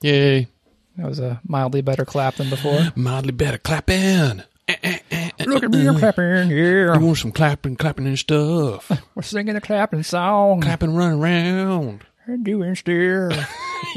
Yay. 0.00 0.48
That 0.96 1.06
was 1.06 1.18
a 1.20 1.40
mildly 1.46 1.80
better 1.80 2.04
clap 2.04 2.36
than 2.36 2.50
before. 2.50 2.80
Mildly 2.96 3.32
better 3.32 3.58
clapping. 3.58 4.42
Eh, 4.68 4.76
eh, 4.82 4.98
eh, 5.10 5.30
Look 5.46 5.62
at 5.62 5.70
me, 5.70 5.86
I'm 5.86 5.98
clapping. 5.98 6.50
Yeah, 6.50 6.94
You 6.94 7.00
want 7.00 7.18
some 7.18 7.32
clapping, 7.32 7.76
clapping 7.76 8.06
and 8.06 8.18
stuff. 8.18 8.90
we're 9.14 9.22
singing 9.22 9.56
a 9.56 9.60
clapping 9.60 10.02
song. 10.02 10.60
clapping, 10.60 10.94
running 10.94 11.20
around. 11.20 12.04
and 12.26 12.44
doing 12.44 12.74
still. 12.74 13.30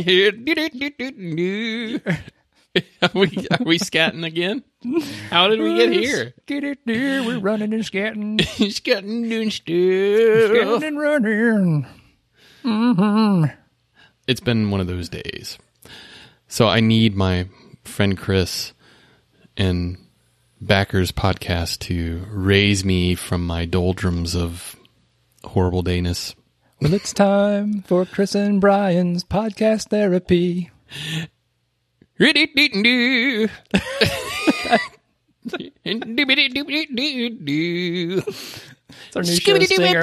are 3.02 3.10
we 3.14 3.48
are 3.52 3.66
we 3.66 3.80
scatting 3.80 4.26
again? 4.26 4.64
How 5.30 5.48
did 5.50 5.60
we 5.60 5.76
get 5.76 5.92
here? 5.92 6.34
Get 6.46 6.64
it 6.64 6.80
there. 6.86 7.24
We're 7.24 7.40
running 7.40 7.74
and 7.74 7.84
scatting, 7.84 8.40
scatting 8.40 9.28
doing 9.30 9.50
scatting 9.50 10.88
and 10.88 11.00
running. 11.00 11.88
Mm-hmm. 12.64 13.46
It's 14.28 14.40
been 14.40 14.72
one 14.72 14.80
of 14.80 14.88
those 14.88 15.10
days. 15.10 15.58
So 16.52 16.68
I 16.68 16.82
need 16.82 17.16
my 17.16 17.48
friend 17.86 18.18
Chris 18.18 18.74
and 19.56 19.98
Backers 20.60 21.14
podcast 21.14 21.80
to 21.88 22.26
raise 22.30 22.84
me 22.84 23.16
from 23.16 23.48
my 23.48 23.64
doldrums 23.64 24.36
of 24.36 24.76
horrible 25.46 25.82
dayness. 25.82 26.36
Well, 26.82 26.94
it's 26.94 27.14
time 27.14 27.84
for 27.84 28.06
Chris 28.06 28.36
and 28.36 28.60
Brian's 28.60 29.24
podcast 29.24 29.92
therapy. 29.92 30.70
It's 32.20 33.48
our 39.16 39.24
new 39.24 39.36
show 39.36 39.58
singer. 39.78 40.02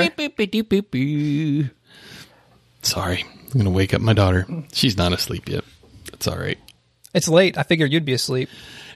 Sorry, 2.80 3.24
I'm 3.52 3.58
gonna 3.58 3.68
wake 3.68 3.92
up 3.92 4.00
my 4.00 4.14
daughter. 4.14 4.46
She's 4.72 4.96
not 4.96 5.12
asleep 5.12 5.46
yet. 5.46 5.62
That's 6.10 6.26
all 6.26 6.38
right. 6.38 6.58
It's 7.14 7.28
late. 7.28 7.56
I 7.58 7.62
figured 7.62 7.92
you'd 7.92 8.04
be 8.04 8.12
asleep. 8.12 8.48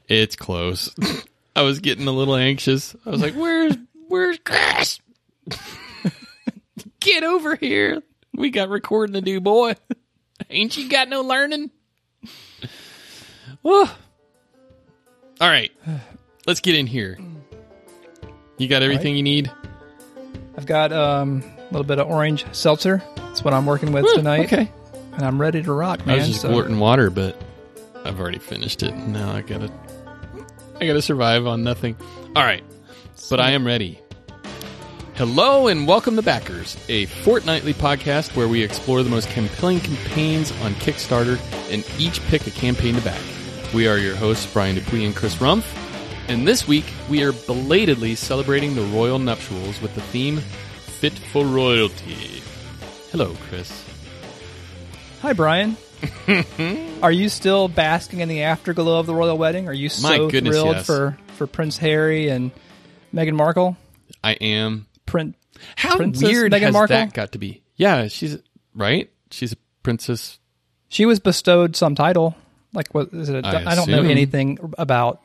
It's 0.09 0.37
close. 0.37 0.95
I 1.57 1.63
was 1.63 1.81
getting 1.81 2.07
a 2.07 2.13
little 2.13 2.37
anxious. 2.37 2.95
I 3.07 3.11
was 3.11 3.21
like, 3.21 3.35
"Where's 3.35 3.77
Where's 4.09 4.39
Chris? 4.45 5.01
Get 7.01 7.25
over 7.25 7.57
here! 7.57 8.03
We 8.35 8.51
got 8.51 8.69
recording 8.69 9.15
to 9.15 9.21
do, 9.21 9.41
boy. 9.41 9.75
Ain't 10.51 10.77
you 10.77 10.89
got 10.89 11.09
no 11.09 11.23
learning?" 11.23 11.71
Whew. 13.63 13.89
All 15.41 15.49
right, 15.49 15.73
let's 16.47 16.61
get 16.61 16.77
in 16.77 16.87
here. 16.87 17.19
You 18.59 18.69
got 18.69 18.83
everything 18.83 19.17
you 19.17 19.23
need. 19.23 19.51
I've 20.57 20.67
got 20.67 20.93
um, 20.93 21.43
a 21.59 21.65
little 21.73 21.85
bit 21.85 21.99
of 21.99 22.09
orange 22.09 22.45
seltzer. 22.53 23.03
That's 23.17 23.43
what 23.43 23.53
I'm 23.53 23.67
working 23.67 23.93
with 23.93 24.05
Whew, 24.05 24.17
tonight. 24.17 24.53
Okay. 24.53 24.71
And 25.13 25.23
I'm 25.23 25.41
ready 25.41 25.63
to 25.63 25.73
rock, 25.73 26.07
man. 26.07 26.15
I 26.17 26.19
was 26.19 26.29
just 26.29 26.41
so- 26.43 26.75
water, 26.79 27.11
but 27.11 27.41
I've 28.05 28.19
already 28.21 28.39
finished 28.39 28.83
it. 28.83 28.95
Now 28.97 29.33
I 29.33 29.43
gotta, 29.43 29.71
I 30.81 30.87
gotta 30.87 31.03
survive 31.03 31.47
on 31.47 31.63
nothing. 31.63 31.97
All 32.35 32.43
right, 32.43 32.65
but 33.31 33.41
I 33.41 33.51
am 33.51 33.67
ready. 33.67 33.99
Hello 35.15 35.69
and 35.69 35.87
welcome 35.87 36.17
to 36.17 36.23
Backers, 36.23 36.77
a 36.89 37.05
fortnightly 37.07 37.75
podcast 37.75 38.35
where 38.35 38.49
we 38.49 38.63
explore 38.63 39.03
the 39.03 39.11
most 39.11 39.29
compelling 39.31 39.81
campaigns 39.81 40.51
on 40.63 40.73
Kickstarter 40.75 41.39
and 41.71 41.85
each 42.01 42.21
pick 42.29 42.47
a 42.47 42.51
campaign 42.51 42.95
to 42.95 43.03
back. 43.03 43.21
We 43.75 43.87
are 43.87 43.99
your 43.99 44.17
hosts, 44.17 44.51
Brian 44.53 44.75
Dupuy 44.77 45.05
and 45.05 45.15
Chris 45.15 45.37
Rumpf, 45.37 45.65
and 46.29 46.49
this 46.49 46.67
week 46.67 46.87
we 47.11 47.23
are 47.23 47.33
belatedly 47.33 48.15
celebrating 48.15 48.75
the 48.75 48.83
royal 48.87 49.19
nuptials 49.19 49.81
with 49.83 49.95
the 49.95 50.01
theme 50.01 50.39
"Fit 50.39 51.13
for 51.13 51.45
Royalty." 51.45 52.43
Hello, 53.11 53.37
Chris. 53.49 53.85
Hi, 55.23 55.33
Brian. 55.35 55.77
Are 57.03 57.13
you 57.13 57.29
still 57.29 57.69
basking 57.69 58.21
in 58.21 58.29
the 58.29 58.43
afterglow 58.43 58.99
of 58.99 59.07
the 59.07 59.15
royal 59.15 59.39
wedding? 59.39 59.69
Are 59.69 59.73
you 59.73 59.89
My 60.03 60.17
so 60.17 60.29
goodness, 60.29 60.53
thrilled 60.55 60.77
yes. 60.77 60.87
for, 60.87 61.17
for 61.37 61.47
Prince 61.47 61.79
Harry 61.79 62.29
and 62.29 62.51
Meghan 63.15 63.35
Markle? 63.35 63.77
I 64.25 64.33
am 64.33 64.87
Prin- 65.07 65.35
How 65.77 65.97
Princess 65.97 66.25
weird 66.25 66.53
Meghan 66.53 66.61
has 66.63 66.73
Markle? 66.73 66.97
that 66.97 67.13
got 67.13 67.33
to 67.33 67.39
be? 67.39 67.63
Yeah, 67.77 68.09
she's 68.09 68.39
right. 68.75 69.11
She's 69.31 69.53
a 69.53 69.57
princess. 69.85 70.39
She 70.89 71.07
was 71.07 71.21
bestowed 71.21 71.77
some 71.77 71.95
title. 71.95 72.35
Like, 72.75 72.93
what 72.95 73.13
is 73.13 73.29
it? 73.29 73.45
I 73.47 73.63
I 73.63 73.73
I 73.73 73.75
don't 73.77 73.89
know 73.89 73.99
assume. 74.01 74.11
anything 74.11 74.59
about. 74.77 75.21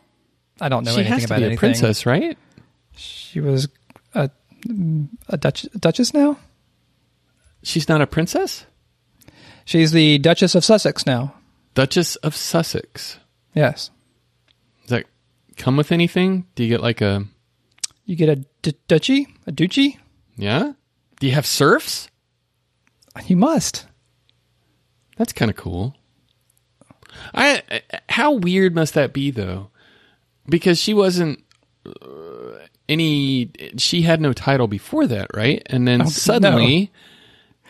I 0.62 0.70
don't 0.70 0.84
know 0.84 0.92
she 0.92 0.98
anything 1.02 1.14
has 1.14 1.22
to 1.24 1.26
about 1.28 1.38
be 1.38 1.44
a 1.44 1.46
anything. 1.48 1.60
princess, 1.60 2.06
right? 2.06 2.38
She 2.96 3.40
was 3.40 3.68
a, 4.14 4.30
a 5.30 5.38
Dutch, 5.38 5.68
duchess 5.80 6.14
now. 6.14 6.38
She's 7.64 7.88
not 7.90 8.02
a 8.02 8.08
princess. 8.08 8.66
She's 9.68 9.92
the 9.92 10.18
Duchess 10.18 10.56
of 10.56 10.64
Sussex 10.64 11.06
now. 11.06 11.34
Duchess 11.74 12.16
of 12.18 12.34
Sussex. 12.38 13.20
Yes, 13.54 13.92
Does 14.84 14.90
that 14.92 15.06
come 15.58 15.76
with 15.76 15.92
anything? 15.92 16.46
Do 16.56 16.64
you 16.64 16.70
get 16.70 16.82
like 16.82 17.02
a 17.02 17.26
you 18.06 18.16
get 18.16 18.30
a 18.30 18.38
d- 18.62 18.78
duchy, 18.88 19.28
a 19.46 19.52
duchy. 19.52 20.00
yeah? 20.38 20.72
Do 21.20 21.28
you 21.28 21.34
have 21.34 21.46
serfs? 21.46 22.08
You 23.26 23.36
must. 23.36 23.88
That's 25.18 25.34
kind 25.34 25.52
of 25.52 25.58
cool. 25.58 25.96
I 27.34 27.82
how 28.08 28.32
weird 28.34 28.74
must 28.74 28.94
that 28.94 29.12
be 29.12 29.32
though? 29.32 29.70
Because 30.48 30.80
she 30.80 30.94
wasn't 30.94 31.44
uh, 31.86 32.68
any 32.88 33.52
she 33.78 34.04
had 34.04 34.22
no 34.22 34.32
title 34.32 34.68
before 34.68 35.08
that, 35.08 35.28
right? 35.36 35.62
And 35.66 35.86
then 35.88 36.04
Oh, 36.04 36.06
suddenly 36.06 36.92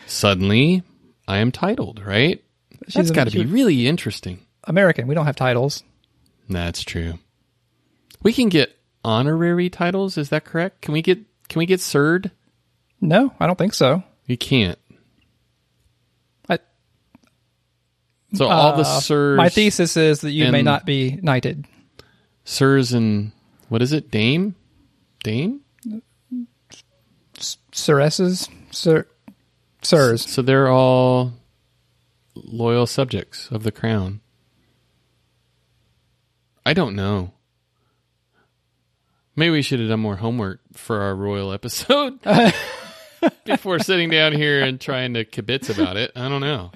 suddenly 0.06 0.82
I 1.28 1.38
am 1.38 1.52
titled, 1.52 2.04
right? 2.04 2.42
She's 2.86 2.94
That's 2.94 3.10
got 3.10 3.28
to 3.28 3.30
be 3.30 3.44
really 3.44 3.86
interesting. 3.86 4.40
American. 4.64 5.06
We 5.06 5.14
don't 5.14 5.26
have 5.26 5.36
titles. 5.36 5.84
That's 6.48 6.82
true. 6.82 7.18
We 8.22 8.32
can 8.32 8.48
get 8.48 8.76
honorary 9.04 9.68
titles, 9.68 10.16
is 10.16 10.30
that 10.30 10.46
correct? 10.46 10.80
Can 10.80 10.94
we 10.94 11.02
get 11.02 11.18
can 11.48 11.58
we 11.58 11.66
get 11.66 11.80
sirred? 11.80 12.30
No, 13.00 13.32
I 13.38 13.46
don't 13.46 13.58
think 13.58 13.74
so. 13.74 14.02
You 14.26 14.36
can't. 14.38 14.78
I, 16.48 16.58
So 18.34 18.48
all 18.48 18.76
the 18.76 18.82
uh, 18.82 19.00
sirs 19.00 19.36
My 19.36 19.50
thesis 19.50 19.96
is 19.96 20.22
that 20.22 20.30
you 20.30 20.50
may 20.50 20.62
not 20.62 20.86
be 20.86 21.18
knighted. 21.22 21.66
sirs 22.44 22.92
and 22.92 23.32
what 23.68 23.82
is 23.82 23.92
it? 23.92 24.10
Dame? 24.10 24.54
Dame? 25.22 25.60
Siresses, 27.72 28.48
sir, 28.72 29.06
sirs. 29.88 30.28
So 30.28 30.42
they're 30.42 30.68
all 30.68 31.32
loyal 32.34 32.86
subjects 32.86 33.48
of 33.50 33.62
the 33.62 33.72
crown. 33.72 34.20
I 36.64 36.74
don't 36.74 36.94
know. 36.94 37.32
Maybe 39.34 39.50
we 39.50 39.62
should 39.62 39.80
have 39.80 39.88
done 39.88 40.00
more 40.00 40.16
homework 40.16 40.60
for 40.72 41.00
our 41.00 41.14
royal 41.14 41.52
episode 41.52 42.18
before 43.44 43.78
sitting 43.78 44.10
down 44.10 44.32
here 44.32 44.62
and 44.62 44.80
trying 44.80 45.14
to 45.14 45.24
kibitz 45.24 45.70
about 45.74 45.96
it. 45.96 46.12
I 46.16 46.28
don't 46.28 46.40
know. 46.40 46.72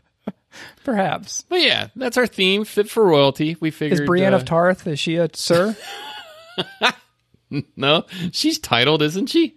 Perhaps. 0.84 1.44
But 1.48 1.60
yeah, 1.60 1.88
that's 1.96 2.16
our 2.16 2.26
theme, 2.26 2.64
fit 2.64 2.88
for 2.88 3.04
royalty. 3.04 3.56
We 3.60 3.70
figured 3.70 4.00
Is 4.00 4.06
Brienne 4.06 4.32
uh, 4.32 4.38
of 4.38 4.44
Tarth, 4.44 4.86
is 4.86 4.98
she 4.98 5.16
a 5.16 5.28
sir? 5.34 5.76
No, 7.76 8.06
she's 8.32 8.58
titled, 8.58 9.02
isn't 9.02 9.26
she? 9.26 9.56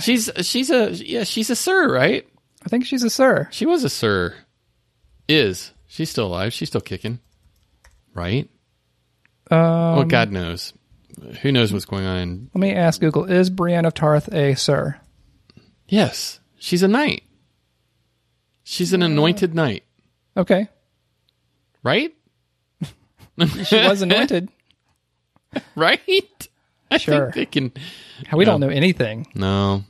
She's 0.00 0.30
she's 0.42 0.70
a 0.70 0.90
yeah, 0.92 1.24
she's 1.24 1.50
a 1.50 1.56
sir, 1.56 1.92
right? 1.92 2.26
I 2.64 2.68
think 2.68 2.86
she's 2.86 3.02
a 3.02 3.10
sir. 3.10 3.48
She 3.50 3.66
was 3.66 3.84
a 3.84 3.88
sir. 3.90 4.34
Is. 5.28 5.72
She's 5.86 6.10
still 6.10 6.26
alive. 6.26 6.52
She's 6.52 6.68
still 6.68 6.80
kicking. 6.80 7.18
Right? 8.14 8.48
Um, 9.50 9.58
well, 9.58 10.04
God 10.04 10.30
knows. 10.30 10.72
Who 11.42 11.50
knows 11.52 11.72
what's 11.72 11.84
going 11.84 12.04
on? 12.04 12.50
Let 12.54 12.60
me 12.60 12.72
ask 12.74 13.00
Google, 13.00 13.24
is 13.24 13.50
Brienne 13.50 13.84
of 13.86 13.94
Tarth 13.94 14.32
a 14.32 14.54
sir? 14.54 15.00
Yes, 15.88 16.38
she's 16.58 16.82
a 16.82 16.88
knight. 16.88 17.22
She's 18.62 18.92
an 18.92 19.02
anointed 19.02 19.54
knight, 19.54 19.84
Okay. 20.36 20.68
right? 21.82 22.14
She 23.64 23.76
was 23.76 24.02
anointed. 24.02 24.50
right? 25.74 26.48
I 26.90 26.98
Sure. 26.98 27.32
think 27.32 27.34
they 27.34 27.46
can. 27.46 27.72
we 28.36 28.44
don't 28.44 28.60
know 28.60 28.68
anything. 28.68 29.26
No, 29.34 29.84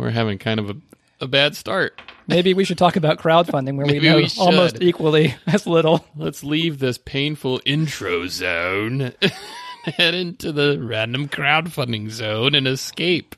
we're 0.00 0.10
having 0.10 0.38
kind 0.38 0.60
of 0.60 0.70
a, 0.70 0.76
a 1.20 1.26
bad 1.26 1.56
start. 1.56 2.00
Maybe 2.26 2.54
we 2.54 2.64
should 2.64 2.78
talk 2.78 2.96
about 2.96 3.18
crowdfunding 3.18 3.76
where 3.76 3.86
we 3.86 3.98
know 3.98 4.16
we 4.16 4.28
almost 4.38 4.80
equally 4.80 5.34
as 5.46 5.66
little. 5.66 6.04
Let's 6.16 6.44
leave 6.44 6.78
this 6.78 6.98
painful 6.98 7.60
intro 7.64 8.26
zone, 8.28 9.12
head 9.84 10.14
into 10.14 10.52
the 10.52 10.80
random 10.80 11.28
crowdfunding 11.28 12.10
zone, 12.10 12.54
and 12.54 12.68
escape. 12.68 13.34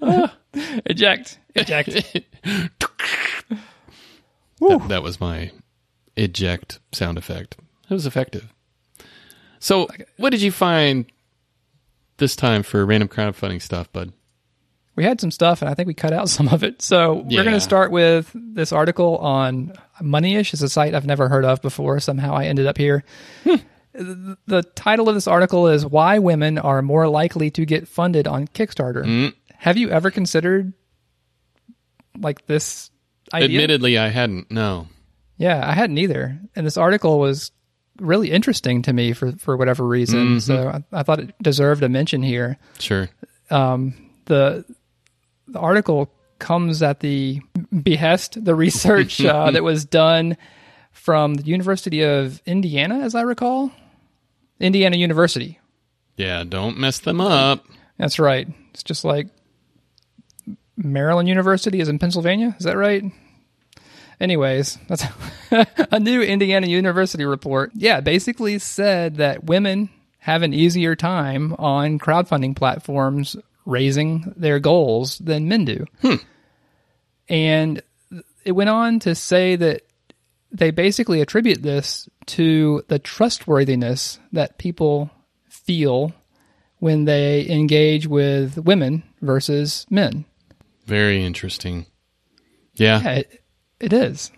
Eject. 0.86 1.38
Eject. 1.54 2.22
That, 4.60 4.88
that 4.88 5.02
was 5.02 5.20
my 5.20 5.50
eject 6.16 6.80
sound 6.92 7.18
effect. 7.18 7.56
It 7.88 7.94
was 7.94 8.06
effective. 8.06 8.52
So, 9.58 9.88
what 10.16 10.30
did 10.30 10.42
you 10.42 10.50
find 10.50 11.06
this 12.16 12.34
time 12.36 12.62
for 12.62 12.84
random 12.84 13.08
crowdfunding 13.08 13.62
stuff, 13.62 13.92
bud? 13.92 14.12
We 14.94 15.04
had 15.04 15.20
some 15.20 15.30
stuff, 15.30 15.62
and 15.62 15.70
I 15.70 15.74
think 15.74 15.86
we 15.86 15.94
cut 15.94 16.12
out 16.12 16.28
some 16.28 16.48
of 16.48 16.62
it. 16.62 16.82
So 16.82 17.14
we're 17.14 17.44
going 17.44 17.54
to 17.54 17.60
start 17.60 17.90
with 17.90 18.30
this 18.34 18.72
article 18.72 19.18
on 19.18 19.72
Moneyish. 20.00 20.52
is 20.54 20.62
a 20.62 20.68
site 20.68 20.94
I've 20.94 21.06
never 21.06 21.28
heard 21.28 21.44
of 21.44 21.62
before. 21.62 22.00
Somehow 22.00 22.34
I 22.34 22.44
ended 22.46 22.66
up 22.66 22.78
here. 22.78 23.04
Hmm. 23.44 23.56
the, 23.92 24.38
the 24.46 24.62
title 24.62 25.08
of 25.08 25.14
this 25.14 25.26
article 25.26 25.68
is 25.68 25.84
"Why 25.86 26.18
Women 26.18 26.58
Are 26.58 26.82
More 26.82 27.08
Likely 27.08 27.50
to 27.52 27.64
Get 27.64 27.88
Funded 27.88 28.26
on 28.26 28.48
Kickstarter." 28.48 29.04
Hmm. 29.04 29.28
Have 29.56 29.76
you 29.76 29.90
ever 29.90 30.10
considered 30.10 30.72
like 32.18 32.46
this 32.46 32.90
idea? 33.32 33.60
Admittedly, 33.60 33.98
I 33.98 34.08
hadn't. 34.08 34.50
No. 34.50 34.88
Yeah, 35.36 35.66
I 35.66 35.72
hadn't 35.72 35.98
either. 35.98 36.38
And 36.54 36.66
this 36.66 36.76
article 36.76 37.18
was 37.18 37.52
really 37.98 38.30
interesting 38.30 38.82
to 38.82 38.92
me 38.92 39.12
for 39.12 39.32
for 39.32 39.56
whatever 39.56 39.86
reason. 39.86 40.20
Mm-hmm. 40.20 40.38
So 40.38 40.68
I, 40.68 41.00
I 41.00 41.02
thought 41.02 41.20
it 41.20 41.34
deserved 41.42 41.82
a 41.82 41.88
mention 41.88 42.22
here. 42.22 42.58
Sure. 42.78 43.08
Um, 43.50 43.94
the 44.26 44.64
the 45.52 45.60
article 45.60 46.10
comes 46.38 46.82
at 46.82 47.00
the 47.00 47.40
behest 47.82 48.44
the 48.44 48.54
research 48.54 49.20
uh, 49.24 49.50
that 49.50 49.62
was 49.62 49.84
done 49.84 50.36
from 50.90 51.34
the 51.34 51.44
University 51.44 52.02
of 52.02 52.42
Indiana, 52.46 53.00
as 53.00 53.14
I 53.14 53.22
recall, 53.22 53.70
Indiana 54.60 54.96
University. 54.96 55.58
Yeah. 56.16 56.44
Don't 56.44 56.78
mess 56.78 56.98
them 57.00 57.20
up. 57.20 57.64
That's 57.98 58.18
right. 58.18 58.48
It's 58.70 58.82
just 58.82 59.04
like 59.04 59.28
Maryland 60.76 61.28
University 61.28 61.80
is 61.80 61.88
in 61.88 61.98
Pennsylvania. 61.98 62.54
Is 62.58 62.64
that 62.64 62.76
right? 62.76 63.04
Anyways, 64.20 64.78
that's 64.88 65.04
a 65.50 65.98
new 65.98 66.22
Indiana 66.22 66.66
University 66.66 67.24
report. 67.24 67.72
Yeah, 67.74 68.00
basically 68.00 68.58
said 68.58 69.16
that 69.16 69.44
women 69.44 69.90
have 70.18 70.42
an 70.42 70.54
easier 70.54 70.94
time 70.94 71.54
on 71.58 71.98
crowdfunding 71.98 72.54
platforms 72.54 73.36
raising 73.64 74.32
their 74.36 74.58
goals 74.58 75.18
than 75.18 75.48
men 75.48 75.64
do. 75.64 75.86
Hmm. 76.00 76.14
And 77.28 77.82
it 78.44 78.52
went 78.52 78.70
on 78.70 78.98
to 79.00 79.14
say 79.14 79.56
that 79.56 79.82
they 80.50 80.70
basically 80.70 81.20
attribute 81.20 81.62
this 81.62 82.08
to 82.26 82.84
the 82.88 82.98
trustworthiness 82.98 84.18
that 84.32 84.58
people 84.58 85.10
feel 85.48 86.12
when 86.78 87.04
they 87.04 87.48
engage 87.48 88.06
with 88.06 88.58
women 88.58 89.02
versus 89.20 89.86
men. 89.88 90.24
Very 90.84 91.24
interesting. 91.24 91.86
Yeah. 92.74 93.00
Yeah, 93.02 93.12
it, 93.12 93.44
it 93.80 93.92
is. 93.92 94.32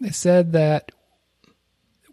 They 0.00 0.10
said 0.10 0.52
that 0.52 0.90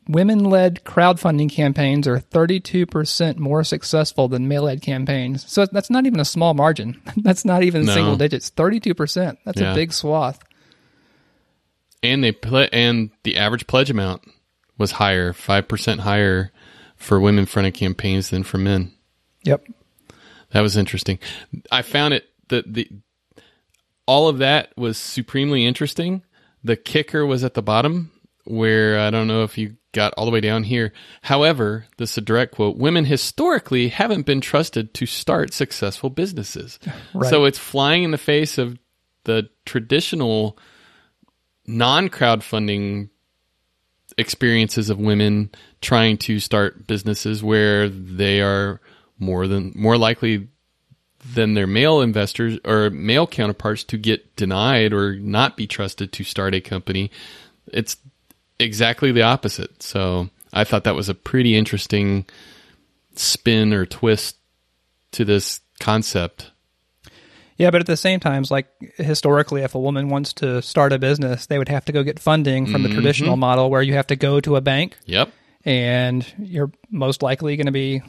women 0.09 0.43
led 0.43 0.83
crowdfunding 0.83 1.49
campaigns 1.51 2.07
are 2.07 2.19
32% 2.19 3.37
more 3.37 3.63
successful 3.63 4.27
than 4.27 4.47
male 4.47 4.63
led 4.63 4.81
campaigns. 4.81 5.49
So 5.49 5.65
that's 5.71 5.89
not 5.89 6.05
even 6.05 6.19
a 6.19 6.25
small 6.25 6.53
margin. 6.53 6.99
That's 7.17 7.45
not 7.45 7.63
even 7.63 7.85
No. 7.85 7.93
single 7.93 8.15
digits. 8.17 8.49
32%. 8.51 9.37
That's 9.45 9.61
Yeah. 9.61 9.71
a 9.71 9.75
big 9.75 9.93
swath. 9.93 10.39
And 12.01 12.23
they 12.23 12.31
ple- 12.31 12.67
and 12.73 13.11
the 13.23 13.37
average 13.37 13.67
pledge 13.67 13.89
amount 13.89 14.23
was 14.77 14.93
higher, 14.93 15.31
five 15.33 15.67
percent 15.67 16.01
higher 16.01 16.51
for 16.95 17.19
women 17.19 17.45
fronted 17.45 17.73
campaigns 17.73 18.29
than 18.29 18.43
for 18.43 18.57
men. 18.57 18.91
Yep. 19.43 19.65
That 20.51 20.61
was 20.61 20.75
interesting. 20.77 21.19
I 21.71 21.81
found 21.81 22.13
it 22.13 22.25
that 22.47 22.73
the 22.73 22.89
all 24.05 24.27
of 24.27 24.39
that 24.39 24.71
was 24.77 24.97
supremely 24.97 25.65
interesting. 25.65 26.23
The 26.63 26.75
kicker 26.75 27.25
was 27.25 27.43
at 27.43 27.53
the 27.53 27.61
bottom 27.61 28.11
where 28.45 28.99
I 28.99 29.09
don't 29.11 29.27
know 29.27 29.43
if 29.43 29.57
you 29.57 29.75
got 29.91 30.13
all 30.13 30.25
the 30.25 30.31
way 30.31 30.41
down 30.41 30.63
here. 30.63 30.93
However, 31.23 31.85
this 31.97 32.11
is 32.11 32.17
a 32.19 32.21
direct 32.21 32.53
quote. 32.55 32.77
Women 32.77 33.05
historically 33.05 33.89
haven't 33.89 34.25
been 34.25 34.41
trusted 34.41 34.93
to 34.95 35.05
start 35.05 35.53
successful 35.53 36.09
businesses. 36.09 36.79
Right. 37.13 37.29
So 37.29 37.45
it's 37.45 37.57
flying 37.57 38.03
in 38.03 38.11
the 38.11 38.17
face 38.19 38.57
of 38.57 38.77
the 39.23 39.49
traditional 39.65 40.57
non 41.65 42.09
crowdfunding 42.09 43.09
experiences 44.17 44.89
of 44.89 44.99
women 44.99 45.49
trying 45.81 46.17
to 46.17 46.39
start 46.39 46.85
businesses 46.85 47.43
where 47.43 47.89
they 47.89 48.41
are 48.41 48.79
more 49.17 49.47
than 49.47 49.71
more 49.75 49.97
likely 49.97 50.49
than 51.33 51.53
their 51.53 51.67
male 51.67 52.01
investors 52.01 52.59
or 52.65 52.89
male 52.89 53.27
counterparts 53.27 53.83
to 53.85 53.97
get 53.97 54.35
denied 54.35 54.93
or 54.93 55.15
not 55.15 55.57
be 55.57 55.67
trusted 55.67 56.11
to 56.13 56.23
start 56.23 56.55
a 56.55 56.61
company. 56.61 57.11
It's 57.67 57.97
exactly 58.59 59.11
the 59.11 59.23
opposite. 59.23 59.81
So 59.81 60.29
I 60.53 60.63
thought 60.63 60.83
that 60.83 60.95
was 60.95 61.09
a 61.09 61.15
pretty 61.15 61.55
interesting 61.55 62.25
spin 63.15 63.73
or 63.73 63.85
twist 63.85 64.35
to 65.13 65.25
this 65.25 65.61
concept. 65.79 66.51
Yeah, 67.57 67.71
but 67.71 67.81
at 67.81 67.87
the 67.87 67.97
same 67.97 68.21
time, 68.21 68.45
like 68.49 68.67
historically, 68.95 69.63
if 69.63 69.75
a 69.75 69.79
woman 69.79 70.07
wants 70.09 70.31
to 70.33 70.61
start 70.61 70.93
a 70.93 70.99
business, 70.99 71.45
they 71.47 71.57
would 71.57 71.67
have 71.67 71.83
to 71.85 71.91
go 71.91 72.03
get 72.03 72.17
funding 72.19 72.65
from 72.67 72.83
the 72.83 72.87
mm-hmm. 72.89 72.95
traditional 72.97 73.35
model 73.35 73.69
where 73.69 73.81
you 73.81 73.93
have 73.95 74.07
to 74.07 74.15
go 74.15 74.39
to 74.39 74.55
a 74.55 74.61
bank 74.61 74.97
Yep. 75.05 75.29
and 75.65 76.25
you're 76.39 76.71
most 76.89 77.21
likely 77.21 77.57
going 77.57 77.65
to 77.65 77.73
be 77.73 78.01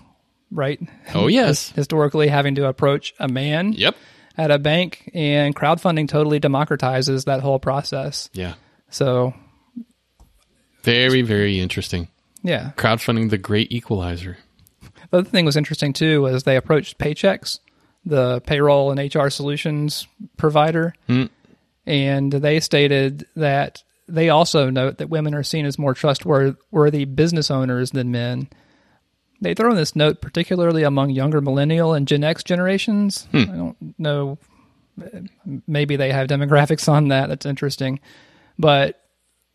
right 0.53 0.79
Oh 1.15 1.27
yes. 1.29 1.71
historically 1.71 2.29
having 2.29 2.55
to 2.57 2.67
approach 2.69 3.13
a 3.19 3.27
man 3.27 3.73
Yep. 3.73 3.97
at 4.39 4.53
a 4.53 4.59
bank 4.61 5.11
and 5.15 5.55
crowdfunding 5.57 6.09
totally 6.09 6.39
democratizes 6.39 7.25
that 7.25 7.41
whole 7.41 7.59
process 7.59 8.31
Yeah. 8.33 8.55
so 8.89 9.35
Very 10.83 11.23
very 11.23 11.61
interesting. 11.61 12.09
yeah. 12.43 12.73
Crowdfunding 12.77 13.31
the 13.31 13.39
great 13.39 13.71
equalizer. 13.73 14.39
the 15.11 15.19
other 15.19 15.29
thing 15.29 15.45
was 15.45 15.57
interesting 15.57 15.93
too 15.93 16.23
was 16.23 16.45
they 16.45 16.57
approached 16.57 16.99
Paychex 16.99 17.61
the 18.05 18.41
payroll 18.47 18.91
and 18.91 19.15
hr 19.15 19.29
solutions 19.29 20.07
provider 20.39 20.95
hmm. 21.07 21.25
and 21.85 22.33
they 22.33 22.59
stated 22.59 23.27
that 23.37 23.83
they 24.09 24.31
also 24.31 24.71
note 24.71 24.97
that 24.97 25.11
women 25.11 25.35
are 25.35 25.43
seen 25.43 25.67
as 25.67 25.79
more 25.79 25.93
trustworthy 25.93 27.05
business 27.05 27.51
owners 27.51 27.91
than 27.91 28.11
men. 28.11 28.49
They 29.43 29.55
throw 29.55 29.71
in 29.71 29.77
this 29.77 29.95
note 29.95 30.21
particularly 30.21 30.83
among 30.83 31.11
younger 31.11 31.41
millennial 31.41 31.93
and 31.93 32.09
gen 32.09 32.25
x 32.25 32.43
generations. 32.43 33.29
Hmm. 33.33 33.37
I 33.39 33.45
don't 33.57 33.95
know 33.99 34.39
maybe 35.67 35.97
they 35.97 36.13
have 36.13 36.29
demographics 36.29 36.89
on 36.89 37.09
that. 37.09 37.29
That's 37.29 37.47
interesting. 37.47 38.01
But 38.59 39.00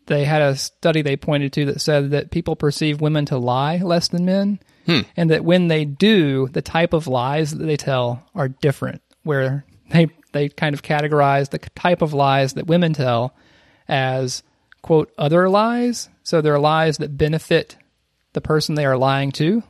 they 0.06 0.24
had 0.24 0.42
a 0.42 0.56
study 0.56 1.02
they 1.02 1.16
pointed 1.16 1.52
to 1.52 1.66
that 1.66 1.80
said 1.80 2.10
that 2.10 2.30
people 2.30 2.56
perceive 2.56 3.00
women 3.00 3.26
to 3.26 3.38
lie 3.38 3.78
less 3.78 4.08
than 4.08 4.24
men 4.24 4.58
hmm. 4.86 5.00
and 5.16 5.30
that 5.30 5.44
when 5.44 5.68
they 5.68 5.84
do 5.84 6.48
the 6.48 6.62
type 6.62 6.92
of 6.92 7.06
lies 7.06 7.52
that 7.52 7.64
they 7.64 7.76
tell 7.76 8.24
are 8.34 8.48
different 8.48 9.02
where 9.22 9.64
they 9.90 10.08
they 10.32 10.48
kind 10.48 10.74
of 10.74 10.82
categorize 10.82 11.50
the 11.50 11.58
type 11.58 12.02
of 12.02 12.12
lies 12.12 12.54
that 12.54 12.66
women 12.66 12.92
tell 12.92 13.34
as 13.88 14.42
quote 14.82 15.10
other 15.18 15.48
lies. 15.48 16.08
So 16.22 16.40
they're 16.40 16.58
lies 16.58 16.98
that 16.98 17.16
benefit 17.16 17.76
the 18.32 18.40
person 18.40 18.74
they 18.74 18.84
are 18.84 18.98
lying 18.98 19.32
to 19.32 19.62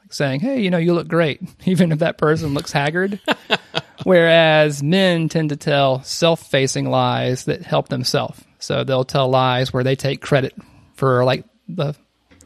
like 0.00 0.12
saying 0.12 0.40
hey 0.40 0.60
you 0.60 0.68
know 0.68 0.76
you 0.76 0.92
look 0.92 1.08
great 1.08 1.40
even 1.64 1.92
if 1.92 2.00
that 2.00 2.18
person 2.18 2.54
looks 2.54 2.72
haggard. 2.72 3.20
Whereas 4.04 4.82
men 4.82 5.28
tend 5.28 5.50
to 5.50 5.56
tell 5.56 6.02
self-facing 6.02 6.90
lies 6.90 7.44
that 7.44 7.62
help 7.62 7.88
themselves 7.88 8.42
so 8.62 8.84
they'll 8.84 9.04
tell 9.04 9.28
lies 9.28 9.72
where 9.72 9.84
they 9.84 9.96
take 9.96 10.20
credit 10.20 10.54
for 10.94 11.24
like 11.24 11.44
the 11.68 11.94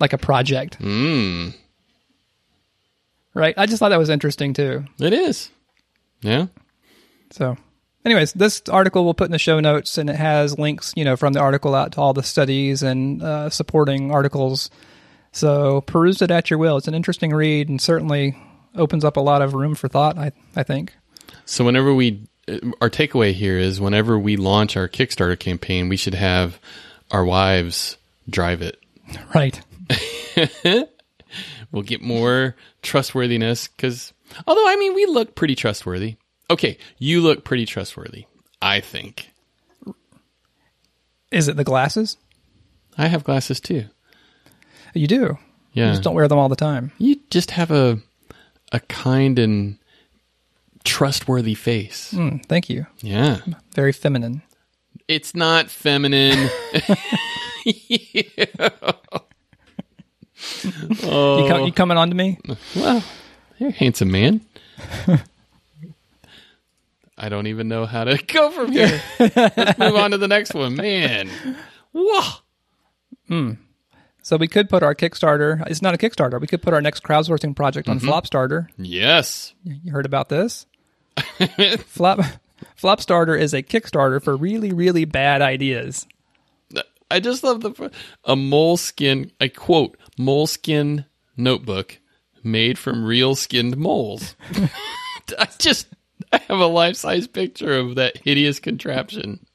like 0.01 0.13
a 0.13 0.19
project 0.19 0.79
Mm. 0.81 1.55
right 3.35 3.55
i 3.57 3.67
just 3.67 3.79
thought 3.79 3.91
that 3.91 3.99
was 3.99 4.11
interesting 4.11 4.53
too 4.55 4.85
It 4.99 5.13
is. 5.13 5.51
Yeah. 6.23 6.47
so 7.31 7.57
anyways 8.05 8.33
this 8.33 8.63
article 8.71 9.05
we'll 9.05 9.15
put 9.15 9.27
in 9.27 9.33
the 9.33 9.39
show 9.39 9.61
notes 9.61 9.99
and 9.99 10.09
it 10.11 10.17
has 10.17 10.59
links 10.59 10.93
you 10.97 11.05
know 11.05 11.17
from 11.17 11.33
the 11.33 11.41
article 11.41 11.75
out 11.75 11.93
to 11.93 12.01
all 12.01 12.13
the 12.15 12.23
studies 12.23 12.83
and 12.83 13.23
uh, 13.23 13.51
supporting 13.51 14.11
articles 14.11 14.71
so 15.33 15.83
peruse 15.83 16.23
it 16.23 16.31
at 16.31 16.51
your 16.51 16.59
will 16.59 16.77
it's 16.79 16.89
an 16.89 16.95
interesting 16.95 17.33
read 17.33 17.69
and 17.69 17.81
certainly 17.81 18.37
opens 18.75 19.05
up 19.05 19.17
a 19.17 19.21
lot 19.21 19.43
of 19.43 19.55
room 19.55 19.75
for 19.75 19.89
thought 19.89 20.17
i, 20.19 20.33
I 20.55 20.63
think 20.63 20.95
So 21.45 21.65
whenever 21.65 21.93
we, 21.95 22.27
our 22.81 22.91
takeaway 22.91 23.33
here 23.33 23.59
is 23.59 23.81
whenever 23.81 24.19
we 24.19 24.37
launch 24.37 24.77
our 24.77 24.89
Kickstarter 24.89 25.39
campaign, 25.39 25.89
we 25.89 25.97
should 25.97 26.15
have 26.15 26.59
our 27.11 27.25
wives 27.25 27.97
drive 28.29 28.63
it. 28.63 28.81
right 29.35 29.61
We'll 31.73 31.83
get 31.83 32.01
more 32.01 32.57
trustworthiness 32.83 33.69
because, 33.69 34.13
although 34.47 34.67
I 34.69 34.77
mean, 34.77 34.95
we 34.95 35.05
look 35.07 35.35
pretty 35.35 35.55
trustworthy. 35.55 36.17
Okay, 36.49 36.79
you 36.99 37.21
look 37.21 37.45
pretty 37.45 37.67
trustworthy. 37.67 38.27
I 38.63 38.81
think 38.81 39.31
is 41.31 41.49
it 41.49 41.57
the 41.57 41.65
glasses 41.65 42.17
I 42.97 43.09
have 43.09 43.25
glasses 43.25 43.61
too. 43.61 43.85
you 44.95 45.07
do 45.07 45.15
you 45.15 45.39
Yeah, 45.73 45.91
just 45.91 46.03
don't 46.03 46.15
wear 46.15 46.29
them 46.29 46.39
all 46.39 46.49
the 46.49 46.57
time 46.57 46.93
you 46.99 47.21
just 47.31 47.51
have 47.51 47.71
a 47.71 47.99
a 48.73 48.81
kind 48.81 49.39
and 49.39 49.79
trustworthy 50.87 51.55
face. 51.55 52.13
Mm, 52.15 52.45
thank 52.47 52.71
you 52.71 52.87
Yeah, 53.03 53.41
very 53.75 53.93
feminine 53.93 54.43
it's 55.09 55.35
not 55.35 55.71
feminine. 55.71 56.49
oh, 61.05 61.43
you, 61.43 61.49
com- 61.49 61.65
you 61.65 61.73
coming 61.73 61.97
on 61.97 62.09
to 62.11 62.15
me 62.15 62.39
well, 62.75 63.03
you're 63.59 63.71
a 63.71 63.73
handsome 63.73 64.11
man. 64.11 64.41
I 67.19 67.31
don't 67.31 67.47
even 67.47 67.69
know 67.69 67.87
how 67.87 68.05
to 68.05 68.19
go 68.23 68.51
from 68.51 68.73
here. 68.73 69.01
Let's 69.19 69.79
move 69.79 69.97
on 69.97 70.11
to 70.11 70.19
the 70.19 70.29
next 70.29 70.53
one. 70.53 70.77
Man. 70.77 71.31
Whoa. 71.93 73.57
So 74.23 74.37
we 74.37 74.49
could 74.49 74.69
put 74.69 74.83
our 74.83 74.95
Kickstarter. 74.95 75.67
It's 75.67 75.81
not 75.81 75.95
a 75.95 75.97
Kickstarter. 75.99 76.39
We 76.39 76.47
could 76.47 76.61
put 76.61 76.75
our 76.75 76.83
next 76.83 77.03
crowdsourcing 77.03 77.57
project 77.57 77.89
on 77.89 78.01
Flopstarter. 78.01 78.69
Yes. 78.77 79.55
You 79.65 79.93
heard 79.93 80.05
about 80.05 80.29
this? 80.29 80.67
Flop 81.87 82.21
Flopstarter 82.81 83.39
is 83.39 83.55
a 83.55 83.63
Kickstarter 83.63 84.23
for 84.23 84.37
really, 84.37 84.73
really 84.73 85.05
bad 85.05 85.43
ideas. 85.43 86.07
I 87.11 87.21
just 87.21 87.45
love 87.45 87.61
the 87.61 87.91
a 88.25 88.35
moleskin. 88.35 89.31
I 89.41 89.49
quote 89.49 89.97
moleskin 90.19 91.05
notebook 91.37 91.99
made 92.43 92.79
from 92.79 93.05
real 93.05 93.35
skinned 93.35 93.77
moles. 93.77 94.35
I 95.39 95.49
just 95.59 95.89
I 96.33 96.39
have 96.39 96.59
a 96.59 96.67
life 96.67 96.97
size 96.97 97.27
picture 97.27 97.73
of 97.73 97.95
that 97.95 98.19
hideous 98.19 98.59
contraption. 98.59 99.47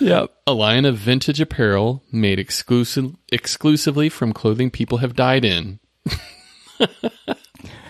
Yep. 0.00 0.30
A 0.46 0.52
line 0.52 0.84
of 0.84 0.96
vintage 0.96 1.40
apparel 1.40 2.02
made 2.12 2.38
exclusive 2.38 3.14
exclusively 3.30 4.08
from 4.08 4.32
clothing 4.32 4.70
people 4.70 4.98
have 4.98 5.14
died 5.14 5.44
in. 5.44 5.78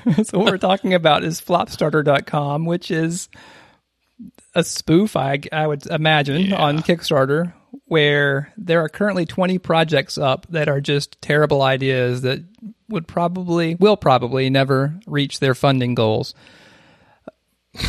so 0.25 0.39
what 0.39 0.47
we're 0.53 0.59
talking 0.59 0.95
about 0.95 1.25
is 1.25 1.41
flopstarter.com, 1.41 2.65
which 2.65 2.91
is 2.91 3.29
a 4.55 4.63
spoof, 4.65 5.17
I, 5.17 5.41
I 5.53 5.67
would 5.67 5.87
imagine, 5.87 6.43
Yeah. 6.47 6.57
on 6.57 6.79
Kickstarter, 6.79 7.53
where 7.87 8.53
there 8.57 8.83
are 8.83 8.89
currently 8.89 9.27
20 9.27 9.59
projects 9.59 10.17
up 10.17 10.47
that 10.51 10.69
are 10.69 10.81
just 10.81 11.21
terrible 11.21 11.63
ideas 11.63 12.23
that 12.23 12.43
would 12.89 13.07
probably, 13.09 13.75
will 13.75 13.97
probably 13.97 14.49
never 14.49 14.99
reach 15.07 15.41
their 15.41 15.55
funding 15.55 15.95
goals. 15.95 16.35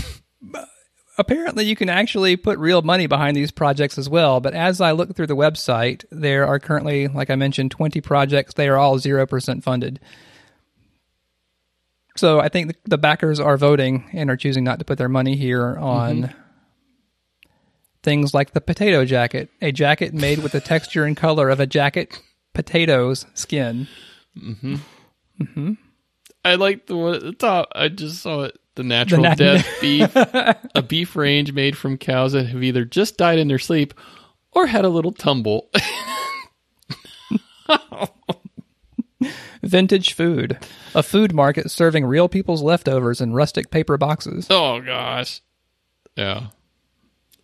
Apparently, 1.20 1.66
you 1.66 1.76
can 1.76 1.90
actually 1.90 2.36
put 2.36 2.60
real 2.60 2.84
money 2.84 3.08
behind 3.08 3.36
these 3.36 3.50
projects 3.50 3.98
as 3.98 4.08
well. 4.08 4.40
But 4.40 4.54
as 4.54 4.80
I 4.82 4.92
look 4.92 5.16
through 5.16 5.26
the 5.28 5.36
website, 5.36 6.06
there 6.12 6.46
are 6.46 6.60
currently, 6.60 7.08
like 7.08 7.32
I 7.32 7.36
mentioned, 7.36 7.72
20 7.72 8.02
projects. 8.02 8.54
They 8.54 8.68
are 8.68 8.78
all 8.78 9.00
0% 9.00 9.64
funded. 9.64 10.00
So 12.18 12.40
I 12.40 12.50
think 12.50 12.68
the, 12.68 12.76
the 12.86 12.98
backers 12.98 13.40
are 13.40 13.58
voting 13.58 14.10
and 14.14 14.30
are 14.30 14.38
choosing 14.38 14.64
not 14.64 14.80
to 14.80 14.86
put 14.86 14.98
their 14.98 15.10
money 15.10 15.36
here 15.36 15.78
on 15.78 16.34
things 18.04 18.34
like 18.34 18.52
the 18.52 18.62
potato 18.62 19.06
jacket, 19.06 19.50
a 19.62 19.72
jacket 19.72 20.14
made 20.14 20.40
with 20.40 20.52
the 20.52 20.62
texture 20.62 21.06
and 21.06 21.16
color 21.16 21.50
of 21.50 21.60
a 21.60 21.68
jacket 21.68 22.20
potato's 22.54 23.26
skin. 23.34 23.88
Mm-hmm. 24.38 24.76
Mm-hmm. 25.42 25.74
I 26.44 26.56
like 26.56 26.88
the 26.88 26.96
one 26.98 27.16
at 27.16 27.22
the 27.22 27.34
top. 27.34 27.70
I 27.76 27.90
just 27.90 28.22
saw 28.22 28.44
it. 28.44 28.58
The 28.76 28.84
natural 28.84 29.24
nat- 29.24 29.40
death 29.40 29.68
beef, 29.82 30.16
a 30.16 30.84
beef 30.88 31.16
range 31.16 31.52
made 31.52 31.76
from 31.76 31.98
cows 31.98 32.34
that 32.34 32.46
have 32.46 32.64
either 32.64 32.86
just 32.86 33.18
died 33.18 33.40
in 33.40 33.48
their 33.48 33.58
sleep 33.58 33.96
or 34.52 34.68
had 34.68 34.86
a 34.86 34.90
little 34.90 35.12
tumble. 35.12 35.70
Vintage 39.68 40.14
food, 40.14 40.58
a 40.96 41.04
food 41.04 41.34
market 41.34 41.70
serving 41.70 42.06
real 42.06 42.30
people's 42.30 42.62
leftovers 42.62 43.22
in 43.22 43.34
rustic 43.34 43.70
paper 43.70 43.98
boxes. 43.98 44.48
oh 44.50 44.82
gosh, 44.82 45.42
yeah. 46.16 46.48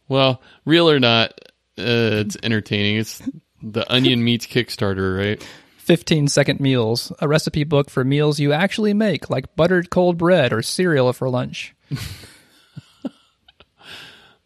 Well, 0.08 0.42
real 0.66 0.90
or 0.90 1.00
not, 1.00 1.32
uh, 1.78 2.24
it's 2.24 2.38
entertaining. 2.44 2.98
It's 2.98 3.22
the 3.62 3.86
Onion 3.94 4.24
Meets 4.24 4.46
Kickstarter, 4.48 5.18
right? 5.18 5.48
15 5.78 6.28
second 6.30 6.60
meals, 6.62 7.12
a 7.20 7.28
recipe 7.28 7.64
book 7.66 7.90
for 7.90 8.04
meals 8.06 8.40
you 8.40 8.54
actually 8.54 8.94
make, 8.94 9.30
like 9.30 9.54
buttered 9.56 9.90
cold 9.90 10.18
bread 10.18 10.54
or 10.54 10.62
cereal 10.62 11.12
for 11.14 11.30
lunch. 11.30 11.76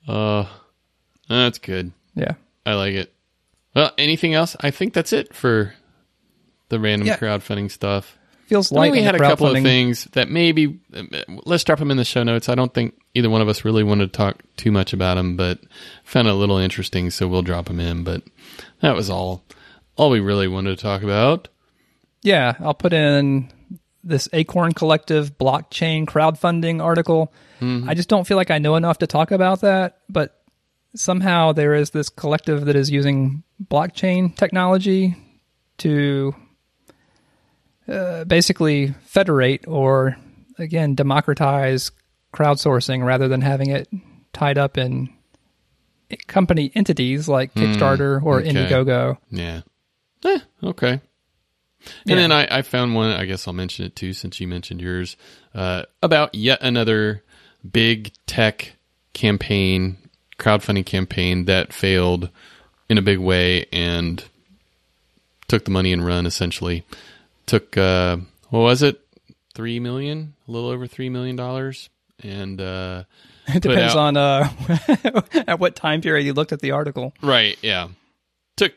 Uh, 0.07 0.47
that's 1.27 1.57
good. 1.59 1.91
Yeah. 2.15 2.35
I 2.65 2.75
like 2.75 2.93
it. 2.93 3.13
Well, 3.75 3.91
anything 3.97 4.33
else? 4.33 4.55
I 4.61 4.71
think 4.71 4.93
that's 4.93 5.11
it 5.11 5.35
for 5.35 5.73
the 6.69 6.79
random 6.79 7.07
Yeah. 7.07 7.17
crowdfunding 7.17 7.71
stuff. 7.71 8.17
Feels 8.47 8.71
like 8.71 8.93
we 8.93 9.01
had 9.01 9.15
a 9.15 9.19
couple 9.19 9.47
of 9.47 9.61
things 9.61 10.05
that 10.13 10.29
maybe 10.29 10.79
let's 11.45 11.65
drop 11.65 11.79
them 11.79 11.91
in 11.91 11.97
the 11.97 12.05
show 12.05 12.23
notes. 12.23 12.47
I 12.47 12.55
don't 12.55 12.73
think 12.73 12.93
either 13.13 13.29
one 13.29 13.41
of 13.41 13.49
us 13.49 13.65
really 13.65 13.83
wanted 13.83 14.13
to 14.13 14.17
talk 14.17 14.41
too 14.55 14.71
much 14.71 14.93
about 14.93 15.15
them, 15.15 15.35
but 15.35 15.59
found 16.05 16.29
it 16.29 16.31
a 16.31 16.33
little 16.35 16.57
interesting, 16.57 17.09
so 17.09 17.27
we'll 17.27 17.41
drop 17.41 17.65
them 17.65 17.81
in. 17.81 18.05
But 18.05 18.23
that 18.81 18.95
was 18.95 19.09
all, 19.09 19.43
all 19.97 20.09
we 20.09 20.21
really 20.21 20.47
wanted 20.47 20.77
to 20.77 20.81
talk 20.81 21.03
about. 21.03 21.49
Yeah, 22.21 22.53
I'll 22.61 22.73
put 22.73 22.93
in 22.93 23.51
this 24.01 24.29
Acorn 24.31 24.71
Collective 24.71 25.37
blockchain 25.37 26.05
crowdfunding 26.05 26.81
article. 26.81 27.33
Mm-hmm. 27.59 27.89
I 27.89 27.95
just 27.95 28.07
don't 28.07 28.25
feel 28.25 28.37
like 28.37 28.49
I 28.51 28.59
know 28.59 28.77
enough 28.77 28.99
to 28.99 29.07
talk 29.07 29.31
about 29.31 29.59
that, 29.59 29.97
but 30.07 30.41
somehow 30.95 31.51
there 31.51 31.73
is 31.73 31.89
this 31.89 32.07
collective 32.07 32.63
that 32.65 32.77
is 32.77 32.89
using 32.89 33.43
blockchain 33.61 34.33
technology 34.37 35.17
to 35.79 36.33
uh, 37.87 38.23
basically 38.25 38.93
federate 39.05 39.67
or, 39.67 40.17
again, 40.57 40.95
democratize 40.95 41.91
crowdsourcing 42.33 43.03
rather 43.05 43.27
than 43.27 43.41
having 43.41 43.69
it 43.69 43.87
tied 44.33 44.57
up 44.57 44.77
in 44.77 45.09
company 46.27 46.71
entities 46.75 47.27
like 47.27 47.53
Kickstarter 47.53 48.21
or 48.23 48.39
okay. 48.39 48.49
Indiegogo. 48.49 49.17
Yeah. 49.29 49.61
Eh, 50.23 50.39
okay. 50.63 50.91
And 50.91 51.01
Yeah. 52.05 52.15
then 52.15 52.31
I, 52.31 52.47
I 52.59 52.61
found 52.61 52.95
one, 52.95 53.11
I 53.11 53.25
guess 53.25 53.47
I'll 53.47 53.53
mention 53.53 53.85
it 53.85 53.95
too, 53.95 54.13
since 54.13 54.39
you 54.39 54.47
mentioned 54.47 54.81
yours, 54.81 55.15
uh, 55.53 55.83
about 56.01 56.33
yet 56.35 56.59
another 56.61 57.23
big 57.69 58.11
tech 58.25 58.73
campaign, 59.13 59.97
crowdfunding 60.37 60.85
campaign 60.85 61.45
that 61.45 61.73
failed 61.73 62.29
in 62.89 62.97
a 62.97 63.01
big 63.01 63.19
way 63.19 63.65
and 63.71 64.23
took 65.47 65.65
the 65.65 65.71
money 65.71 65.91
and 65.93 66.05
run 66.05 66.25
essentially. 66.25 66.83
Took, 67.47 67.77
uh, 67.77 68.17
what 68.49 68.59
was 68.59 68.83
it? 68.83 68.99
Three 69.55 69.79
million, 69.79 70.35
a 70.47 70.51
little 70.51 70.69
over 70.69 70.85
three 70.87 71.09
million 71.09 71.35
dollars. 71.35 71.89
And, 72.23 72.61
uh, 72.61 73.03
It 73.47 73.61
depends 73.63 73.95
out- 73.95 73.97
on 73.97 74.17
uh, 74.17 74.49
at 75.47 75.59
what 75.59 75.75
time 75.75 76.01
period 76.01 76.25
you 76.25 76.33
looked 76.33 76.51
at 76.51 76.59
the 76.59 76.71
article. 76.71 77.13
Right, 77.21 77.57
yeah. 77.61 77.89
Took 78.57 78.73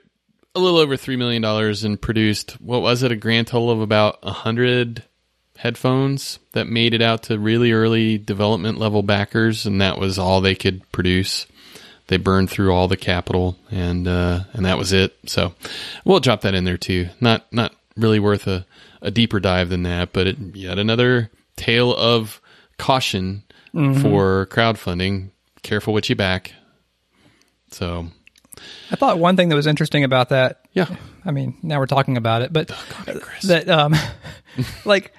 a 0.55 0.61
little 0.61 0.79
over 0.79 0.97
$3 0.97 1.17
million 1.19 1.45
and 1.45 2.01
produced, 2.01 2.53
what 2.61 2.83
was 2.83 3.03
it, 3.03 3.13
a 3.13 3.17
grand 3.17 3.47
total 3.47 3.71
of 3.71 3.81
about 3.81 4.19
a 4.23 4.27
100 4.27 5.05
headphones 5.59 6.39
that 6.53 6.67
made 6.67 6.95
it 6.95 7.03
out 7.03 7.25
to 7.25 7.39
really 7.39 7.73
early 7.73 8.19
development 8.19 8.79
level 8.79 9.03
backers, 9.03 9.67
and 9.67 9.81
that 9.81 9.99
was 9.99 10.19
all 10.19 10.41
they 10.41 10.55
could 10.55 10.83
produce. 10.93 11.47
They 12.09 12.17
burned 12.17 12.51
through 12.51 12.73
all 12.75 12.89
the 12.89 12.97
capital, 12.97 13.57
and 13.71 14.09
uh, 14.09 14.41
and 14.53 14.65
that 14.67 14.77
was 14.79 14.93
it. 14.93 15.17
So 15.27 15.55
we'll 16.05 16.19
drop 16.21 16.41
that 16.41 16.55
in 16.55 16.65
there 16.65 16.77
too. 16.79 17.09
Not 17.21 17.45
not 17.53 17.73
really 18.01 18.19
worth 18.19 18.47
a, 18.47 18.67
a 19.01 19.11
deeper 19.11 19.41
dive 19.41 19.69
than 19.69 19.83
that, 19.85 20.13
but 20.13 20.27
it, 20.27 20.39
yet 20.55 20.79
another 20.79 21.31
tale 21.57 21.95
of 21.95 22.41
caution 22.79 23.45
for 23.73 24.47
crowdfunding. 24.47 25.31
Careful 25.63 25.93
what 25.93 26.09
you 26.09 26.17
back. 26.17 26.53
So 27.71 28.09
I 28.91 28.97
thought 28.97 29.19
one 29.19 29.37
thing 29.37 29.49
that 29.51 29.57
was 29.57 29.67
interesting 29.67 30.05
about 30.05 30.31
that. 30.31 30.67
yeah, 30.73 30.95
I 31.25 31.31
mean, 31.31 31.57
now 31.63 31.79
we're 31.79 31.87
talking 31.87 32.17
about 32.17 32.43
it, 32.43 32.53
but 32.53 32.69
Chris. 32.69 33.45
that 33.45 33.69
um, 33.69 33.95
like 34.85 35.13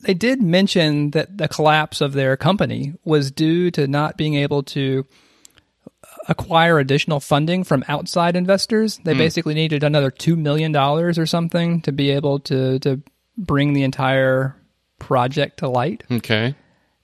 they 0.00 0.14
did 0.14 0.42
mention 0.42 1.10
that 1.10 1.36
the 1.36 1.48
collapse 1.48 2.00
of 2.00 2.12
their 2.12 2.36
company 2.36 2.94
was 3.04 3.30
due 3.30 3.70
to 3.72 3.86
not 3.86 4.16
being 4.16 4.34
able 4.34 4.62
to 4.62 5.06
acquire 6.30 6.78
additional 6.78 7.20
funding 7.20 7.64
from 7.64 7.84
outside 7.88 8.36
investors. 8.36 8.98
They 9.04 9.12
basically 9.14 9.52
needed 9.52 9.84
another 9.84 10.10
two 10.10 10.36
million 10.36 10.72
dollars 10.72 11.18
or 11.18 11.26
something 11.26 11.82
to 11.82 11.92
be 11.92 12.10
able 12.10 12.38
to 12.40 12.78
to 12.78 13.02
bring 13.36 13.74
the 13.74 13.82
entire 13.82 14.56
project 14.98 15.58
to 15.58 15.68
light. 15.68 16.04
Okay. 16.10 16.54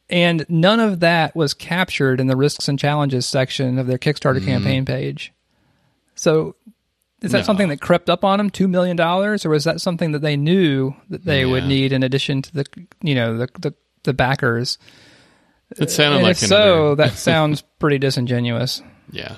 And 0.09 0.47
none 0.49 0.78
of 0.80 1.00
that 1.00 1.35
was 1.35 1.52
captured 1.52 2.21
in 2.21 2.28
the 2.28 2.37
risks 2.37 2.68
and 2.68 2.78
challenges 2.78 3.26
section 3.26 3.78
of 3.78 3.87
their 3.88 3.99
Kickstarter 3.99 4.37
Mm-hmm. 4.37 4.47
campaign 4.47 4.85
page. 4.85 5.33
So 6.14 6.54
is 7.23 7.33
that 7.33 7.38
No. 7.38 7.45
something 7.45 7.68
that 7.71 7.80
crept 7.80 8.09
up 8.09 8.25
on 8.25 8.38
them, 8.38 8.50
$2 8.50 8.68
million? 8.68 9.00
Or 9.00 9.37
was 9.49 9.64
that 9.64 9.80
something 9.80 10.12
that 10.12 10.21
they 10.23 10.37
knew 10.37 10.95
that 11.11 11.25
they 11.25 11.45
would 11.45 11.64
need 11.64 11.92
in 11.92 12.02
addition 12.04 12.42
to 12.42 12.52
the, 12.52 12.64
you 13.02 13.14
know, 13.16 13.37
the, 13.38 13.49
the, 13.59 13.75
the 14.04 14.14
backers? 14.14 14.78
It 15.76 15.90
sounded 15.90 16.18
And 16.18 16.25
like 16.25 16.33
if 16.42 16.49
so, 16.49 16.95
that 16.95 17.14
sounds 17.14 17.62
pretty 17.80 17.99
disingenuous. 17.99 18.83
Yeah. 19.10 19.36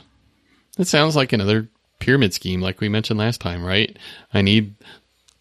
It 0.79 0.87
sounds 0.87 1.17
like 1.17 1.33
another 1.33 1.69
pyramid 1.99 2.33
scheme, 2.35 2.61
like 2.61 2.81
we 2.81 2.89
mentioned 2.89 3.19
last 3.19 3.41
time, 3.41 3.65
right? 3.65 3.97
I 4.33 4.43
need 4.43 4.75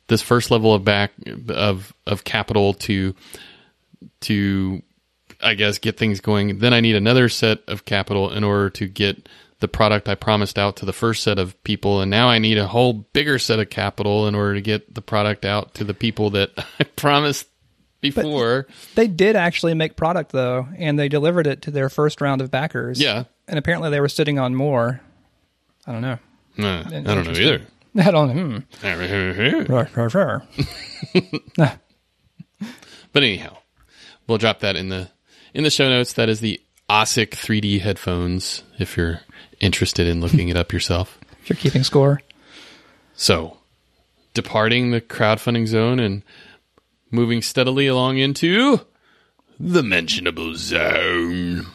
this 0.08 0.22
first 0.22 0.52
level 0.52 0.74
of 0.74 0.84
back 0.84 1.12
of 1.50 1.94
of 2.06 2.24
capital 2.24 2.74
to 2.74 3.14
to 4.22 4.82
I 5.42 5.54
guess 5.54 5.78
get 5.78 5.98
things 5.98 6.20
going. 6.20 6.60
Then 6.60 6.74
I 6.74 6.80
need 6.80 6.96
another 6.96 7.30
set 7.30 7.60
of 7.68 7.86
capital 7.86 8.32
in 8.32 8.44
order 8.44 8.70
to 8.72 8.88
get 8.88 9.30
the 9.60 9.68
product 9.68 10.08
I 10.08 10.16
promised 10.16 10.58
out 10.58 10.78
to 10.78 10.86
the 10.86 10.94
first 10.94 11.24
set 11.24 11.40
of 11.40 11.62
people, 11.64 12.02
and 12.02 12.12
now 12.12 12.30
I 12.30 12.40
need 12.40 12.58
a 12.58 12.68
whole 12.68 12.94
bigger 12.94 13.40
set 13.40 13.60
of 13.60 13.70
capital 13.70 14.28
in 14.28 14.36
order 14.36 14.56
to 14.56 14.62
get 14.62 14.94
the 14.94 15.02
product 15.02 15.46
out 15.46 15.74
to 15.76 15.84
the 15.84 15.94
people 15.94 16.32
that 16.32 16.52
I 16.80 16.84
promised 16.84 17.48
before. 18.02 18.68
They 18.96 19.08
did 19.08 19.36
actually 19.36 19.74
make 19.74 19.96
product 19.96 20.32
though, 20.32 20.68
and 20.78 20.98
they 21.00 21.10
delivered 21.10 21.48
it 21.48 21.64
to 21.64 21.72
their 21.72 21.90
first 21.90 22.22
round 22.22 22.42
of 22.42 22.52
backers. 22.52 23.02
Yeah. 23.02 23.24
and 23.48 23.58
apparently 23.58 23.90
they 23.90 24.00
were 24.00 24.10
sitting 24.10 24.40
on 24.40 24.56
more. 24.56 25.02
I 25.86 25.92
don't 25.92 26.02
know. 26.02 26.20
I 26.60 26.84
don't 27.02 27.26
know 27.26 27.32
either. 27.32 27.62
I 27.98 28.12
don't. 28.12 28.64
Hmm. 28.84 29.68
But 33.14 33.24
anyhow, 33.24 33.58
we'll 34.28 34.38
drop 34.38 34.60
that 34.60 34.76
in 34.76 34.90
the 34.90 35.10
in 35.54 35.64
the 35.64 35.70
show 35.72 35.90
notes. 35.90 36.14
That 36.14 36.30
is 36.30 36.40
the 36.40 36.60
OSSIC 36.90 37.30
3D 37.30 37.82
headphones. 37.82 38.64
If 38.78 38.98
you're 38.98 39.22
interested 39.60 40.08
in 40.08 40.22
looking 40.22 40.50
it 40.50 40.58
up 40.58 40.72
yourself. 40.74 41.20
If 41.42 41.50
you're 41.52 41.72
keeping 41.72 41.86
score. 41.86 42.22
So, 43.16 43.56
departing 44.34 44.92
the 44.92 45.00
crowdfunding 45.00 45.66
zone 45.66 45.98
and 45.98 46.22
moving 47.12 47.42
steadily 47.42 47.88
along 47.88 48.18
into 48.18 48.82
the 49.60 49.84
mentionable 49.84 50.56
zone. 50.56 51.68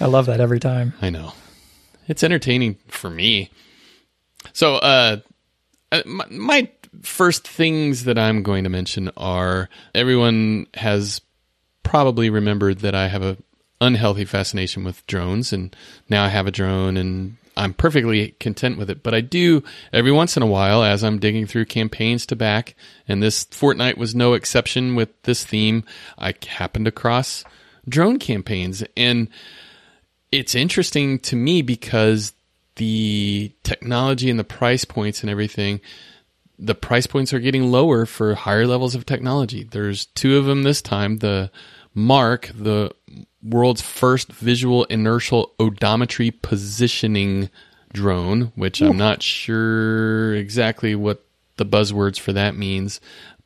I 0.00 0.06
love 0.06 0.26
that 0.26 0.40
every 0.40 0.60
time. 0.60 0.94
I 1.00 1.10
know. 1.10 1.32
It's 2.08 2.22
entertaining 2.22 2.76
for 2.88 3.08
me. 3.08 3.50
So, 4.52 4.74
uh, 4.76 5.18
uh, 5.92 6.02
my, 6.04 6.26
my 6.30 6.70
first 7.02 7.46
things 7.48 8.04
that 8.04 8.18
I'm 8.18 8.42
going 8.42 8.64
to 8.64 8.70
mention 8.70 9.10
are 9.16 9.68
everyone 9.94 10.66
has 10.74 11.20
probably 11.82 12.30
remembered 12.30 12.80
that 12.80 12.94
I 12.94 13.08
have 13.08 13.22
a 13.22 13.36
unhealthy 13.80 14.24
fascination 14.24 14.84
with 14.84 15.06
drones, 15.06 15.52
and 15.52 15.74
now 16.08 16.24
I 16.24 16.28
have 16.28 16.46
a 16.46 16.50
drone, 16.50 16.96
and 16.96 17.36
I'm 17.56 17.74
perfectly 17.74 18.32
content 18.40 18.78
with 18.78 18.90
it. 18.90 19.02
But 19.02 19.14
I 19.14 19.20
do 19.20 19.62
every 19.92 20.12
once 20.12 20.36
in 20.36 20.42
a 20.42 20.46
while, 20.46 20.82
as 20.82 21.04
I'm 21.04 21.18
digging 21.18 21.46
through 21.46 21.66
campaigns 21.66 22.26
to 22.26 22.36
back, 22.36 22.74
and 23.06 23.22
this 23.22 23.44
fortnight 23.44 23.98
was 23.98 24.14
no 24.14 24.34
exception 24.34 24.94
with 24.94 25.10
this 25.22 25.44
theme. 25.44 25.84
I 26.18 26.34
happened 26.46 26.88
across 26.88 27.44
drone 27.88 28.18
campaigns, 28.18 28.82
and 28.96 29.28
it's 30.32 30.54
interesting 30.54 31.18
to 31.20 31.36
me 31.36 31.62
because 31.62 32.32
the 32.76 33.52
technology 33.62 34.30
and 34.30 34.38
the 34.38 34.44
price 34.44 34.84
points 34.84 35.22
and 35.22 35.30
everything 35.30 35.80
the 36.58 36.74
price 36.74 37.06
points 37.06 37.32
are 37.32 37.40
getting 37.40 37.70
lower 37.70 38.06
for 38.06 38.34
higher 38.34 38.66
levels 38.66 38.94
of 38.94 39.06
technology 39.06 39.62
there's 39.62 40.06
two 40.06 40.36
of 40.36 40.44
them 40.44 40.62
this 40.62 40.82
time 40.82 41.18
the 41.18 41.50
mark 41.94 42.50
the 42.54 42.90
world's 43.44 43.82
first 43.82 44.32
visual 44.32 44.84
inertial 44.84 45.52
odometry 45.58 46.32
positioning 46.42 47.50
drone 47.92 48.52
which 48.56 48.80
i'm 48.80 48.96
not 48.96 49.22
sure 49.22 50.34
exactly 50.34 50.94
what 50.94 51.24
the 51.56 51.66
buzzwords 51.66 52.18
for 52.18 52.32
that 52.32 52.56
means 52.56 53.00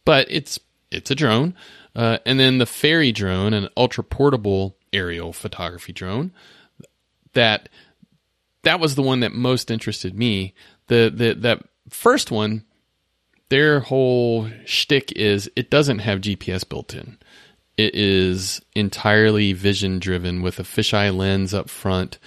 but 0.05 0.27
it's 0.31 0.59
it's 0.91 1.11
a 1.11 1.15
drone 1.15 1.55
uh, 1.95 2.19
and 2.25 2.39
then 2.39 2.59
the 2.59 2.67
fairy 2.67 3.13
drone 3.13 3.53
an 3.53 3.69
ultra 3.77 4.03
portable 4.03 4.77
aerial 4.93 5.33
photography 5.33 5.93
drone 5.93 6.33
that 7.35 7.69
that 8.63 8.81
was 8.81 8.95
the 8.95 9.03
one 9.03 9.21
that 9.21 9.33
most 9.33 9.71
interested 9.71 10.15
me. 10.15 10.55
The 10.89 11.13
the 11.15 11.35
that 11.35 11.63
first 11.91 12.31
one, 12.31 12.65
their 13.49 13.81
whole 13.81 14.51
shtick 14.65 15.13
is 15.13 15.51
it 15.57 15.71
doesn't 15.71 16.01
have 16.01 16.21
GPS 16.21 16.69
built 16.69 16.95
in. 16.95 17.19
It 17.79 17.95
is 17.95 18.61
entirely 18.75 19.55
vision 19.55 20.01
driven 20.01 20.43
with 20.43 20.59
a 20.59 20.65
fisheye 20.65 21.17
lens 21.17 21.55
up 21.55 21.71
front, 21.71 22.19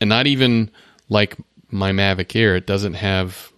and 0.00 0.08
not 0.08 0.26
even 0.26 0.70
like 1.08 1.36
my 1.68 1.90
Mavic 1.90 2.34
Air. 2.34 2.56
It 2.56 2.66
doesn't 2.66 2.94
have 2.94 3.52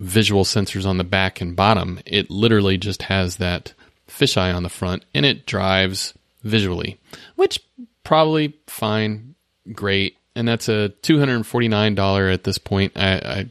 visual 0.00 0.44
sensors 0.44 0.86
on 0.86 0.98
the 0.98 1.04
back 1.04 1.40
and 1.40 1.54
bottom. 1.54 2.00
It 2.06 2.30
literally 2.30 2.78
just 2.78 3.02
has 3.02 3.36
that 3.36 3.74
fisheye 4.08 4.54
on 4.54 4.62
the 4.62 4.68
front, 4.68 5.04
and 5.14 5.24
it 5.24 5.46
drives 5.46 6.14
visually, 6.42 6.98
which 7.36 7.60
probably 8.02 8.58
fine, 8.66 9.34
great 9.72 10.16
and 10.36 10.46
that's 10.46 10.68
a 10.68 10.90
two 11.00 11.18
hundred 11.18 11.36
and 11.36 11.46
forty 11.46 11.66
nine 11.66 11.94
dollar 11.94 12.28
at 12.28 12.44
this 12.44 12.58
point. 12.58 12.92
I, 12.94 13.14
I 13.14 13.46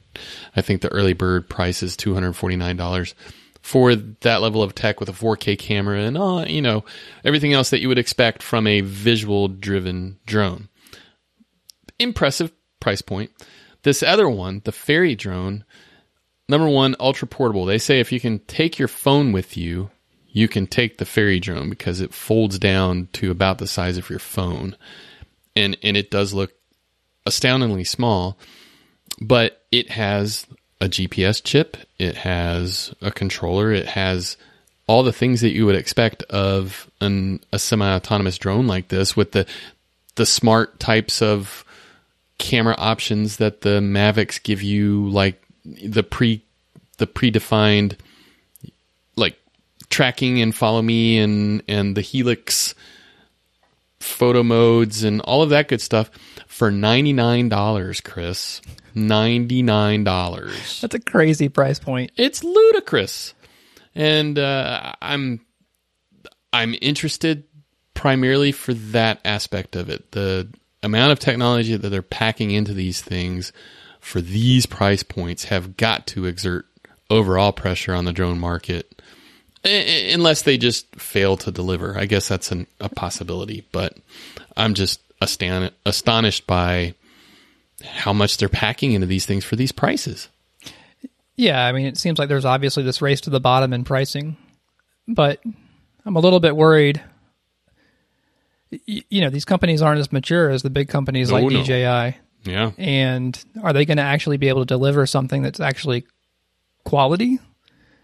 I 0.56 0.62
think 0.62 0.82
the 0.82 0.92
early 0.92 1.14
bird 1.14 1.50
price 1.50 1.84
is 1.84 1.98
two 1.98 2.14
hundred 2.14 2.34
forty 2.34 2.56
nine 2.56 2.78
dollars 2.78 3.16
for 3.66 3.96
that 3.96 4.44
level 4.44 4.62
of 4.62 4.76
tech 4.76 5.00
with 5.00 5.10
a 5.10 5.12
4K 5.12 5.58
camera 5.58 6.01
and 6.01 6.20
uh, 6.20 6.46
you 6.48 6.62
know 6.62 6.86
everything 7.24 7.51
else 7.51 7.72
that 7.72 7.80
you 7.80 7.88
would 7.88 7.98
expect 7.98 8.44
from 8.44 8.68
a 8.68 8.82
visual 8.82 9.48
driven 9.48 10.20
drone. 10.28 10.70
Impressive 11.98 12.51
price 12.80 13.01
point. 13.01 13.32
This 13.82 14.04
other 14.04 14.30
one, 14.30 14.62
the 14.66 14.72
Fairy 14.72 15.16
drone, 15.16 15.66
number 16.48 16.70
one, 16.70 16.96
ultra 17.00 17.28
portable. 17.28 17.66
They 17.66 17.80
say 17.80 18.00
if 18.00 18.12
you 18.12 18.20
can 18.20 18.38
take 18.46 18.78
your 18.78 18.88
phone 18.88 19.32
with 19.32 19.58
you, 19.58 19.90
you 20.28 20.48
can 20.48 20.68
take 20.68 21.00
the 21.00 21.06
Fairy 21.06 21.40
drone 21.40 21.68
because 21.72 22.01
it 22.01 22.14
folds 22.14 22.60
down 22.60 23.10
to 23.14 23.32
about 23.32 23.58
the 23.58 23.66
size 23.66 23.98
of 23.98 24.12
your 24.12 24.20
phone, 24.20 24.78
and 25.56 25.75
and 25.82 25.98
it 25.98 26.12
does 26.12 26.36
look 26.36 26.54
astoundingly 27.25 27.84
small, 27.84 28.38
but 29.20 29.66
it 29.72 29.90
has 29.90 30.46
a 30.81 30.88
GPS 30.88 31.44
chip, 31.44 31.77
it 31.98 32.16
has 32.18 32.94
a 33.01 33.11
controller, 33.11 33.72
it 33.72 33.88
has 33.88 34.38
all 34.88 35.03
the 35.03 35.14
things 35.14 35.42
that 35.42 35.51
you 35.51 35.66
would 35.66 35.75
expect 35.75 36.24
of 36.24 36.90
an, 37.01 37.40
a 37.51 37.59
semi-autonomous 37.59 38.38
drone 38.38 38.68
like 38.68 38.90
this 38.90 39.16
with 39.16 39.31
the 39.31 39.46
the 40.16 40.25
smart 40.25 40.79
types 40.79 41.22
of 41.22 41.66
camera 42.38 42.75
options 42.77 43.38
that 43.38 43.61
the 43.61 43.79
Mavics 43.79 44.42
give 44.42 44.61
you 44.61 45.09
like 45.09 45.42
the 45.64 46.03
pre 46.03 46.42
the 46.98 47.07
predefined 47.07 47.98
like 49.16 49.38
tracking 49.90 50.42
and 50.42 50.55
follow 50.55 50.81
me 50.81 51.18
and 51.18 51.64
and 51.68 51.96
the 51.96 52.01
helix 52.01 52.75
photo 54.00 54.44
modes 54.44 55.03
and 55.03 55.20
all 55.22 55.42
of 55.42 55.50
that 55.50 55.68
good 55.68 55.81
stuff 55.81 56.09
for 56.55 56.72
$99, 56.72 58.01
Chris. 58.05 58.61
$99. 58.96 60.79
That's 60.79 60.96
a 60.96 61.00
crazy 61.01 61.50
price 61.50 61.79
point. 61.79 62.13
It's 62.15 62.46
ludicrous. 62.46 63.33
And 63.94 64.39
uh, 64.39 64.94
I'm 65.01 65.41
I'm 66.53 66.74
interested 66.81 67.44
primarily 67.94 68.53
for 68.53 68.74
that 68.74 69.20
aspect 69.25 69.75
of 69.75 69.89
it. 69.89 70.13
The 70.13 70.48
amount 70.81 71.11
of 71.11 71.20
technology 71.20 71.75
that 71.75 71.89
they're 71.89 72.01
packing 72.01 72.51
into 72.51 72.74
these 72.74 73.01
things 73.01 73.51
for 74.00 74.22
these 74.22 74.65
price 74.65 75.03
points 75.03 75.44
have 75.46 75.75
got 75.75 76.07
to 76.07 76.25
exert 76.25 76.68
overall 77.09 77.51
pressure 77.51 77.94
on 77.94 78.05
the 78.05 78.13
drone 78.13 78.39
market 78.39 79.01
unless 79.65 80.44
they 80.44 80.57
just 80.57 80.96
fail 80.96 81.35
to 81.35 81.51
deliver. 81.51 81.98
I 82.00 82.05
guess 82.05 82.29
that's 82.29 82.53
an, 82.53 82.68
a 82.79 82.87
possibility, 82.87 83.68
but 83.74 83.98
I'm 84.55 84.74
just 84.74 85.01
astan- 85.22 85.72
astonished 85.86 86.46
by 86.48 86.94
how 87.84 88.14
much 88.14 88.38
they're 88.38 88.50
packing 88.50 88.94
into 88.94 89.08
these 89.08 89.25
things 89.25 89.44
for 89.46 89.56
these 89.56 89.72
prices. 89.72 90.30
Yeah, 91.36 91.66
I 91.66 91.72
mean, 91.74 91.86
it 91.86 91.98
seems 91.98 92.18
like 92.18 92.30
there's 92.30 92.46
obviously 92.46 92.84
this 92.84 93.01
race 93.01 93.22
to 93.22 93.30
the 93.30 93.42
bottom 93.42 93.74
in 93.74 93.84
pricing, 93.84 94.38
but 95.08 95.42
I'm 96.06 96.16
a 96.16 96.20
little 96.20 96.40
bit 96.40 96.56
worried. 96.56 97.01
You 98.86 99.22
know, 99.22 99.30
these 99.30 99.46
companies 99.46 99.82
aren't 99.82 100.00
as 100.00 100.12
mature 100.12 100.50
as 100.50 100.64
the 100.64 100.70
big 100.70 100.90
companies 100.90 101.32
like 101.32 101.44
no. 101.44 101.62
DJI. 101.64 102.18
Yeah. 102.44 102.72
And 102.78 103.44
are 103.64 103.74
they 103.74 103.86
going 103.86 103.98
to 103.98 104.04
actually 104.04 104.38
be 104.38 104.50
able 104.50 104.62
to 104.62 104.66
deliver 104.66 105.06
something 105.06 105.42
that's 105.42 105.60
actually 105.60 106.06
quality, 106.84 107.40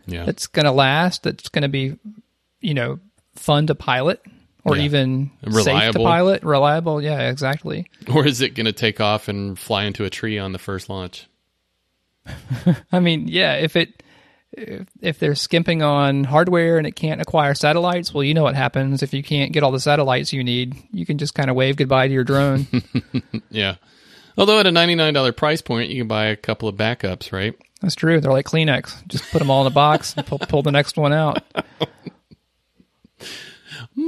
Yeah. 0.07 0.25
that's 0.25 0.47
going 0.47 0.65
to 0.65 0.71
last, 0.71 1.23
that's 1.23 1.49
going 1.49 1.63
to 1.63 1.69
be, 1.69 1.97
you 2.59 2.73
know, 2.73 2.99
fun 3.35 3.67
to 3.67 3.75
pilot 3.75 4.21
or 4.63 4.77
Yeah. 4.77 4.83
even 4.83 5.31
safe 5.49 5.93
to 5.93 5.99
pilot, 5.99 6.43
reliable? 6.43 7.01
Yeah, 7.01 7.29
exactly. 7.29 7.87
or 8.13 8.25
is 8.25 8.41
it 8.41 8.55
going 8.55 8.65
to 8.65 8.71
take 8.73 8.99
off 9.01 9.27
and 9.27 9.57
fly 9.57 9.83
into 9.85 10.05
a 10.05 10.09
tree 10.09 10.37
on 10.37 10.51
the 10.51 10.59
first 10.59 10.89
launch? 10.89 11.27
I 12.91 12.99
mean, 12.99 13.27
yeah, 13.27 13.55
if 13.55 13.75
it 13.75 14.03
if, 14.53 14.87
if 15.01 15.19
they're 15.19 15.33
skimping 15.35 15.81
on 15.81 16.23
hardware 16.25 16.77
and 16.77 16.85
it 16.85 16.91
can't 16.95 17.21
acquire 17.21 17.53
satellites, 17.55 18.13
well, 18.13 18.23
you 18.23 18.33
know 18.33 18.43
what 18.43 18.55
happens 18.55 19.01
if 19.01 19.13
you 19.13 19.23
can't 19.23 19.53
get 19.53 19.63
all 19.63 19.71
the 19.71 19.79
satellites 19.79 20.33
you 20.33 20.43
need. 20.43 20.75
You 20.91 21.05
can 21.05 21.17
just 21.17 21.33
kind 21.33 21.49
of 21.49 21.55
wave 21.55 21.77
goodbye 21.77 22.07
to 22.07 22.13
your 22.13 22.23
drone. 22.23 22.67
Yeah. 23.49 23.75
Although 24.37 24.59
at 24.59 24.67
a 24.67 24.71
$99 24.71 25.35
price 25.35 25.61
point, 25.61 25.89
you 25.89 26.01
can 26.01 26.07
buy 26.07 26.25
a 26.27 26.35
couple 26.37 26.69
of 26.69 26.75
backups, 26.75 27.31
right? 27.33 27.53
That's 27.81 27.95
true. 27.95 28.21
They're 28.21 28.31
like 28.31 28.45
Kleenex. 28.45 29.05
Just 29.07 29.29
put 29.31 29.39
them 29.39 29.49
all 29.49 29.61
in 29.61 29.67
a 29.67 29.71
box 29.75 30.13
and 30.15 30.25
pull, 30.25 30.39
pull 30.39 30.61
the 30.63 30.71
next 30.71 30.97
one 30.97 31.11
out. 31.11 31.43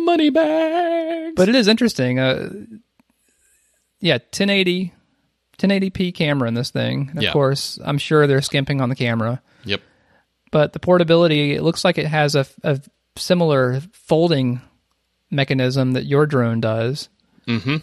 Money 0.06 0.30
bags. 0.30 1.34
But 1.36 1.50
it 1.50 1.56
is 1.56 1.68
interesting. 1.68 2.20
Uh, 2.20 2.50
yeah, 4.00 4.16
1080, 4.16 4.94
1080p 5.58 6.14
camera 6.14 6.48
in 6.48 6.54
this 6.54 6.72
thing. 6.72 7.08
And 7.10 7.18
of 7.20 7.24
Yeah. 7.24 7.32
course, 7.32 7.80
I'm 7.84 7.98
sure 7.98 8.28
they're 8.28 8.42
skimping 8.42 8.82
on 8.82 8.90
the 8.90 8.96
camera. 8.96 9.42
Yep. 9.66 9.82
But 10.52 10.74
the 10.74 10.80
portability, 10.80 11.54
it 11.54 11.64
looks 11.64 11.84
like 11.86 11.98
it 11.98 12.06
has 12.08 12.36
a, 12.36 12.46
a 12.64 12.80
similar 13.16 13.82
folding 13.94 14.62
mechanism 15.32 15.94
that 15.94 16.06
your 16.06 16.26
drone 16.26 16.60
does. 16.62 17.10
Mm-hmm. 17.48 17.78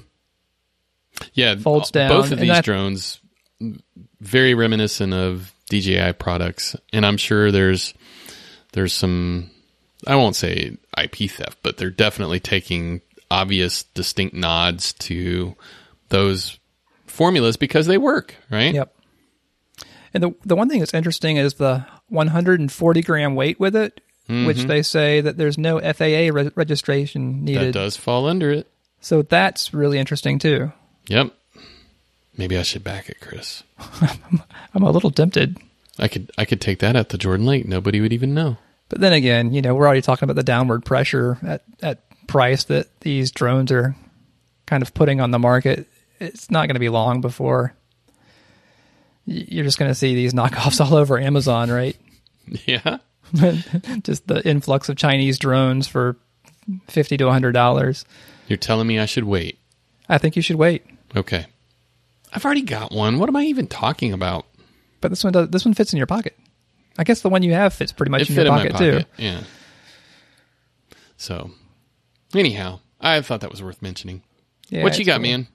Yeah. 1.34 1.56
Folds 1.56 1.90
down, 1.90 2.08
Both 2.10 2.32
of 2.32 2.38
these 2.38 2.48
that- 2.48 2.64
drones 2.64 3.20
very 4.20 4.54
reminiscent 4.54 5.12
of 5.12 5.52
DJI 5.68 6.14
products, 6.14 6.74
and 6.92 7.04
I'm 7.04 7.16
sure 7.18 7.50
there's 7.52 7.92
there's 8.72 8.92
some 8.92 9.50
I 10.06 10.16
won't 10.16 10.34
say 10.36 10.76
IP 10.98 11.30
theft, 11.30 11.58
but 11.62 11.76
they're 11.76 11.90
definitely 11.90 12.40
taking 12.40 13.00
obvious, 13.30 13.84
distinct 13.84 14.34
nods 14.34 14.92
to 14.94 15.54
those 16.08 16.58
formulas 17.06 17.56
because 17.56 17.86
they 17.86 17.98
work, 17.98 18.34
right? 18.50 18.74
Yep. 18.74 18.94
And 20.12 20.22
the 20.24 20.34
the 20.44 20.56
one 20.56 20.68
thing 20.68 20.80
that's 20.80 20.94
interesting 20.94 21.36
is 21.36 21.54
the 21.54 21.86
140 22.08 23.02
gram 23.02 23.34
weight 23.34 23.60
with 23.60 23.76
it, 23.76 24.00
Mm-hmm. 24.28 24.46
which 24.46 24.62
they 24.64 24.82
say 24.82 25.20
that 25.20 25.36
there's 25.38 25.58
no 25.58 25.80
FAA 25.80 26.30
re- 26.32 26.52
registration 26.54 27.44
That 27.46 27.72
does 27.72 27.96
fall 27.96 28.28
under 28.28 28.52
it. 28.52 28.70
So 29.00 29.22
that's 29.22 29.74
really 29.74 29.98
interesting 29.98 30.38
too. 30.38 30.72
Yep. 31.08 31.32
Maybe 32.36 32.56
I 32.56 32.62
should 32.62 32.84
back 32.84 33.08
it, 33.08 33.18
Chris. 33.20 33.64
I'm 34.72 34.84
a 34.84 34.90
little 34.92 35.10
tempted. 35.10 35.58
I 35.98 36.06
could 36.06 36.30
I 36.38 36.44
could 36.44 36.60
take 36.60 36.78
that 36.78 36.94
at 36.94 37.08
the 37.08 37.18
Jordan 37.18 37.44
Lake. 37.44 37.66
Nobody 37.66 38.00
would 38.00 38.12
even 38.12 38.32
know. 38.32 38.56
But 38.90 39.00
then 39.00 39.14
again, 39.14 39.54
you 39.54 39.62
know, 39.62 39.74
we're 39.74 39.86
already 39.86 40.02
talking 40.02 40.24
about 40.24 40.36
the 40.36 40.42
downward 40.42 40.84
pressure 40.84 41.38
at, 41.42 41.64
at 41.80 42.26
price 42.26 42.64
that 42.64 43.00
these 43.00 43.30
drones 43.30 43.72
are 43.72 43.96
kind 44.66 44.82
of 44.82 44.92
putting 44.92 45.20
on 45.20 45.30
the 45.30 45.38
market. 45.38 45.88
It's 46.18 46.50
not 46.50 46.66
going 46.66 46.74
to 46.74 46.80
be 46.80 46.90
long 46.90 47.22
before 47.22 47.74
you're 49.30 49.64
just 49.64 49.78
going 49.78 49.90
to 49.90 49.94
see 49.94 50.14
these 50.14 50.32
knockoffs 50.32 50.80
all 50.84 50.96
over 50.96 51.18
Amazon, 51.18 51.70
right? 51.70 51.96
Yeah. 52.66 52.98
just 54.02 54.26
the 54.26 54.42
influx 54.44 54.88
of 54.88 54.96
Chinese 54.96 55.38
drones 55.38 55.86
for 55.86 56.16
50 56.88 57.16
to 57.18 57.24
$100. 57.24 58.04
You're 58.48 58.56
telling 58.56 58.86
me 58.86 58.98
I 58.98 59.06
should 59.06 59.24
wait. 59.24 59.58
I 60.08 60.18
think 60.18 60.34
you 60.34 60.42
should 60.42 60.56
wait. 60.56 60.84
Okay. 61.14 61.46
I've 62.32 62.44
already 62.44 62.62
got 62.62 62.92
one. 62.92 63.18
What 63.18 63.28
am 63.28 63.36
I 63.36 63.44
even 63.44 63.66
talking 63.66 64.12
about? 64.12 64.46
But 65.00 65.08
this 65.08 65.22
one 65.22 65.32
does, 65.32 65.48
this 65.50 65.64
one 65.64 65.74
fits 65.74 65.92
in 65.92 65.96
your 65.96 66.06
pocket. 66.06 66.36
I 66.98 67.04
guess 67.04 67.20
the 67.22 67.28
one 67.28 67.42
you 67.42 67.52
have 67.52 67.72
fits 67.72 67.92
pretty 67.92 68.10
much 68.10 68.22
It 68.22 68.30
in 68.30 68.36
your 68.36 68.46
in 68.46 68.50
pocket, 68.52 68.76
too. 68.76 69.00
Yeah. 69.16 69.40
So, 71.16 71.50
anyhow, 72.34 72.80
I 73.00 73.20
thought 73.22 73.40
that 73.40 73.50
was 73.50 73.62
worth 73.62 73.82
mentioning. 73.82 74.22
Yeah, 74.68 74.82
what 74.82 74.98
you 74.98 75.04
got, 75.04 75.16
cool. 75.16 75.22
man? 75.22 75.48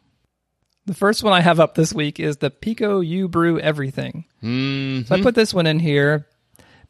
The 0.86 0.94
first 0.94 1.24
one 1.24 1.34
I 1.34 1.42
have 1.42 1.60
up 1.60 1.74
this 1.76 1.94
week 1.94 2.20
is 2.20 2.38
the 2.38 2.52
Pico 2.52 3.00
U 3.00 3.28
Brew 3.28 3.60
Everything. 3.60 4.26
Mm, 4.44 5.08
So 5.08 5.16
I 5.16 5.22
put 5.22 5.34
this 5.34 5.54
one 5.54 5.66
in 5.66 5.80
here. 5.80 6.28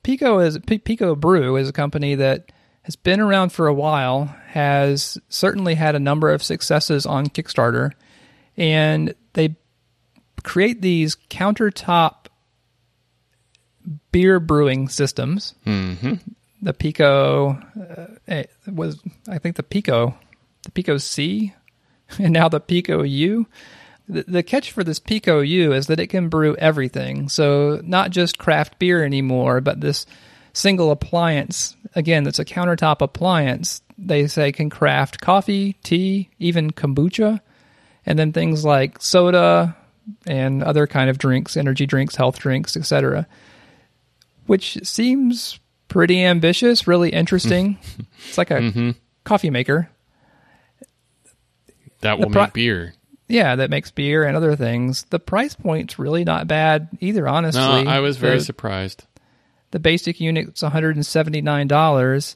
Pico 0.03 0.39
is 0.39 0.59
P- 0.67 0.79
Pico 0.79 1.15
Brew 1.15 1.55
is 1.55 1.69
a 1.69 1.73
company 1.73 2.15
that 2.15 2.51
has 2.83 2.95
been 2.95 3.19
around 3.21 3.51
for 3.51 3.67
a 3.67 3.73
while, 3.73 4.25
has 4.49 5.17
certainly 5.29 5.75
had 5.75 5.95
a 5.95 5.99
number 5.99 6.29
of 6.31 6.43
successes 6.43 7.05
on 7.05 7.27
Kickstarter, 7.27 7.91
and 8.57 9.15
they 9.33 9.55
create 10.43 10.81
these 10.81 11.15
countertop 11.29 12.24
beer 14.11 14.39
brewing 14.39 14.89
systems. 14.89 15.55
hmm 15.63 16.13
The 16.61 16.73
Pico 16.73 17.59
uh, 17.79 18.07
eh, 18.27 18.43
was, 18.67 18.99
I 19.27 19.37
think, 19.37 19.55
the 19.55 19.63
Pico, 19.63 20.15
the 20.63 20.71
Pico 20.71 20.97
C, 20.97 21.53
and 22.19 22.33
now 22.33 22.49
the 22.49 22.59
Pico 22.59 23.03
U. 23.03 23.47
The, 24.07 24.23
the 24.27 24.43
catch 24.43 24.71
for 24.71 24.83
this 24.83 24.99
Pico 24.99 25.41
U 25.41 25.73
is 25.73 25.87
that 25.87 25.99
it 25.99 26.07
can 26.07 26.29
brew 26.29 26.55
everything. 26.57 27.27
So 27.29 27.81
not 27.83 28.11
just 28.11 28.37
craft 28.37 28.77
beer 28.77 29.03
anymore, 29.03 29.61
but 29.61 29.81
this 29.81 30.05
single 30.53 30.91
appliance, 30.91 31.75
again, 31.95 32.23
that's 32.23 32.39
a 32.39 32.45
countertop 32.45 33.01
appliance, 33.01 33.81
they 33.97 34.27
say 34.27 34.51
can 34.51 34.69
craft 34.69 35.21
coffee, 35.21 35.73
tea, 35.83 36.29
even 36.39 36.71
kombucha, 36.71 37.39
and 38.05 38.19
then 38.19 38.31
things 38.31 38.63
like 38.63 39.01
soda 39.01 39.75
and 40.27 40.63
other 40.63 40.87
kind 40.87 41.09
of 41.09 41.17
drinks, 41.17 41.57
energy 41.57 41.85
drinks, 41.85 42.15
health 42.15 42.37
drinks, 42.37 42.77
etc. 42.77 43.27
Which 44.45 44.79
seems 44.83 45.59
pretty 45.87 46.23
ambitious, 46.23 46.87
really 46.87 47.09
interesting. 47.09 47.77
it's 48.27 48.37
like 48.37 48.51
a 48.51 48.55
Mm-hmm. 48.59 48.91
coffee 49.23 49.49
maker. 49.49 49.89
That 52.01 52.19
will 52.19 52.29
make 52.29 52.53
beer. 52.53 52.93
Yeah, 53.27 53.55
that 53.55 53.71
makes 53.71 53.89
beer 53.89 54.23
and 54.23 54.37
other 54.37 54.55
things. 54.55 55.05
The 55.09 55.17
price 55.19 55.55
point's 55.55 55.97
really 55.97 56.23
not 56.23 56.47
bad 56.47 56.89
either, 56.99 57.27
honestly. 57.27 57.61
No, 57.83 57.89
I 57.89 57.99
was 57.99 58.17
very 58.17 58.37
The- 58.37 58.43
surprised. 58.43 59.05
the 59.71 59.79
basic 59.79 60.19
unit's 60.21 60.61
$179 60.61 62.35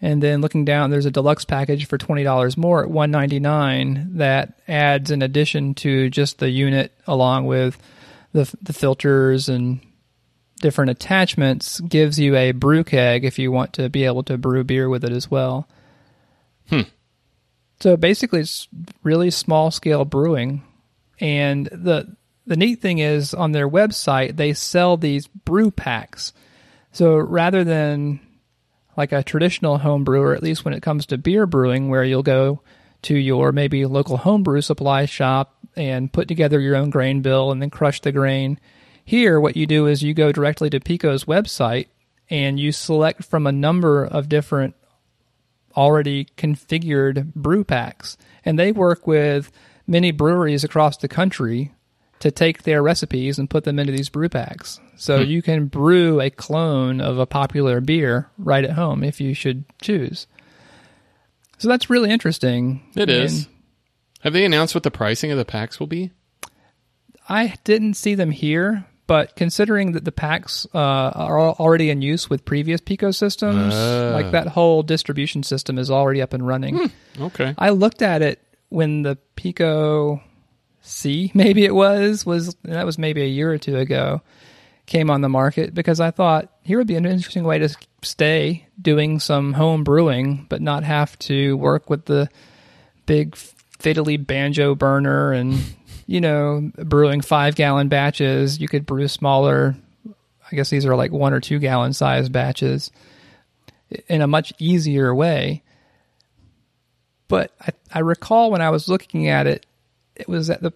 and 0.00 0.22
then 0.22 0.40
looking 0.40 0.64
down 0.64 0.90
there's 0.90 1.06
a 1.06 1.10
deluxe 1.10 1.44
package 1.44 1.86
for 1.86 1.98
$20 1.98 2.56
more 2.56 2.82
at 2.84 2.90
199 2.90 4.10
that 4.18 4.52
adds 4.68 5.10
in 5.10 5.22
addition 5.22 5.74
to 5.74 6.08
just 6.10 6.38
the 6.38 6.48
unit 6.50 6.92
along 7.08 7.46
with 7.46 7.76
the 8.32 8.48
the 8.62 8.72
filters 8.72 9.48
and 9.48 9.80
different 10.58 10.90
attachments 10.90 11.80
gives 11.80 12.18
you 12.18 12.36
a 12.36 12.52
brew 12.52 12.84
keg 12.84 13.24
if 13.24 13.38
you 13.38 13.52
want 13.52 13.72
to 13.74 13.88
be 13.88 14.04
able 14.04 14.22
to 14.24 14.38
brew 14.38 14.64
beer 14.64 14.88
with 14.88 15.04
it 15.04 15.12
as 15.12 15.30
well. 15.30 15.68
Hmm. 16.68 16.82
So 17.80 17.96
basically 17.96 18.40
it's 18.40 18.68
really 19.02 19.30
small 19.30 19.70
scale 19.70 20.04
brewing 20.04 20.62
and 21.20 21.66
the 21.66 22.16
the 22.46 22.56
neat 22.56 22.80
thing 22.80 22.98
is 22.98 23.34
on 23.34 23.52
their 23.52 23.68
website 23.68 24.36
they 24.36 24.52
sell 24.52 24.96
these 24.96 25.26
brew 25.26 25.70
packs. 25.70 26.32
So 26.92 27.16
rather 27.16 27.64
than 27.64 28.20
like 28.96 29.12
a 29.12 29.22
traditional 29.22 29.78
home 29.78 30.02
brewer, 30.02 30.34
at 30.34 30.42
least 30.42 30.64
when 30.64 30.74
it 30.74 30.82
comes 30.82 31.06
to 31.06 31.18
beer 31.18 31.46
brewing, 31.46 31.88
where 31.88 32.02
you'll 32.02 32.24
go 32.24 32.60
to 33.02 33.16
your 33.16 33.52
maybe 33.52 33.86
local 33.86 34.16
homebrew 34.16 34.60
supply 34.60 35.04
shop 35.04 35.56
and 35.76 36.12
put 36.12 36.26
together 36.26 36.58
your 36.58 36.74
own 36.74 36.90
grain 36.90 37.22
bill 37.22 37.52
and 37.52 37.62
then 37.62 37.70
crush 37.70 38.00
the 38.00 38.10
grain. 38.10 38.58
Here, 39.08 39.40
what 39.40 39.56
you 39.56 39.66
do 39.66 39.86
is 39.86 40.02
you 40.02 40.12
go 40.12 40.32
directly 40.32 40.68
to 40.68 40.80
Pico's 40.80 41.24
website 41.24 41.86
and 42.28 42.60
you 42.60 42.72
select 42.72 43.24
from 43.24 43.46
a 43.46 43.52
number 43.52 44.04
of 44.04 44.28
different 44.28 44.74
already 45.74 46.26
configured 46.36 47.32
brew 47.32 47.64
packs. 47.64 48.18
And 48.44 48.58
they 48.58 48.70
work 48.70 49.06
with 49.06 49.50
many 49.86 50.10
breweries 50.10 50.62
across 50.62 50.98
the 50.98 51.08
country 51.08 51.72
to 52.18 52.30
take 52.30 52.64
their 52.64 52.82
recipes 52.82 53.38
and 53.38 53.48
put 53.48 53.64
them 53.64 53.78
into 53.78 53.92
these 53.92 54.10
brew 54.10 54.28
packs. 54.28 54.78
So 54.98 55.24
hmm. 55.24 55.30
you 55.30 55.40
can 55.40 55.68
brew 55.68 56.20
a 56.20 56.28
clone 56.28 57.00
of 57.00 57.18
a 57.18 57.24
popular 57.24 57.80
beer 57.80 58.28
right 58.36 58.62
at 58.62 58.72
home 58.72 59.02
if 59.02 59.22
you 59.22 59.32
should 59.32 59.64
choose. 59.80 60.26
So 61.56 61.68
that's 61.68 61.88
really 61.88 62.10
interesting. 62.10 62.82
It 62.94 63.08
is. 63.08 63.46
And 63.46 63.54
Have 64.20 64.32
they 64.34 64.44
announced 64.44 64.74
what 64.74 64.84
the 64.84 64.90
pricing 64.90 65.30
of 65.30 65.38
the 65.38 65.46
packs 65.46 65.80
will 65.80 65.86
be? 65.86 66.10
I 67.26 67.54
didn't 67.64 67.94
see 67.94 68.14
them 68.14 68.30
here, 68.30 68.86
but 69.08 69.34
considering 69.34 69.92
that 69.92 70.04
the 70.04 70.12
packs 70.12 70.64
uh, 70.72 70.78
are 70.78 71.40
already 71.40 71.90
in 71.90 72.00
use 72.00 72.30
with 72.30 72.44
previous 72.44 72.80
Pico 72.80 73.10
systems, 73.10 73.74
Ah. 73.74 74.10
like 74.14 74.30
that 74.30 74.46
whole 74.46 74.84
distribution 74.84 75.42
system 75.42 75.76
is 75.78 75.90
already 75.90 76.22
up 76.22 76.32
and 76.32 76.46
running. 76.46 76.90
Okay. 77.20 77.54
I 77.58 77.70
looked 77.70 78.02
at 78.02 78.22
it 78.22 78.40
when 78.68 79.02
the 79.02 79.16
Pico 79.34 80.22
C, 80.82 81.32
maybe 81.34 81.64
it 81.64 81.74
was, 81.74 82.24
was 82.24 82.54
that 82.62 82.86
was 82.86 82.98
maybe 82.98 83.22
a 83.22 83.26
year 83.26 83.50
or 83.52 83.58
two 83.58 83.76
ago, 83.76 84.22
came 84.86 85.10
on 85.10 85.20
the 85.22 85.28
market 85.28 85.74
because 85.74 85.98
I 86.00 86.10
thought 86.12 86.52
here 86.62 86.78
would 86.78 86.86
be 86.86 86.96
an 86.96 87.04
interesting 87.04 87.44
way 87.44 87.58
to 87.58 87.68
stay 88.02 88.66
doing 88.80 89.18
some 89.20 89.52
home 89.54 89.84
brewing, 89.84 90.46
but 90.48 90.62
not 90.62 90.84
have 90.84 91.18
to 91.20 91.56
work 91.56 91.90
with 91.90 92.04
the 92.06 92.28
big 93.06 93.34
fiddly 93.34 94.16
banjo 94.24 94.74
burner 94.74 95.32
and 95.32 95.58
you 96.08 96.20
know 96.20 96.72
brewing 96.74 97.20
five 97.20 97.54
gallon 97.54 97.88
batches. 97.88 98.60
You 98.60 98.66
could 98.66 98.84
brew 98.84 99.06
smaller. 99.06 99.76
I 100.50 100.56
guess 100.56 100.70
these 100.70 100.84
are 100.86 100.96
like 100.96 101.12
one 101.12 101.32
or 101.32 101.40
two 101.40 101.60
gallon 101.60 101.92
size 101.92 102.28
batches 102.28 102.90
in 104.08 104.22
a 104.22 104.26
much 104.26 104.52
easier 104.58 105.14
way 105.14 105.62
but 107.28 107.52
I, 107.60 107.68
I 107.92 107.98
recall 108.00 108.50
when 108.50 108.62
I 108.62 108.70
was 108.70 108.88
looking 108.88 109.28
at 109.28 109.46
it, 109.46 109.66
it 110.16 110.28
was 110.28 110.50
at 110.50 110.62
the, 110.62 110.72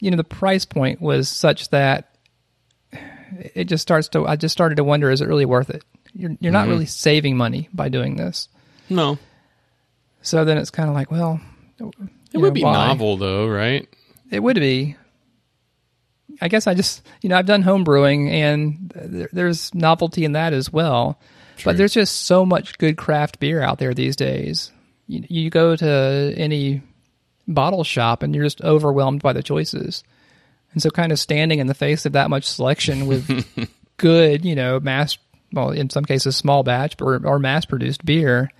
you 0.00 0.10
know, 0.10 0.16
the 0.16 0.24
price 0.24 0.64
point 0.64 1.00
was 1.00 1.28
such 1.28 1.70
that 1.70 2.16
it 3.54 3.64
just 3.64 3.82
starts 3.82 4.08
to, 4.08 4.26
I 4.26 4.36
just 4.36 4.52
started 4.52 4.74
to 4.76 4.84
wonder, 4.84 5.10
is 5.10 5.20
it 5.20 5.28
really 5.28 5.46
worth 5.46 5.70
it? 5.70 5.84
You're, 6.12 6.36
you're 6.40 6.52
not 6.52 6.62
mm-hmm. 6.62 6.72
really 6.72 6.86
saving 6.86 7.36
money 7.36 7.68
by 7.72 7.88
doing 7.88 8.16
this. 8.16 8.48
No. 8.90 9.18
So 10.22 10.44
then 10.44 10.58
it's 10.58 10.70
kind 10.70 10.88
of 10.88 10.94
like, 10.94 11.10
well, 11.10 11.40
It 11.78 12.38
would 12.38 12.54
be 12.54 12.62
novel, 12.62 13.16
though, 13.16 13.46
right? 13.46 13.88
It 14.30 14.40
would 14.40 14.56
be. 14.56 14.96
I 16.40 16.48
guess 16.48 16.66
I 16.66 16.74
just, 16.74 17.06
you 17.22 17.28
know, 17.28 17.36
I've 17.36 17.46
done 17.46 17.62
home 17.62 17.84
brewing 17.84 18.28
and 18.30 18.92
there, 18.94 19.28
there's 19.32 19.74
novelty 19.74 20.24
in 20.24 20.32
that 20.32 20.52
as 20.52 20.72
well. 20.72 21.18
True. 21.56 21.72
But 21.72 21.78
there's 21.78 21.94
just 21.94 22.24
so 22.26 22.44
much 22.44 22.76
good 22.78 22.96
craft 22.96 23.40
beer 23.40 23.62
out 23.62 23.78
there 23.78 23.94
these 23.94 24.16
days. 24.16 24.70
You, 25.06 25.24
you 25.28 25.50
go 25.50 25.76
to 25.76 26.34
any 26.36 26.82
bottle 27.48 27.84
shop 27.84 28.22
and 28.22 28.34
you're 28.34 28.44
just 28.44 28.62
overwhelmed 28.62 29.22
by 29.22 29.32
the 29.32 29.42
choices. 29.42 30.04
And 30.72 30.82
so, 30.82 30.90
kind 30.90 31.12
of 31.12 31.18
standing 31.18 31.58
in 31.58 31.68
the 31.68 31.74
face 31.74 32.04
of 32.04 32.12
that 32.12 32.28
much 32.28 32.44
selection 32.44 33.06
with 33.06 33.70
good, 33.96 34.44
you 34.44 34.54
know, 34.54 34.78
mass, 34.78 35.16
well, 35.52 35.70
in 35.70 35.88
some 35.88 36.04
cases, 36.04 36.36
small 36.36 36.62
batch 36.62 37.00
or, 37.00 37.24
or 37.24 37.38
mass 37.38 37.64
produced 37.64 38.04
beer, 38.04 38.50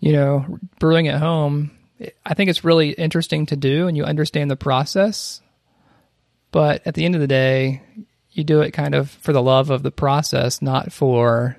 you 0.00 0.12
know, 0.12 0.58
brewing 0.80 1.06
at 1.06 1.20
home, 1.20 1.70
I 2.24 2.34
think 2.34 2.50
it's 2.50 2.64
really 2.64 2.90
interesting 2.90 3.46
to 3.46 3.56
do 3.56 3.86
and 3.86 3.96
you 3.96 4.04
understand 4.04 4.50
the 4.50 4.56
process. 4.56 5.40
But 6.50 6.86
at 6.86 6.94
the 6.94 7.04
end 7.04 7.14
of 7.14 7.20
the 7.20 7.26
day, 7.26 7.82
you 8.32 8.44
do 8.44 8.60
it 8.60 8.72
kind 8.72 8.94
of 8.94 9.10
for 9.10 9.32
the 9.32 9.42
love 9.42 9.70
of 9.70 9.82
the 9.82 9.90
process, 9.90 10.62
not 10.62 10.92
for 10.92 11.56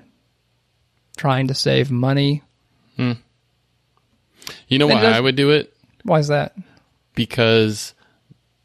trying 1.16 1.48
to 1.48 1.54
save 1.54 1.90
money. 1.90 2.42
Hmm. 2.96 3.12
You 4.68 4.78
know 4.78 4.88
And 4.88 4.96
why 4.96 5.02
does- 5.02 5.16
I 5.16 5.20
would 5.20 5.36
do 5.36 5.50
it? 5.50 5.72
Why 6.02 6.18
is 6.18 6.28
that? 6.28 6.54
Because 7.14 7.94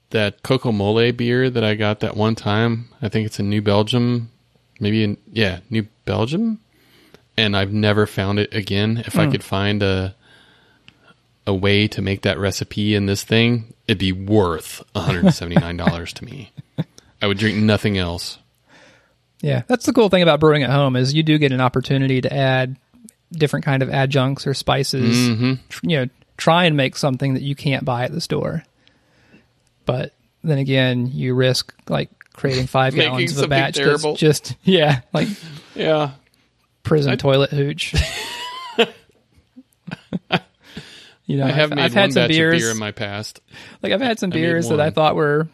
that 0.09 0.43
Cocoa 0.43 0.71
Molé 0.71 1.15
beer 1.15 1.49
that 1.49 1.63
I 1.63 1.75
got 1.75 1.99
that 2.01 2.17
one 2.17 2.35
time, 2.35 2.89
I 3.01 3.09
think 3.09 3.25
it's 3.25 3.39
in 3.39 3.49
New 3.49 3.61
Belgium, 3.61 4.31
maybe 4.79 5.03
in 5.03 5.17
yeah, 5.31 5.59
New 5.69 5.87
Belgium, 6.05 6.59
and 7.37 7.55
I've 7.55 7.71
never 7.71 8.05
found 8.07 8.39
it 8.39 8.53
again. 8.53 9.03
If 9.05 9.17
I 9.17 9.25
hmm. 9.25 9.31
could 9.31 9.43
find 9.43 9.83
a 9.83 10.15
a 11.49 11.53
way 11.53 11.87
to 11.89 12.01
make 12.01 12.21
that 12.21 12.37
recipe 12.37 12.93
in 12.95 13.07
this 13.07 13.23
thing, 13.23 13.73
it'd 13.87 13.97
be 13.97 14.11
worth 14.11 14.83
$179 14.95 16.13
to 16.13 16.25
me. 16.25 16.51
I 17.21 17.27
would 17.27 17.37
drink 17.39 17.57
nothing 17.57 17.97
else. 17.97 18.37
Yeah, 19.41 19.63
that's 19.67 19.85
the 19.85 19.93
cool 19.93 20.09
thing 20.09 20.21
about 20.21 20.39
brewing 20.39 20.63
at 20.63 20.69
home 20.69 20.95
is 20.95 21.13
you 21.13 21.23
do 21.23 21.37
get 21.37 21.51
an 21.51 21.59
opportunity 21.61 22.21
to 22.21 22.31
add 22.33 22.75
different 23.31 23.65
kind 23.65 23.81
of 23.81 23.89
adjuncts 23.89 24.45
or 24.45 24.53
spices. 24.53 25.15
Mm-hmm. 25.17 25.53
Tr- 25.69 25.79
You 25.83 25.97
know, 25.97 26.09
try 26.37 26.65
and 26.65 26.77
make 26.77 26.95
something 26.95 27.33
that 27.33 27.41
you 27.43 27.55
can't 27.55 27.83
buy 27.83 28.03
at 28.03 28.11
the 28.11 28.21
store. 28.21 28.63
But 29.85 30.13
then 30.43 30.57
again, 30.59 31.07
you 31.11 31.33
risk 31.33 31.73
like 31.89 32.09
creating 32.33 32.67
five 32.67 32.93
gallons 32.95 33.37
of 33.37 33.45
a 33.45 33.47
batch 33.47 33.75
terrible. 33.75 34.11
that's 34.11 34.19
just 34.19 34.55
yeah, 34.63 35.01
like 35.13 35.27
Yeah. 35.75 36.11
prison 36.83 37.17
toilet 37.17 37.49
hooch. 37.49 37.95
you 41.29 41.37
know, 41.37 41.45
I 41.45 41.51
have 41.51 41.71
I've, 41.71 41.75
made 41.75 41.83
I've 41.85 41.93
had 41.93 42.13
some 42.13 42.27
beers. 42.27 42.61
beer 42.61 42.71
in 42.71 42.77
my 42.79 42.91
past. 42.91 43.39
like 43.83 43.93
I've 43.93 44.01
had 44.01 44.17
some 44.19 44.31
I 44.31 44.33
beers 44.33 44.69
that 44.69 44.79
I 44.81 44.89
thought 44.89 45.15
were, 45.15 45.47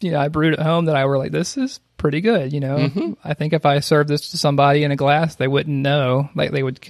you 0.00 0.10
know, 0.12 0.18
I 0.20 0.28
brewed 0.28 0.54
at 0.54 0.60
home 0.60 0.86
that 0.86 0.96
I 0.96 1.04
were 1.04 1.18
like, 1.18 1.32
this 1.32 1.56
is 1.58 1.80
pretty 1.98 2.20
good. 2.22 2.52
You 2.52 2.60
know, 2.60 2.76
Mm-hmm. 2.78 3.12
I 3.22 3.34
think 3.34 3.52
if 3.52 3.66
I 3.66 3.80
served 3.80 4.08
this 4.08 4.30
to 4.30 4.38
somebody 4.38 4.84
in 4.84 4.90
a 4.90 4.96
glass, 4.96 5.34
they 5.36 5.46
wouldn't 5.48 5.76
know. 5.76 6.30
Like 6.34 6.50
they 6.52 6.62
would, 6.62 6.80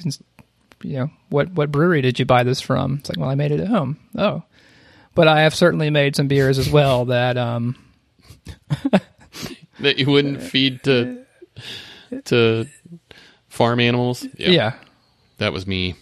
you 0.82 0.98
know, 0.98 1.10
what 1.30 1.50
what 1.52 1.72
brewery 1.72 2.00
did 2.00 2.18
you 2.20 2.24
buy 2.26 2.44
this 2.44 2.60
from? 2.60 2.98
It's 3.00 3.08
like, 3.08 3.18
well, 3.18 3.28
I 3.30 3.34
made 3.34 3.50
it 3.50 3.60
at 3.60 3.66
home. 3.68 3.98
Oh, 4.16 4.44
but 5.16 5.26
I 5.26 5.40
have 5.42 5.54
certainly 5.54 5.90
made 5.90 6.14
some 6.14 6.28
beers 6.28 6.58
as 6.58 6.70
well 6.70 7.04
that, 7.16 7.36
um, 7.36 7.74
that 9.80 9.98
you 9.98 10.06
wouldn't 10.06 10.42
feed 10.42 10.82
to 10.84 11.24
to 12.26 12.66
farm 13.48 13.80
animals. 13.80 14.26
yeah. 14.36 14.74
that 15.38 15.52
was 15.52 15.66
me. 15.66 15.94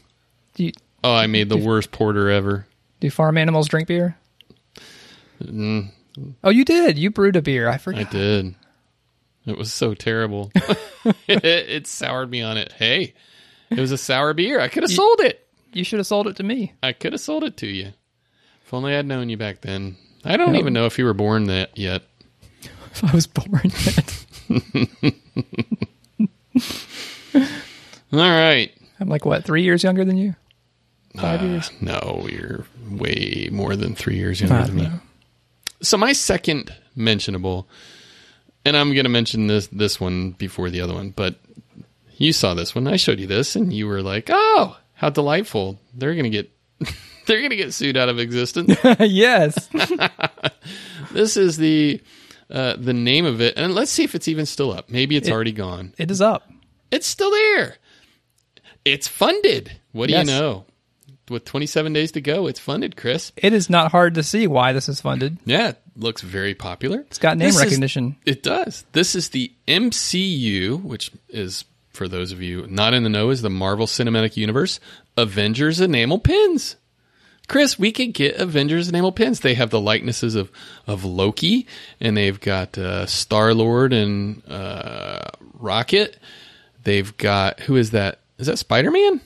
Do, 0.55 0.65
you, 0.67 0.73
Oh, 1.07 1.15
I 1.15 1.27
made 1.29 1.49
the 1.49 1.57
worst 1.57 1.93
porter 1.93 2.29
ever. 2.31 2.67
do 3.01 3.11
farm 3.11 3.39
animals 3.39 3.69
drink 3.69 3.87
beer? 3.87 4.17
Mm. 5.43 5.91
Oh, 6.43 6.51
you 6.51 6.65
did. 6.65 6.99
You 6.99 7.11
brewed 7.11 7.37
a 7.37 7.43
beer. 7.43 7.69
I 7.69 7.79
forgot. 7.79 8.01
I 8.01 8.11
did. 8.11 8.55
It 9.47 9.57
was 9.57 9.73
so 9.73 9.95
terrible. 9.95 10.51
it, 10.55 10.79
it 11.29 11.87
soured 11.87 12.29
me 12.31 12.43
on 12.43 12.57
it. 12.57 12.73
Hey, 12.73 13.15
it 13.71 13.79
was 13.79 13.93
a 13.93 13.99
sour 13.99 14.35
beer. 14.35 14.59
I 14.61 14.67
could 14.69 14.83
have 14.83 14.91
sold 14.91 15.21
it. 15.21 15.47
You 15.73 15.85
should 15.85 15.99
have 16.01 16.07
sold 16.09 16.27
it 16.27 16.37
to 16.37 16.43
me. 16.43 16.73
I 16.83 16.93
could 16.93 17.13
have 17.13 17.21
sold 17.21 17.45
it 17.45 17.57
to 17.59 17.67
you. 17.69 17.93
If 18.65 18.75
only 18.75 18.97
I'd 18.97 19.07
known 19.07 19.29
you 19.29 19.37
back 19.37 19.61
then. 19.61 19.97
I 20.25 20.37
don't 20.37 20.55
No. 20.55 20.59
even 20.59 20.73
know 20.73 20.87
if 20.87 20.99
you 20.99 21.05
were 21.05 21.15
born 21.15 21.45
that 21.45 21.77
yet. 21.79 22.03
If 22.91 23.05
I 23.05 23.13
was 23.15 23.27
born 23.27 23.71
yet. 23.85 24.25
All 28.13 28.19
right. 28.21 28.73
I'm 28.99 29.09
like 29.09 29.27
what, 29.27 29.45
three 29.45 29.63
years 29.63 29.83
younger 29.85 30.05
than 30.05 30.17
you? 30.17 30.35
Five 31.17 31.43
Uh, 31.43 31.45
years. 31.47 31.71
No, 31.81 32.27
you're 32.31 32.67
way 32.91 33.49
more 33.53 33.77
than 33.77 33.95
three 33.95 34.17
years 34.17 34.41
younger 34.41 34.57
I 34.57 34.67
than 34.67 34.77
me. 34.77 34.89
So 35.83 35.97
my 35.97 36.13
second 36.13 36.73
mentionable, 36.95 37.69
and 38.65 38.77
I'm 38.77 38.93
going 38.95 39.05
to 39.05 39.11
mention 39.11 39.47
this 39.47 39.67
this 39.69 40.01
one 40.01 40.33
before 40.33 40.71
the 40.71 40.81
other 40.81 40.95
one, 40.95 41.11
but 41.11 41.37
you 42.17 42.33
saw 42.33 42.55
this 42.55 42.75
one. 42.75 42.87
I 42.87 42.97
showed 42.97 43.21
you 43.21 43.27
this, 43.27 43.57
and 43.57 43.73
you 43.73 43.87
were 43.87 44.03
like, 44.03 44.29
"Oh, 44.31 44.77
how 44.95 45.11
delightful! 45.11 45.79
They're 45.95 46.15
going 46.15 46.25
to 46.25 46.31
get 46.31 46.51
they're 47.27 47.39
going 47.39 47.51
to 47.51 47.57
get 47.57 47.75
sued 47.75 47.97
out 47.97 48.09
of 48.09 48.19
existence." 48.19 48.75
yes. 49.01 49.69
this 51.13 51.37
is 51.37 51.57
the 51.57 52.01
uh, 52.51 52.77
the 52.79 52.93
name 52.95 53.27
of 53.27 53.41
it, 53.41 53.55
and 53.57 53.75
let's 53.75 53.91
see 53.91 54.05
if 54.05 54.15
it's 54.15 54.29
even 54.29 54.47
still 54.47 54.73
up. 54.73 54.89
Maybe 54.91 55.17
it's 55.17 55.31
already 55.31 55.53
gone. 55.53 55.95
It 55.99 56.11
is 56.11 56.21
up. 56.21 56.51
It's 56.91 57.07
still 57.07 57.31
there. 57.31 57.77
It's 58.85 59.09
funded. 59.09 59.73
What 59.93 60.07
do 60.07 60.13
Yes. 60.13 60.27
you 60.27 60.33
know? 60.33 60.65
With 61.29 61.45
27 61.45 61.93
days 61.93 62.13
to 62.13 62.21
go, 62.21 62.47
it's 62.47 62.61
funded, 62.61 62.97
Chris. 62.97 63.33
It 63.37 63.53
is 63.53 63.69
not 63.69 63.91
hard 63.91 64.15
to 64.15 64.23
see 64.23 64.47
why 64.47 64.73
this 64.73 64.89
is 64.89 65.01
funded. 65.01 65.39
Yeah, 65.45 65.71
it 65.71 65.79
looks 65.97 66.23
very 66.23 66.55
popular. 66.55 67.01
It's 67.09 67.19
got 67.19 67.37
name 67.37 67.49
This 67.49 67.57
is- 67.57 67.63
recognition. 67.65 68.17
it 68.25 68.43
does. 68.45 68.85
This 68.93 69.15
is 69.17 69.31
the 69.31 69.51
MCU, 69.67 70.81
which 70.83 71.11
is 71.29 71.65
for 71.91 72.07
those 72.09 72.31
of 72.31 72.43
you 72.43 72.67
not 72.69 72.95
in 72.95 73.03
the 73.03 73.09
know, 73.09 73.31
is 73.31 73.43
the 73.43 73.51
Marvel 73.51 73.87
Cinematic 73.87 74.37
Universe 74.37 74.79
Avengers 75.17 75.81
enamel 75.81 76.19
pins. 76.19 76.77
Chris, 77.49 77.79
we 77.79 77.91
could 77.93 78.13
get 78.13 78.37
Avengers 78.37 78.89
enamel 78.89 79.13
pins. 79.13 79.41
They 79.41 79.55
have 79.55 79.71
the 79.71 79.81
likenesses 79.81 80.35
of 80.35 80.51
of 80.87 81.05
Loki, 81.05 81.67
and 82.01 82.17
they've 82.17 82.39
got 82.41 82.77
uh, 82.77 83.07
Star 83.07 83.55
Lord 83.55 83.93
and 83.93 84.43
uh, 84.49 85.23
Rocket. 85.55 86.19
They've 86.83 87.17
got 87.17 87.61
who 87.61 87.77
is 87.77 87.93
that? 87.93 88.21
Is 88.39 88.47
that 88.49 88.59
Spider 88.59 88.91
Man? 88.91 89.21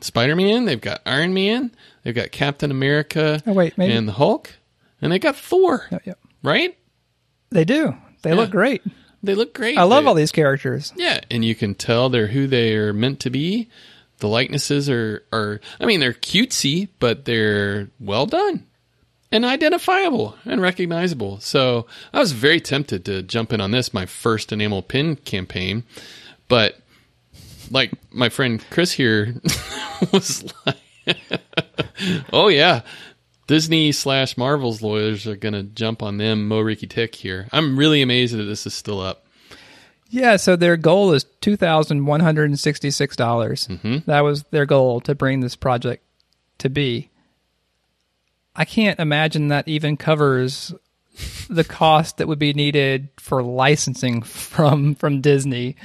Spider 0.00 0.36
Man. 0.36 0.64
They've 0.64 0.80
got 0.80 1.00
Iron 1.06 1.34
Man. 1.34 1.70
They've 2.02 2.14
got 2.14 2.30
Captain 2.32 2.70
America. 2.70 3.42
Oh, 3.46 3.52
wait, 3.52 3.76
maybe- 3.76 3.92
and 3.92 4.06
the 4.08 4.12
Hulk, 4.12 4.50
and 5.02 5.10
they 5.12 5.18
got 5.18 5.36
Thor. 5.36 5.86
Yep. 6.04 6.18
Right? 6.42 6.76
They 7.50 7.64
do. 7.64 7.96
They 8.22 8.34
look 8.34 8.50
great. 8.50 8.82
They 9.22 9.34
look 9.34 9.54
great. 9.54 9.76
I 9.78 9.82
love 9.82 10.04
They- 10.04 10.08
all 10.08 10.14
these 10.14 10.32
characters. 10.32 10.92
Yeah, 10.96 11.20
and 11.30 11.44
you 11.44 11.54
can 11.54 11.74
tell 11.74 12.08
they're 12.08 12.28
who 12.28 12.46
they 12.46 12.74
are 12.74 12.92
meant 12.92 13.20
to 13.20 13.30
be. 13.30 13.68
The 14.18 14.28
likenesses 14.28 14.88
are 14.88 15.24
are 15.32 15.60
I 15.80 15.84
mean 15.86 16.00
they're 16.00 16.12
cutesy, 16.12 16.88
but 17.00 17.24
they're 17.24 17.88
well 18.00 18.26
done 18.26 18.64
and 19.32 19.44
identifiable 19.44 20.36
and 20.44 20.60
recognizable. 20.60 21.40
So 21.40 21.86
I 22.12 22.20
was 22.20 22.32
very 22.32 22.60
tempted 22.60 23.04
to 23.06 23.22
jump 23.22 23.52
in 23.52 23.60
on 23.60 23.72
this, 23.72 23.92
my 23.92 24.06
first 24.06 24.52
enamel 24.52 24.82
pin 24.82 25.16
campaign, 25.16 25.82
but 26.48 26.78
like 27.70 27.92
my 28.12 28.28
friend 28.28 28.64
Chris 28.70 28.92
here 28.92 29.34
was 30.12 30.44
like, 30.64 31.18
"Oh 32.32 32.48
yeah, 32.48 32.82
Disney 33.46 33.92
slash 33.92 34.36
Marvel's 34.36 34.82
lawyers 34.82 35.26
are 35.26 35.36
gonna 35.36 35.62
jump 35.62 36.02
on 36.02 36.18
them, 36.18 36.48
Mo 36.48 36.60
Ricky 36.60 36.86
Tick 36.86 37.14
here." 37.14 37.48
I'm 37.52 37.78
really 37.78 38.02
amazed 38.02 38.34
that 38.34 38.44
this 38.44 38.66
is 38.66 38.74
still 38.74 39.00
up. 39.00 39.26
Yeah, 40.08 40.36
so 40.36 40.54
their 40.56 40.76
goal 40.76 41.12
is 41.12 41.24
two 41.40 41.56
thousand 41.56 42.06
one 42.06 42.20
hundred 42.20 42.44
and 42.44 42.58
sixty-six 42.58 43.16
dollars. 43.16 43.66
Mm-hmm. 43.68 43.98
That 44.06 44.20
was 44.20 44.44
their 44.44 44.66
goal 44.66 45.00
to 45.02 45.14
bring 45.14 45.40
this 45.40 45.56
project 45.56 46.04
to 46.58 46.68
be. 46.68 47.10
I 48.54 48.64
can't 48.64 48.98
imagine 48.98 49.48
that 49.48 49.68
even 49.68 49.96
covers 49.96 50.72
the 51.48 51.64
cost 51.64 52.18
that 52.18 52.28
would 52.28 52.38
be 52.38 52.52
needed 52.52 53.08
for 53.18 53.42
licensing 53.42 54.22
from 54.22 54.94
from 54.94 55.20
Disney 55.20 55.76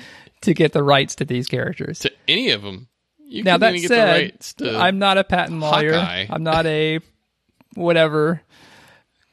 to 0.42 0.54
get 0.54 0.74
the 0.74 0.84
rights 0.84 1.16
to 1.16 1.26
these 1.26 1.48
characters. 1.48 2.00
to 2.00 2.12
any 2.28 2.50
of 2.50 2.62
them. 2.62 2.88
You 3.20 3.44
now 3.44 3.58
that 3.58 3.70
even 3.70 3.82
get 3.82 3.88
the 3.88 3.96
said, 3.96 4.12
rights 4.12 4.54
to. 4.56 4.78
I'm 4.78 5.00
not 5.00 5.18
a 5.18 5.24
patent 5.24 5.60
lawyer. 5.60 5.94
Hawkeye. 5.94 6.28
I'm 6.30 6.44
not 6.44 6.66
a 6.66 7.00
whatever 7.76 8.42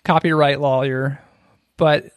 copyright 0.05 0.61
lawyer, 0.61 1.21
but 1.77 2.13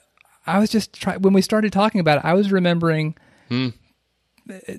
I 0.45 0.59
was 0.59 0.69
just 0.69 0.93
trying 0.93 1.21
when 1.21 1.33
we 1.33 1.41
started 1.41 1.73
talking 1.73 1.99
about 1.99 2.19
it. 2.19 2.25
I 2.25 2.33
was 2.33 2.51
remembering. 2.51 3.15
Hmm. 3.49 3.69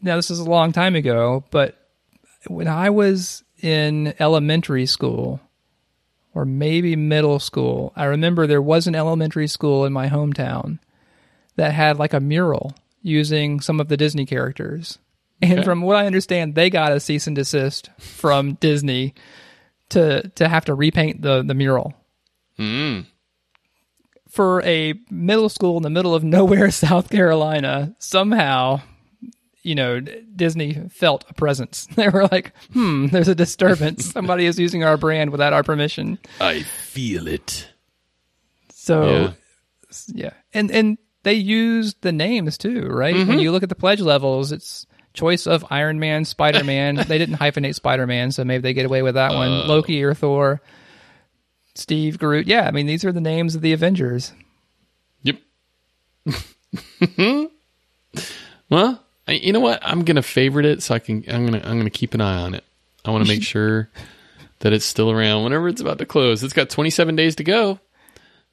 Now 0.03 0.16
this 0.16 0.31
is 0.31 0.38
a 0.38 0.44
long 0.44 0.72
time 0.72 0.94
ago, 0.94 1.44
but 1.51 1.77
when 2.46 2.68
I 2.68 2.90
was 2.90 3.42
in 3.61 4.14
elementary 4.18 4.87
school 4.87 5.40
or 6.35 6.44
maybe 6.44 6.96
middle 6.96 7.38
school, 7.38 7.92
I 7.96 8.05
remember 8.05 8.46
there 8.46 8.62
was 8.62 8.87
an 8.87 8.94
elementary 8.94 9.46
school 9.46 9.85
in 9.85 9.92
my 9.92 10.09
hometown 10.09 10.79
that 11.57 11.72
had 11.72 11.98
like 11.98 12.12
a 12.12 12.20
mural 12.20 12.75
using 13.03 13.61
some 13.61 13.81
of 13.81 13.88
the 13.88 13.97
Disney 13.97 14.25
characters. 14.27 14.99
And 15.41 15.59
Okay. 15.61 15.65
from 15.65 15.83
what 15.83 15.97
I 15.97 16.07
understand, 16.07 16.55
they 16.55 16.71
got 16.71 16.93
a 16.93 17.01
cease 17.01 17.27
and 17.27 17.35
desist 17.37 17.91
from 17.99 18.55
Disney 18.55 19.12
to 19.91 20.29
to 20.37 20.49
have 20.49 20.65
to 20.67 20.75
repaint 20.75 21.23
the 21.23 21.43
the 21.43 21.55
mural. 21.55 21.95
Mm. 22.59 23.07
For 24.29 24.62
a 24.62 24.95
middle 25.11 25.49
school 25.49 25.77
in 25.77 25.83
the 25.83 25.91
middle 25.91 26.15
of 26.15 26.25
nowhere, 26.38 26.71
South 26.71 27.11
Carolina, 27.11 27.95
somehow, 27.99 28.81
you 29.62 29.75
know, 29.75 30.01
Disney 30.01 30.75
felt 30.91 31.25
a 31.29 31.35
presence. 31.35 31.87
They 31.97 32.09
were 32.09 32.29
like, 32.31 32.53
"Hmm, 32.73 33.09
there's 33.09 33.29
a 33.29 33.35
disturbance. 33.35 34.07
Somebody 34.12 34.47
is 34.47 34.59
using 34.59 34.85
our 34.85 34.97
brand 34.97 35.31
without 35.31 35.53
our 35.53 35.62
permission." 35.62 36.19
I 36.41 36.62
feel 36.62 37.27
it. 37.27 37.69
So 38.73 39.05
Yeah. 39.05 39.33
yeah, 40.15 40.33
and 40.55 40.71
and 40.71 40.99
they 41.23 41.35
used 41.35 42.01
the 42.03 42.13
names 42.13 42.59
too, 42.59 42.87
right? 42.87 43.15
When 43.15 43.27
mm-hmm. 43.27 43.39
you 43.39 43.53
look 43.53 43.63
at 43.63 43.69
the 43.69 43.75
pledge 43.75 44.01
levels, 44.01 44.53
it's 44.53 44.87
choice 45.15 45.47
of 45.47 45.65
Iron 45.71 45.99
Man, 45.99 46.25
Spider 46.25 46.65
Man. 46.65 46.97
they 47.09 47.19
didn't 47.19 47.37
hyphenate 47.37 47.75
Spider 47.75 48.07
Man, 48.07 48.33
so 48.33 48.45
maybe 48.45 48.63
they 48.63 48.75
get 48.75 48.87
away 48.87 49.03
with 49.03 49.15
that 49.15 49.33
one. 49.33 49.49
Oh. 49.49 49.67
Loki 49.67 50.03
or 50.03 50.15
Thor, 50.15 50.61
Steve, 51.75 52.19
Groot. 52.19 52.47
Yeah, 52.47 52.67
I 52.67 52.71
mean 52.71 52.87
these 52.87 53.05
are 53.05 53.13
the 53.13 53.21
names 53.21 53.55
of 53.55 53.63
the 53.63 53.73
Avengers. 53.73 54.33
Yep. 55.23 55.39
well, 58.69 59.03
I, 59.29 59.33
you 59.33 59.53
know 59.53 59.61
what? 59.61 59.81
I'm 59.83 60.05
gonna 60.05 60.23
favorite 60.23 60.67
it 60.67 60.83
so 60.83 60.95
I 60.95 60.99
can. 60.99 61.25
I'm 61.29 61.45
gonna 61.45 61.63
I'm 61.65 61.79
gonna 61.79 61.91
keep 61.91 62.15
an 62.15 62.21
eye 62.21 62.43
on 62.43 62.55
it. 62.55 62.65
I 63.05 63.11
want 63.11 63.25
to 63.25 63.33
make 63.33 63.43
sure 63.45 63.89
that 64.61 64.73
it's 64.73 64.85
still 64.85 65.11
around 65.11 65.45
whenever 65.45 65.69
it's 65.69 65.81
about 65.81 65.99
to 65.99 66.07
close. 66.07 66.43
It's 66.43 66.53
got 66.53 66.71
27 66.71 67.17
days 67.17 67.37
to 67.37 67.45
go, 67.45 67.81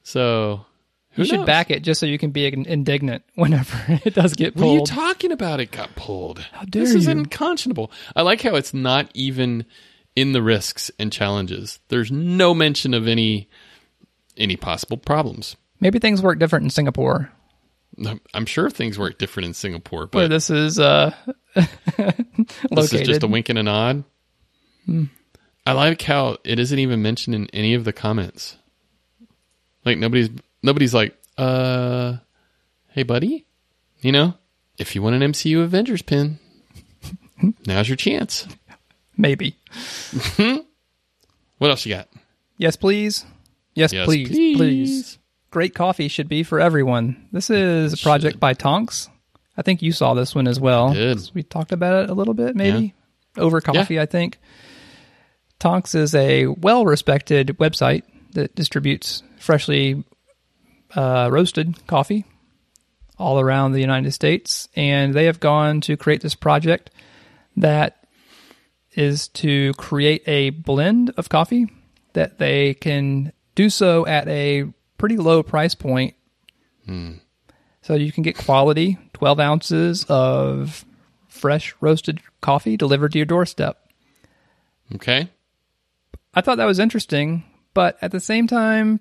so 0.03 0.65
who 1.11 1.23
You 1.23 1.27
should 1.27 1.37
knows? 1.39 1.45
back 1.47 1.71
it 1.71 1.83
just 1.83 1.99
so 1.99 2.05
you 2.05 2.17
can 2.17 2.31
be 2.31 2.45
indignant 2.45 3.23
whenever 3.35 3.99
it 4.05 4.13
does 4.13 4.33
get 4.35 4.55
What 4.55 4.67
are 4.67 4.73
you 4.75 4.85
talking 4.85 5.31
about? 5.31 5.59
It 5.59 5.71
got 5.71 5.95
pulled. 5.95 6.39
How 6.39 6.63
dare 6.65 6.83
this 6.83 6.93
is 6.93 7.07
unconscionable. 7.07 7.91
I 8.15 8.21
like 8.21 8.41
how 8.41 8.55
it's 8.55 8.73
not 8.73 9.09
even 9.13 9.65
in 10.15 10.33
the 10.33 10.41
risks 10.41 10.91
and 10.99 11.11
challenges. 11.11 11.79
There's 11.89 12.11
no 12.11 12.53
mention 12.53 12.93
of 12.93 13.07
any 13.07 13.49
any 14.37 14.55
possible 14.55 14.97
problems. 14.97 15.57
Maybe 15.81 15.99
things 15.99 16.21
work 16.21 16.39
different 16.39 16.65
in 16.65 16.69
Singapore, 16.69 17.31
I'm 18.33 18.45
sure 18.45 18.69
things 18.69 18.97
work 18.97 19.17
different 19.17 19.47
in 19.47 19.53
Singapore, 19.53 20.01
where 20.11 20.27
but 20.27 20.27
this 20.29 20.49
is 20.49 20.79
uh, 20.79 21.13
this 21.55 22.93
is 22.93 23.01
just 23.01 23.23
a 23.23 23.27
wink 23.27 23.49
and 23.49 23.59
a 23.59 23.63
nod. 23.63 24.03
Hmm. 24.85 25.05
I 25.65 25.73
like 25.73 26.01
how 26.01 26.37
it 26.43 26.59
isn't 26.59 26.79
even 26.79 27.01
mentioned 27.01 27.35
in 27.35 27.47
any 27.47 27.73
of 27.73 27.83
the 27.83 27.93
comments. 27.93 28.57
Like 29.85 29.97
nobody's 29.97 30.29
nobody's 30.63 30.93
like, 30.93 31.15
uh, 31.37 32.17
hey 32.89 33.03
buddy, 33.03 33.45
you 34.01 34.11
know, 34.11 34.33
if 34.77 34.95
you 34.95 35.01
want 35.01 35.21
an 35.21 35.31
MCU 35.31 35.63
Avengers 35.63 36.01
pin, 36.01 36.39
now's 37.67 37.87
your 37.89 37.95
chance. 37.95 38.47
Maybe. 39.17 39.57
What 41.57 41.69
else 41.71 41.85
you 41.85 41.93
got? 41.95 42.07
Yes, 42.57 42.75
please. 42.77 43.25
Yes, 43.75 43.91
Yes, 43.93 44.05
please, 44.05 44.29
please. 44.29 44.57
please. 44.57 45.17
Great 45.51 45.73
coffee 45.75 46.07
should 46.07 46.29
be 46.29 46.43
for 46.43 46.59
everyone. 46.59 47.27
This 47.31 47.49
is 47.49 47.93
a 47.93 47.97
project 47.97 48.39
by 48.39 48.53
Tonks. 48.53 49.09
I 49.57 49.61
think 49.61 49.81
you 49.81 49.91
saw 49.91 50.13
this 50.13 50.33
one 50.35 50.47
as 50.47 50.59
well. 50.59 50.93
We 51.33 51.43
talked 51.43 51.71
about 51.71 52.03
it 52.03 52.09
a 52.09 52.13
little 52.13 52.33
bit, 52.33 52.55
maybe 52.55 52.93
over 53.37 53.59
coffee. 53.59 53.99
I 53.99 54.05
think 54.05 54.37
Tonks 55.59 55.95
is 55.95 56.15
a 56.15 56.47
well-respected 56.47 57.57
website 57.59 58.03
that 58.33 58.55
distributes 58.55 59.23
freshly 59.37 60.03
uh, 60.95 61.29
roasted 61.31 61.85
coffee 61.87 62.25
all 63.17 63.39
around 63.39 63.73
the 63.73 63.81
United 63.81 64.11
States, 64.11 64.69
and 64.75 65.13
they 65.13 65.25
have 65.25 65.39
gone 65.39 65.81
to 65.81 65.97
create 65.97 66.21
this 66.21 66.35
project 66.35 66.89
that 67.57 68.07
is 68.93 69.27
to 69.27 69.73
create 69.73 70.23
a 70.25 70.49
blend 70.51 71.11
of 71.17 71.29
coffee 71.29 71.67
that 72.13 72.39
they 72.39 72.73
can 72.73 73.31
do 73.55 73.69
so 73.69 74.05
at 74.07 74.27
a 74.27 74.65
pretty 74.97 75.17
low 75.17 75.43
price 75.43 75.75
point. 75.75 76.15
So 77.81 77.95
you 77.95 78.11
can 78.11 78.23
get 78.23 78.37
quality 78.37 78.97
12 79.13 79.39
ounces 79.39 80.05
of 80.05 80.85
fresh 81.27 81.75
roasted 81.81 82.19
coffee 82.41 82.77
delivered 82.77 83.11
to 83.11 83.19
your 83.19 83.25
doorstep. 83.25 83.77
Okay. 84.95 85.29
I 86.33 86.41
thought 86.41 86.57
that 86.57 86.65
was 86.65 86.79
interesting, 86.79 87.43
but 87.73 87.97
at 88.01 88.11
the 88.11 88.19
same 88.19 88.47
time, 88.47 88.99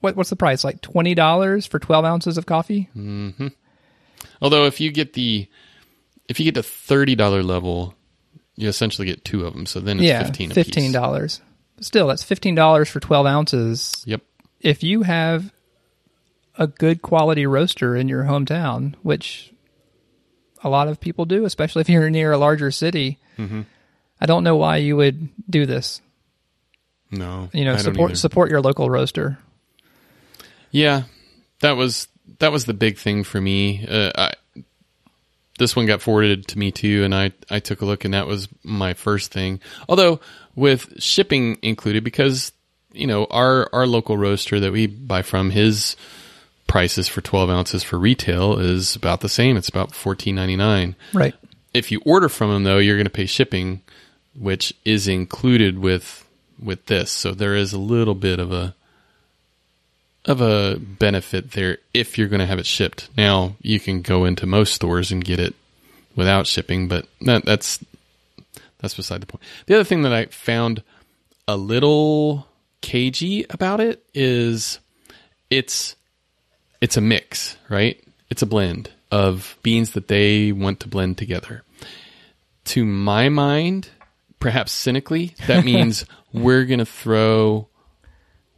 what 0.00 0.16
what's 0.16 0.30
the 0.30 0.36
price? 0.36 0.64
Like 0.64 0.80
twenty 0.80 1.14
dollars 1.14 1.66
for 1.66 1.78
twelve 1.78 2.04
ounces 2.04 2.38
of 2.38 2.46
coffee? 2.46 2.88
Although 4.40 4.66
if 4.66 4.80
you 4.80 4.90
get 4.90 5.12
the 5.12 5.48
if 6.28 6.38
you 6.38 6.44
get 6.44 6.54
the 6.54 6.62
thirty 6.62 7.14
dollar 7.14 7.42
level, 7.42 7.94
you 8.56 8.68
essentially 8.68 9.06
get 9.06 9.24
two 9.24 9.44
of 9.44 9.54
them. 9.54 9.66
So 9.66 9.80
then 9.80 9.98
it's 9.98 10.06
yeah, 10.06 10.22
fifteen. 10.24 10.50
fifteen 10.50 10.92
dollars. 10.92 11.40
Still, 11.80 12.08
that's 12.08 12.22
fifteen 12.22 12.54
dollars 12.54 12.88
for 12.88 13.00
twelve 13.00 13.26
ounces. 13.26 13.92
Yep. 14.06 14.22
If 14.60 14.82
you 14.82 15.02
have 15.02 15.52
a 16.56 16.66
good 16.66 17.02
quality 17.02 17.46
roaster 17.46 17.96
in 17.96 18.08
your 18.08 18.24
hometown, 18.24 18.94
which 19.02 19.52
a 20.62 20.68
lot 20.68 20.86
of 20.86 21.00
people 21.00 21.24
do, 21.24 21.44
especially 21.44 21.80
if 21.80 21.88
you're 21.88 22.10
near 22.10 22.30
a 22.32 22.38
larger 22.38 22.70
city, 22.70 23.18
Mm-hmm. 23.38 23.62
I 24.20 24.26
don't 24.26 24.44
know 24.44 24.56
why 24.56 24.76
you 24.76 24.96
would 24.96 25.28
do 25.50 25.66
this. 25.66 26.00
No. 27.10 27.50
You 27.52 27.64
know, 27.64 27.76
support 27.76 28.12
either. 28.12 28.16
support 28.16 28.50
your 28.50 28.60
local 28.60 28.88
roaster. 28.88 29.38
Yeah, 30.72 31.04
that 31.60 31.76
was 31.76 32.08
that 32.40 32.50
was 32.50 32.64
the 32.64 32.74
big 32.74 32.98
thing 32.98 33.22
for 33.22 33.40
me. 33.40 33.86
Uh, 33.86 34.10
I, 34.16 34.32
this 35.58 35.76
one 35.76 35.86
got 35.86 36.02
forwarded 36.02 36.48
to 36.48 36.58
me 36.58 36.72
too, 36.72 37.04
and 37.04 37.14
I 37.14 37.32
I 37.48 37.60
took 37.60 37.82
a 37.82 37.84
look, 37.84 38.04
and 38.04 38.14
that 38.14 38.26
was 38.26 38.48
my 38.64 38.94
first 38.94 39.30
thing. 39.30 39.60
Although 39.88 40.18
with 40.56 41.00
shipping 41.00 41.58
included, 41.62 42.02
because 42.02 42.52
you 42.92 43.06
know 43.06 43.26
our 43.30 43.68
our 43.72 43.86
local 43.86 44.16
roaster 44.16 44.58
that 44.60 44.72
we 44.72 44.86
buy 44.86 45.22
from, 45.22 45.50
his 45.50 45.94
prices 46.66 47.06
for 47.06 47.20
twelve 47.20 47.50
ounces 47.50 47.82
for 47.82 47.98
retail 47.98 48.58
is 48.58 48.96
about 48.96 49.20
the 49.20 49.28
same. 49.28 49.56
It's 49.56 49.68
about 49.68 49.94
fourteen 49.94 50.34
ninety 50.34 50.56
nine. 50.56 50.96
Right. 51.12 51.34
If 51.74 51.92
you 51.92 52.00
order 52.04 52.28
from 52.28 52.50
him 52.50 52.64
though, 52.64 52.78
you're 52.78 52.96
going 52.96 53.04
to 53.04 53.10
pay 53.10 53.26
shipping, 53.26 53.82
which 54.34 54.74
is 54.84 55.06
included 55.06 55.78
with 55.78 56.26
with 56.58 56.86
this. 56.86 57.10
So 57.10 57.32
there 57.32 57.54
is 57.54 57.72
a 57.72 57.78
little 57.78 58.14
bit 58.14 58.38
of 58.38 58.52
a 58.52 58.74
of 60.24 60.40
a 60.40 60.76
benefit 60.78 61.52
there 61.52 61.78
if 61.92 62.16
you're 62.16 62.28
going 62.28 62.40
to 62.40 62.46
have 62.46 62.58
it 62.58 62.66
shipped. 62.66 63.08
Now 63.16 63.56
you 63.60 63.80
can 63.80 64.02
go 64.02 64.24
into 64.24 64.46
most 64.46 64.74
stores 64.74 65.10
and 65.10 65.24
get 65.24 65.40
it 65.40 65.54
without 66.14 66.46
shipping, 66.46 66.88
but 66.88 67.06
that, 67.22 67.44
that's 67.44 67.84
that's 68.78 68.94
beside 68.94 69.22
the 69.22 69.26
point. 69.26 69.42
The 69.66 69.74
other 69.74 69.84
thing 69.84 70.02
that 70.02 70.12
I 70.12 70.26
found 70.26 70.82
a 71.46 71.56
little 71.56 72.46
cagey 72.80 73.46
about 73.48 73.80
it 73.80 74.04
is 74.12 74.78
it's 75.50 75.96
it's 76.80 76.96
a 76.96 77.00
mix, 77.00 77.56
right? 77.68 78.02
It's 78.28 78.42
a 78.42 78.46
blend 78.46 78.90
of 79.10 79.56
beans 79.62 79.92
that 79.92 80.08
they 80.08 80.52
want 80.52 80.80
to 80.80 80.88
blend 80.88 81.18
together. 81.18 81.62
To 82.66 82.84
my 82.84 83.28
mind, 83.28 83.90
perhaps 84.40 84.72
cynically, 84.72 85.34
that 85.46 85.64
means 85.66 86.04
we're 86.32 86.64
going 86.64 86.78
to 86.78 86.86
throw 86.86 87.68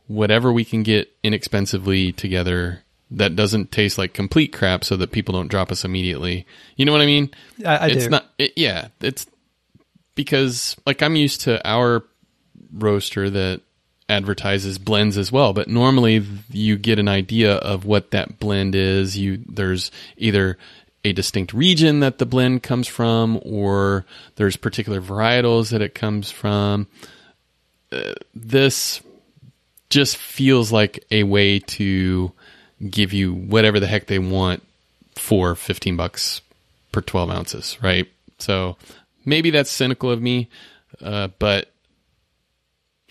whatever 0.07 0.53
we 0.53 0.65
can 0.65 0.83
get 0.83 1.11
inexpensively 1.23 2.13
together 2.13 2.83
that 3.11 3.37
doesn't 3.37 3.71
taste 3.71 3.99
like 3.99 4.13
complete 4.13 4.53
crap 4.53 4.85
so 4.85 4.97
that 4.97 5.13
people 5.13 5.35
don't 5.35 5.49
drop 5.49 5.71
us 5.71 5.85
immediately. 5.85 6.47
You 6.77 6.85
know 6.85 6.93
what 6.93 7.01
I 7.01 7.07
mean? 7.07 7.31
I, 7.65 7.77
I 7.77 7.87
it's 7.89 8.05
do. 8.05 8.11
not 8.11 8.27
it, 8.39 8.53
yeah, 8.57 8.89
it's 9.01 9.27
because 10.15 10.77
like 10.87 11.03
I'm 11.03 11.17
used 11.17 11.43
to 11.43 11.67
our 11.69 12.05
roaster 12.73 13.31
that 13.31 13.61
advertises 14.09 14.79
blends 14.79 15.17
as 15.17 15.31
well, 15.33 15.53
but 15.53 15.69
normally 15.69 16.25
you 16.51 16.77
get 16.77 16.99
an 16.99 17.09
idea 17.09 17.55
of 17.55 17.85
what 17.85 18.11
that 18.11 18.39
blend 18.39 18.75
is. 18.75 19.17
You 19.17 19.43
there's 19.47 19.91
either 20.17 20.59
a 21.05 21.13
distinct 21.13 21.53
region 21.53 22.01
that 22.01 22.19
the 22.19 22.27
blend 22.27 22.63
comes 22.63 22.89
from 22.89 23.39
or 23.45 24.07
there's 24.37 24.57
particular 24.57 25.01
varietals 25.01 25.71
that 25.71 25.83
it 25.83 25.95
comes 25.95 26.31
from. 26.31 26.87
Uh, 27.93 28.15
this 28.35 29.03
just 29.91 30.17
feels 30.17 30.73
like 30.73 31.05
a 31.11 31.23
way 31.23 31.59
to 31.59 32.33
give 32.91 33.13
you 33.13 33.33
whatever 33.33 33.81
the 33.81 33.87
heck 33.87 34.07
they 34.07 34.19
want 34.19 34.63
for 35.15 35.55
15 35.55 35.97
bucks 35.97 36.41
per 36.93 37.01
12 37.01 37.31
ounces, 37.31 37.79
right? 37.83 38.09
So 38.39 38.77
maybe 39.25 39.51
that's 39.51 39.71
cynical 39.71 40.11
of 40.11 40.21
me, 40.21 40.49
uh, 41.01 41.29
but 41.39 41.71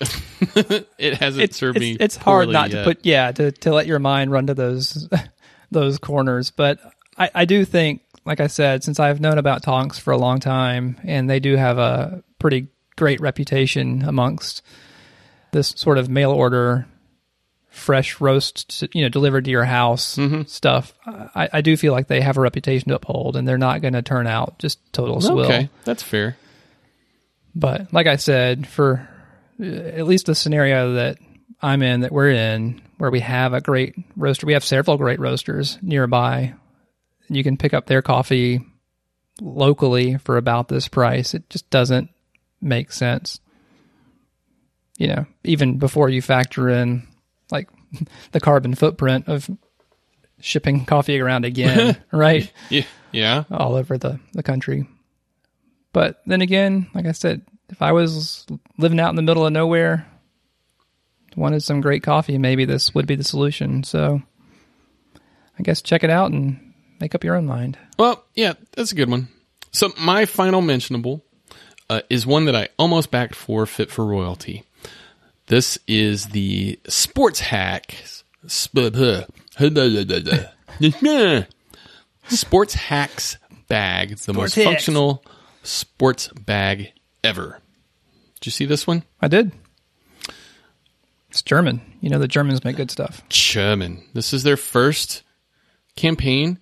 it 0.98 1.14
hasn't 1.14 1.44
it's, 1.44 1.56
served 1.56 1.76
it's, 1.76 1.80
me. 1.80 1.96
it's 1.98 2.16
hard 2.16 2.48
not 2.48 2.70
yet. 2.70 2.78
to 2.78 2.84
put 2.84 3.06
yeah 3.06 3.30
to, 3.30 3.52
to 3.52 3.72
let 3.72 3.86
your 3.86 3.98
mind 3.98 4.30
run 4.32 4.46
to 4.48 4.54
those 4.54 5.08
those 5.70 5.98
corners 5.98 6.50
but 6.50 6.78
I, 7.16 7.30
I 7.32 7.44
do 7.44 7.64
think 7.64 8.02
like 8.24 8.40
i 8.40 8.48
said 8.48 8.82
since 8.82 8.98
i've 8.98 9.20
known 9.20 9.38
about 9.38 9.62
tonks 9.62 9.98
for 9.98 10.10
a 10.10 10.18
long 10.18 10.40
time 10.40 10.96
and 11.04 11.30
they 11.30 11.38
do 11.38 11.56
have 11.56 11.78
a 11.78 12.22
pretty 12.40 12.66
great 12.96 13.20
reputation 13.20 14.02
amongst 14.02 14.62
this 15.54 15.68
sort 15.76 15.96
of 15.98 16.08
mail 16.10 16.30
order 16.30 16.86
fresh 17.70 18.20
roast 18.20 18.84
you 18.94 19.02
know 19.02 19.08
delivered 19.08 19.44
to 19.46 19.50
your 19.50 19.64
house 19.64 20.16
Mm-hmm. 20.16 20.42
stuff 20.42 20.92
I, 21.06 21.48
I 21.54 21.60
do 21.60 21.76
feel 21.76 21.92
like 21.92 22.06
they 22.06 22.20
have 22.20 22.36
a 22.36 22.40
reputation 22.40 22.90
to 22.90 22.94
uphold 22.96 23.34
and 23.36 23.48
they're 23.48 23.58
not 23.58 23.80
going 23.82 23.94
to 23.94 24.02
turn 24.02 24.26
out 24.28 24.58
just 24.60 24.78
total 24.92 25.20
swill 25.20 25.46
Okay, 25.46 25.68
that's 25.84 26.02
fair. 26.02 26.36
but 27.54 27.92
like 27.92 28.06
I 28.06 28.16
said, 28.16 28.66
for 28.66 29.08
uh, 29.60 29.64
at 29.64 30.06
least 30.06 30.26
the 30.26 30.34
scenario 30.34 30.92
that 30.94 31.18
I'm 31.62 31.82
in, 31.82 32.00
that 32.02 32.12
we're 32.12 32.30
in, 32.30 32.80
where 32.98 33.10
we 33.10 33.20
have 33.20 33.54
a 33.54 33.60
great 33.60 33.94
roaster, 34.16 34.46
we 34.46 34.52
have 34.52 34.64
several 34.64 34.96
great 34.96 35.18
roasters 35.18 35.78
nearby. 35.82 36.54
You 37.28 37.42
can 37.42 37.56
pick 37.56 37.72
up 37.74 37.86
their 37.86 38.02
coffee 38.02 38.60
locally 39.40 40.16
for 40.18 40.36
about 40.36 40.68
this 40.68 40.88
price. 40.88 41.34
It 41.34 41.48
just 41.50 41.70
doesn't 41.70 42.10
make 42.60 42.92
sense. 42.92 43.40
You 44.98 45.08
know, 45.08 45.26
even 45.42 45.78
before 45.78 46.08
you 46.08 46.22
factor 46.22 46.68
in 46.68 47.06
like 47.50 47.68
the 48.32 48.40
carbon 48.40 48.74
footprint 48.74 49.28
of 49.28 49.50
shipping 50.40 50.84
coffee 50.84 51.20
around 51.20 51.44
again, 51.44 51.96
right? 52.12 52.52
Yeah, 52.70 52.84
yeah. 53.12 53.44
all 53.50 53.74
over 53.74 53.98
the, 53.98 54.20
the 54.32 54.42
country. 54.42 54.86
But 55.92 56.20
then 56.26 56.42
again, 56.42 56.88
like 56.94 57.06
I 57.06 57.12
said, 57.12 57.42
if 57.68 57.80
I 57.80 57.92
was 57.92 58.46
living 58.78 59.00
out 59.00 59.10
in 59.10 59.16
the 59.16 59.22
middle 59.22 59.46
of 59.46 59.52
nowhere, 59.52 60.06
wanted 61.36 61.62
some 61.62 61.80
great 61.80 62.02
coffee, 62.02 62.38
maybe 62.38 62.64
this 62.64 62.94
would 62.94 63.06
be 63.06 63.16
the 63.16 63.24
solution. 63.24 63.84
So 63.84 64.22
I 65.58 65.62
guess 65.62 65.82
check 65.82 66.04
it 66.04 66.10
out 66.10 66.30
and 66.30 66.74
make 67.00 67.14
up 67.14 67.24
your 67.24 67.36
own 67.36 67.46
mind. 67.46 67.78
Well, 67.98 68.24
yeah, 68.34 68.54
that's 68.72 68.92
a 68.92 68.96
good 68.96 69.10
one. 69.10 69.28
So 69.72 69.92
my 69.98 70.26
final 70.26 70.62
mentionable 70.62 71.24
uh, 71.90 72.02
is 72.08 72.26
one 72.26 72.44
that 72.46 72.56
I 72.56 72.68
almost 72.78 73.10
backed 73.10 73.34
for 73.34 73.66
Fit 73.66 73.90
for 73.90 74.04
Royalty. 74.04 74.64
This 75.46 75.78
is 75.86 76.26
the 76.26 76.78
Sports 76.88 77.40
Hack. 77.40 77.96
Sports 82.28 82.74
Hacks 82.74 83.36
bag. 83.68 84.12
It's 84.12 84.26
the 84.26 84.32
Sports 84.32 84.56
most 84.56 84.64
Hacks. 84.64 84.64
functional 84.66 85.24
sports 85.62 86.28
bag 86.28 86.92
ever. 87.22 87.60
Did 88.40 88.46
you 88.46 88.52
see 88.52 88.64
this 88.66 88.86
one? 88.86 89.02
I 89.20 89.28
did. 89.28 89.52
It's 91.30 91.42
German. 91.42 91.80
You 92.00 92.10
know 92.10 92.18
the 92.18 92.28
Germans 92.28 92.64
make 92.64 92.76
good 92.76 92.90
stuff. 92.90 93.22
German. 93.28 94.04
This 94.14 94.32
is 94.32 94.42
their 94.44 94.56
first 94.56 95.22
campaign. 95.96 96.58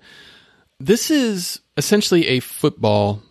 This 0.81 1.11
is 1.11 1.61
essentially 1.77 2.27
a 2.29 2.41
football, 2.41 3.23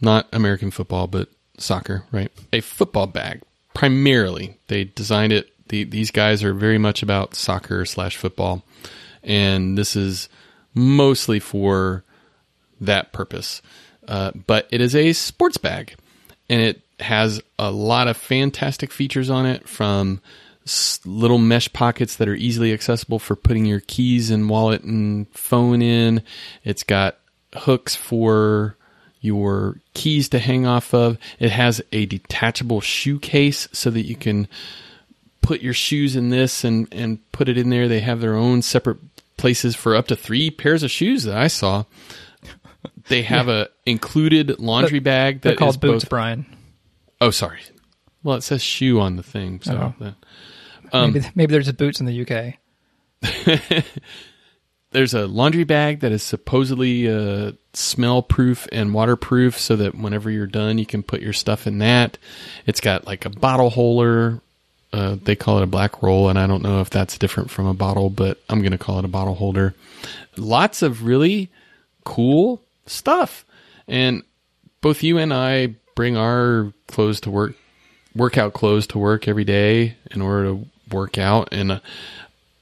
not 0.00 0.26
American 0.32 0.70
football, 0.70 1.06
but 1.06 1.28
soccer, 1.58 2.04
right? 2.12 2.30
A 2.52 2.60
football 2.60 3.06
bag. 3.06 3.42
Primarily, 3.74 4.58
they 4.68 4.84
designed 4.84 5.32
it. 5.32 5.52
The, 5.68 5.84
these 5.84 6.10
guys 6.10 6.42
are 6.42 6.52
very 6.52 6.78
much 6.78 7.02
about 7.02 7.34
soccer 7.34 7.84
slash 7.84 8.16
football, 8.16 8.64
and 9.22 9.78
this 9.78 9.94
is 9.94 10.28
mostly 10.74 11.38
for 11.38 12.04
that 12.80 13.12
purpose. 13.12 13.62
Uh, 14.08 14.32
but 14.46 14.66
it 14.70 14.80
is 14.80 14.96
a 14.96 15.12
sports 15.12 15.56
bag, 15.56 15.94
and 16.48 16.60
it 16.60 16.82
has 16.98 17.40
a 17.58 17.70
lot 17.70 18.08
of 18.08 18.16
fantastic 18.16 18.90
features 18.90 19.30
on 19.30 19.46
it 19.46 19.68
from 19.68 20.20
little 21.04 21.38
mesh 21.38 21.72
pockets 21.72 22.16
that 22.16 22.28
are 22.28 22.34
easily 22.34 22.72
accessible 22.72 23.18
for 23.18 23.34
putting 23.34 23.64
your 23.64 23.80
keys 23.80 24.30
and 24.30 24.48
wallet 24.48 24.82
and 24.82 25.28
phone 25.32 25.82
in. 25.82 26.22
It's 26.64 26.82
got 26.82 27.18
hooks 27.54 27.94
for 27.94 28.76
your 29.20 29.76
keys 29.94 30.28
to 30.30 30.38
hang 30.38 30.66
off 30.66 30.94
of. 30.94 31.18
It 31.38 31.50
has 31.50 31.82
a 31.92 32.06
detachable 32.06 32.80
shoe 32.80 33.18
case 33.18 33.68
so 33.72 33.90
that 33.90 34.06
you 34.06 34.16
can 34.16 34.48
put 35.42 35.60
your 35.60 35.74
shoes 35.74 36.16
in 36.16 36.30
this 36.30 36.64
and, 36.64 36.88
and 36.92 37.18
put 37.32 37.48
it 37.48 37.58
in 37.58 37.70
there. 37.70 37.88
They 37.88 38.00
have 38.00 38.20
their 38.20 38.34
own 38.36 38.62
separate 38.62 38.98
places 39.36 39.74
for 39.76 39.94
up 39.96 40.06
to 40.08 40.16
three 40.16 40.50
pairs 40.50 40.82
of 40.82 40.90
shoes 40.90 41.24
that 41.24 41.36
I 41.36 41.48
saw. 41.48 41.84
They 43.08 43.22
have 43.22 43.48
a 43.48 43.68
included 43.84 44.58
laundry 44.58 45.00
bag 45.00 45.40
They're 45.42 45.50
that 45.52 45.54
is 45.56 45.58
called 45.58 45.80
boots, 45.80 46.04
both. 46.04 46.10
Brian. 46.10 46.46
Oh, 47.20 47.30
sorry. 47.30 47.60
Well, 48.22 48.36
it 48.36 48.42
says 48.42 48.62
shoe 48.62 49.00
on 49.00 49.16
the 49.16 49.22
thing. 49.22 49.60
So 49.62 49.94
Oh. 49.98 50.04
that- 50.04 50.14
Um, 50.92 51.12
maybe 51.12 51.26
maybe 51.34 51.52
there's 51.52 51.68
a 51.68 51.72
boots 51.72 52.00
in 52.00 52.06
the 52.06 52.22
UK. 52.22 52.54
there's 54.92 55.14
a 55.14 55.26
laundry 55.26 55.64
bag 55.64 56.00
that 56.00 56.12
is 56.12 56.22
supposedly 56.22 57.08
uh, 57.08 57.52
smell 57.72 58.22
proof 58.22 58.66
and 58.72 58.92
waterproof 58.92 59.58
so 59.58 59.76
that 59.76 59.94
whenever 59.94 60.30
you're 60.30 60.46
done 60.46 60.78
you 60.78 60.86
can 60.86 61.02
put 61.02 61.20
your 61.20 61.32
stuff 61.32 61.66
in 61.66 61.78
that. 61.78 62.18
It's 62.66 62.80
got 62.80 63.06
like 63.06 63.24
a 63.24 63.30
bottle 63.30 63.70
holder. 63.70 64.40
Uh, 64.92 65.16
they 65.22 65.36
call 65.36 65.58
it 65.58 65.62
a 65.62 65.68
black 65.68 66.02
roll 66.02 66.28
and 66.28 66.36
i 66.36 66.48
don't 66.48 66.64
know 66.64 66.80
if 66.80 66.90
that's 66.90 67.16
different 67.16 67.48
from 67.48 67.66
a 67.66 67.74
bottle 67.74 68.10
but 68.10 68.40
i'm 68.48 68.58
going 68.58 68.72
to 68.72 68.78
call 68.78 68.98
it 68.98 69.04
a 69.04 69.08
bottle 69.08 69.36
holder. 69.36 69.74
Lots 70.36 70.82
of 70.82 71.04
really 71.04 71.48
cool 72.04 72.60
stuff. 72.86 73.44
And 73.86 74.24
both 74.80 75.02
you 75.02 75.18
and 75.18 75.32
i 75.32 75.74
bring 75.94 76.16
our 76.16 76.72
clothes 76.88 77.20
to 77.20 77.30
work 77.30 77.54
workout 78.16 78.52
clothes 78.52 78.88
to 78.88 78.98
work 78.98 79.28
every 79.28 79.44
day 79.44 79.94
in 80.10 80.20
order 80.20 80.46
to 80.46 80.66
work 80.90 81.18
out 81.18 81.48
and 81.52 81.70
uh, 81.70 81.80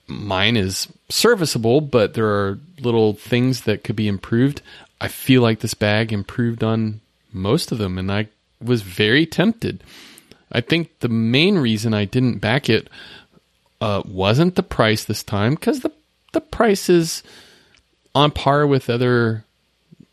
mine 0.06 0.56
is 0.56 0.88
serviceable, 1.08 1.80
but 1.80 2.14
there 2.14 2.26
are 2.26 2.58
little 2.80 3.14
things 3.14 3.62
that 3.62 3.84
could 3.84 3.96
be 3.96 4.08
improved. 4.08 4.62
I 5.00 5.08
feel 5.08 5.42
like 5.42 5.60
this 5.60 5.74
bag 5.74 6.12
improved 6.12 6.62
on 6.62 7.00
most 7.32 7.72
of 7.72 7.78
them, 7.78 7.98
and 7.98 8.10
I 8.10 8.28
was 8.62 8.82
very 8.82 9.26
tempted. 9.26 9.82
I 10.50 10.60
think 10.60 10.98
the 11.00 11.08
main 11.08 11.58
reason 11.58 11.94
I 11.94 12.04
didn't 12.04 12.38
back 12.38 12.68
it 12.68 12.88
uh, 13.80 14.02
wasn't 14.06 14.54
the 14.56 14.62
price 14.62 15.04
this 15.04 15.22
time, 15.22 15.54
because 15.54 15.80
the 15.80 15.92
the 16.32 16.40
price 16.40 16.88
is 16.88 17.22
on 18.14 18.30
par 18.30 18.66
with 18.66 18.90
other 18.90 19.44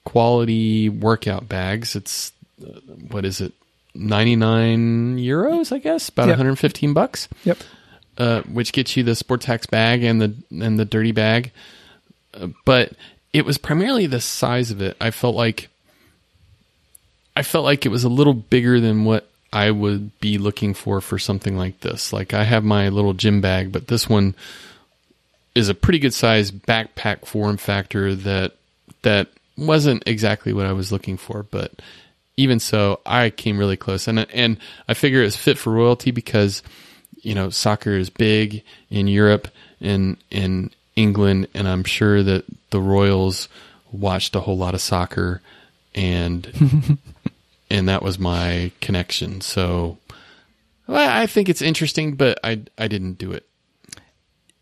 quality 0.04 0.88
workout 0.90 1.50
bags. 1.50 1.96
It's 1.96 2.32
uh, 2.62 2.80
what 3.10 3.26
is 3.26 3.42
it, 3.42 3.54
ninety 3.96 4.36
nine 4.36 5.18
euros? 5.18 5.72
I 5.72 5.80
guess 5.80 6.10
about 6.10 6.28
Yep. 6.28 6.38
one 6.38 6.46
hundred 6.46 6.60
fifteen 6.60 6.94
bucks 6.94 7.28
Yep. 7.44 7.58
Uh, 8.18 8.42
which 8.44 8.74
gets 8.74 8.96
you 8.96 9.04
the 9.04 9.16
sports 9.16 9.46
hacks 9.46 9.66
bag 9.66 10.04
and 10.04 10.22
the 10.22 10.34
and 10.52 10.80
the 10.80 10.86
dirty 10.86 11.12
bag. 11.12 11.52
Uh, 12.34 12.48
but 12.66 12.94
it 13.34 13.46
was 13.46 13.58
primarily 13.58 14.08
the 14.08 14.22
size 14.22 14.72
of 14.72 14.82
it. 14.82 14.96
I 15.00 15.12
felt 15.12 15.36
like 15.36 15.70
I 17.36 17.44
felt 17.44 17.66
like 17.66 17.86
it 17.86 17.90
was 17.90 18.04
a 18.04 18.10
little 18.10 18.34
bigger 18.34 18.80
than 18.80 19.06
what 19.06 19.28
I 19.52 19.72
would 19.72 20.18
be 20.20 20.38
looking 20.38 20.74
for 20.74 21.02
for 21.02 21.20
something 21.20 21.58
like 21.58 21.80
this. 21.82 22.14
Like 22.14 22.34
I 22.34 22.44
have 22.44 22.64
my 22.64 22.90
little 22.90 23.14
gym 23.14 23.42
bag, 23.42 23.72
but 23.72 23.88
this 23.88 24.10
one 24.10 24.36
is 25.54 25.70
a 25.70 25.76
pretty 25.76 26.00
good 26.00 26.14
size 26.14 26.52
backpack 26.52 27.26
form 27.26 27.58
factor 27.58 28.16
that 28.16 28.54
that 29.02 29.28
wasn't 29.58 30.04
exactly 30.06 30.54
what 30.54 30.66
I 30.66 30.74
was 30.74 30.92
looking 30.92 31.18
for, 31.18 31.44
but 31.44 31.72
even 32.38 32.60
so, 32.60 33.00
I 33.06 33.30
came 33.30 33.58
really 33.58 33.78
close, 33.78 34.08
and 34.08 34.20
and 34.20 34.58
I 34.88 34.94
figure 34.94 35.22
it's 35.22 35.38
fit 35.38 35.58
for 35.58 35.72
royalty 35.72 36.12
because 36.12 36.62
you 37.26 37.36
know 37.36 37.50
soccer 37.50 37.92
is 37.92 38.10
big 38.10 38.64
in 38.90 39.08
Europe 39.08 39.48
and 39.82 40.18
in 40.30 40.72
England, 40.96 41.48
and 41.54 41.68
I'm 41.68 41.84
sure 41.84 42.24
that 42.24 42.46
the 42.70 42.80
Royals 42.80 43.50
watched 43.92 44.36
a 44.36 44.42
whole 44.42 44.58
lot 44.58 44.74
of 44.74 44.82
soccer, 44.82 45.42
and 45.94 46.98
and 47.70 47.90
that 47.90 48.04
was 48.04 48.20
my 48.20 48.72
connection. 48.82 49.42
So 49.42 49.98
well, 50.88 51.10
I 51.10 51.26
think 51.28 51.50
it's 51.50 51.62
interesting, 51.62 52.16
but 52.16 52.40
I 52.44 52.62
I 52.78 52.88
didn't 52.88 53.18
do 53.18 53.32
it. 53.32 53.48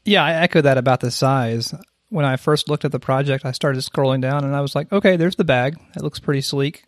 Yeah, 0.05 0.23
I 0.23 0.33
echo 0.33 0.61
that 0.61 0.77
about 0.77 0.99
the 0.99 1.11
size. 1.11 1.73
When 2.09 2.25
I 2.25 2.35
first 2.35 2.69
looked 2.69 2.85
at 2.85 2.91
the 2.91 2.99
project, 2.99 3.45
I 3.45 3.51
started 3.51 3.81
scrolling 3.81 4.21
down 4.21 4.43
and 4.43 4.55
I 4.55 4.61
was 4.61 4.75
like, 4.75 4.91
okay, 4.91 5.15
there's 5.15 5.35
the 5.35 5.43
bag. 5.43 5.79
It 5.95 6.03
looks 6.03 6.19
pretty 6.19 6.41
sleek. 6.41 6.85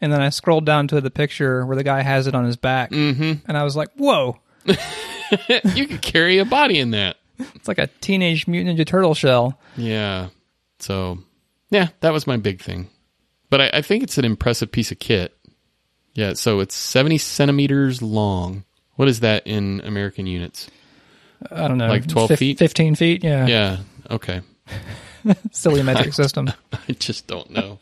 And 0.00 0.12
then 0.12 0.20
I 0.20 0.30
scrolled 0.30 0.66
down 0.66 0.88
to 0.88 1.00
the 1.00 1.10
picture 1.10 1.64
where 1.64 1.76
the 1.76 1.84
guy 1.84 2.02
has 2.02 2.26
it 2.26 2.34
on 2.34 2.44
his 2.44 2.56
back. 2.56 2.90
Mm-hmm. 2.90 3.46
And 3.46 3.56
I 3.56 3.62
was 3.62 3.76
like, 3.76 3.90
whoa, 3.96 4.38
you 5.74 5.86
could 5.86 6.02
carry 6.02 6.38
a 6.38 6.44
body 6.44 6.78
in 6.78 6.90
that. 6.92 7.16
it's 7.38 7.68
like 7.68 7.78
a 7.78 7.88
Teenage 8.00 8.46
Mutant 8.46 8.78
Ninja 8.78 8.86
Turtle 8.86 9.14
shell. 9.14 9.58
Yeah. 9.76 10.28
So, 10.78 11.18
yeah, 11.70 11.88
that 12.00 12.12
was 12.12 12.26
my 12.26 12.36
big 12.36 12.60
thing. 12.60 12.88
But 13.50 13.60
I, 13.60 13.70
I 13.74 13.82
think 13.82 14.02
it's 14.02 14.18
an 14.18 14.24
impressive 14.24 14.70
piece 14.72 14.90
of 14.92 14.98
kit. 14.98 15.36
Yeah. 16.14 16.32
So 16.34 16.60
it's 16.60 16.74
70 16.74 17.18
centimeters 17.18 18.02
long. 18.02 18.64
What 18.94 19.08
is 19.08 19.20
that 19.20 19.46
in 19.46 19.80
American 19.84 20.26
units? 20.26 20.70
I 21.50 21.68
don't 21.68 21.76
know. 21.78 21.88
Like 21.88 22.06
12 22.08 22.28
fif- 22.30 22.38
feet? 22.38 22.58
15 22.58 22.94
feet? 22.94 23.22
Yeah. 23.22 23.46
Yeah. 23.46 23.76
Okay. 24.10 24.40
Silly 25.52 25.82
metric 25.82 26.14
system. 26.14 26.50
I 26.72 26.92
just 26.92 27.26
don't 27.26 27.50
know. 27.50 27.78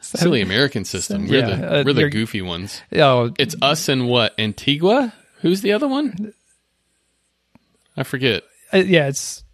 Silly 0.00 0.42
American 0.42 0.84
system. 0.84 1.26
We're, 1.26 1.40
Yeah, 1.40 1.56
the, 1.56 1.80
uh, 1.80 1.82
we're 1.84 1.92
the 1.94 2.08
goofy 2.10 2.42
ones. 2.42 2.80
Oh, 2.92 3.32
It's 3.38 3.56
us 3.62 3.88
and 3.88 4.06
what? 4.08 4.34
Antigua? 4.38 5.12
Who's 5.40 5.60
the 5.60 5.72
other 5.72 5.88
one? 5.88 6.32
I 7.96 8.02
forget. 8.02 8.42
uh, 8.72 8.78
yeah, 8.78 9.08
it's 9.08 9.44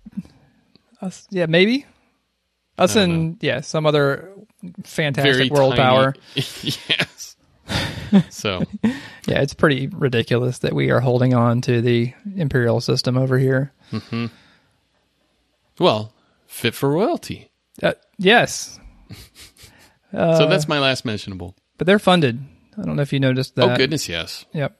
us. 1.00 1.26
Yeah, 1.30 1.46
maybe 1.46 1.86
us 2.78 2.96
and 2.96 3.36
yeah, 3.40 3.60
some 3.60 3.86
other 3.86 4.32
fantastic 4.84 5.34
Very 5.34 5.50
world 5.50 5.76
tiny- 5.76 5.82
power. 5.82 6.14
yes. 6.34 7.36
so, 8.30 8.62
Yeah, 8.82 9.40
it's 9.40 9.54
pretty 9.54 9.86
ridiculous 9.86 10.58
that 10.58 10.72
we 10.72 10.90
are 10.90 11.00
holding 11.00 11.34
on 11.34 11.60
to 11.62 11.80
the 11.80 12.12
imperial 12.36 12.80
system 12.80 13.16
over 13.16 13.38
here. 13.38 13.72
Hmm. 13.90 14.26
well, 15.78 16.12
fit 16.46 16.74
for 16.74 16.90
royalty. 16.90 17.50
Uh, 17.82 17.92
yes, 18.18 18.80
so 20.12 20.46
that's 20.46 20.68
my 20.68 20.78
last 20.78 21.04
mentionable. 21.04 21.54
but 21.78 21.86
they're 21.86 21.98
funded. 21.98 22.42
I 22.78 22.82
don't 22.82 22.96
know 22.96 23.02
if 23.02 23.12
you 23.12 23.20
noticed 23.20 23.54
that. 23.56 23.70
oh, 23.70 23.76
goodness, 23.76 24.08
yes. 24.08 24.44
Yep. 24.52 24.76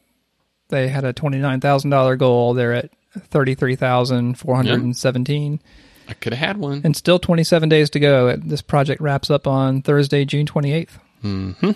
They 0.72 0.88
had 0.88 1.04
a 1.04 1.12
twenty 1.12 1.36
nine 1.36 1.60
thousand 1.60 1.90
dollar 1.90 2.16
goal. 2.16 2.54
They're 2.54 2.72
at 2.72 2.90
thirty 3.14 3.54
three 3.54 3.76
thousand 3.76 4.38
four 4.38 4.56
hundred 4.56 4.80
and 4.80 4.96
seventeen, 4.96 5.60
I 6.08 6.14
could 6.14 6.32
have 6.32 6.46
had 6.46 6.56
one. 6.56 6.80
and 6.82 6.96
still 6.96 7.18
twenty 7.18 7.44
seven 7.44 7.68
days 7.68 7.90
to 7.90 8.00
go. 8.00 8.34
This 8.36 8.62
project 8.62 9.02
wraps 9.02 9.30
up 9.30 9.46
on 9.46 9.82
Thursday, 9.82 10.24
June 10.24 10.46
twenty 10.46 10.72
eighth. 10.72 10.98
Mm-hmm. 11.22 11.72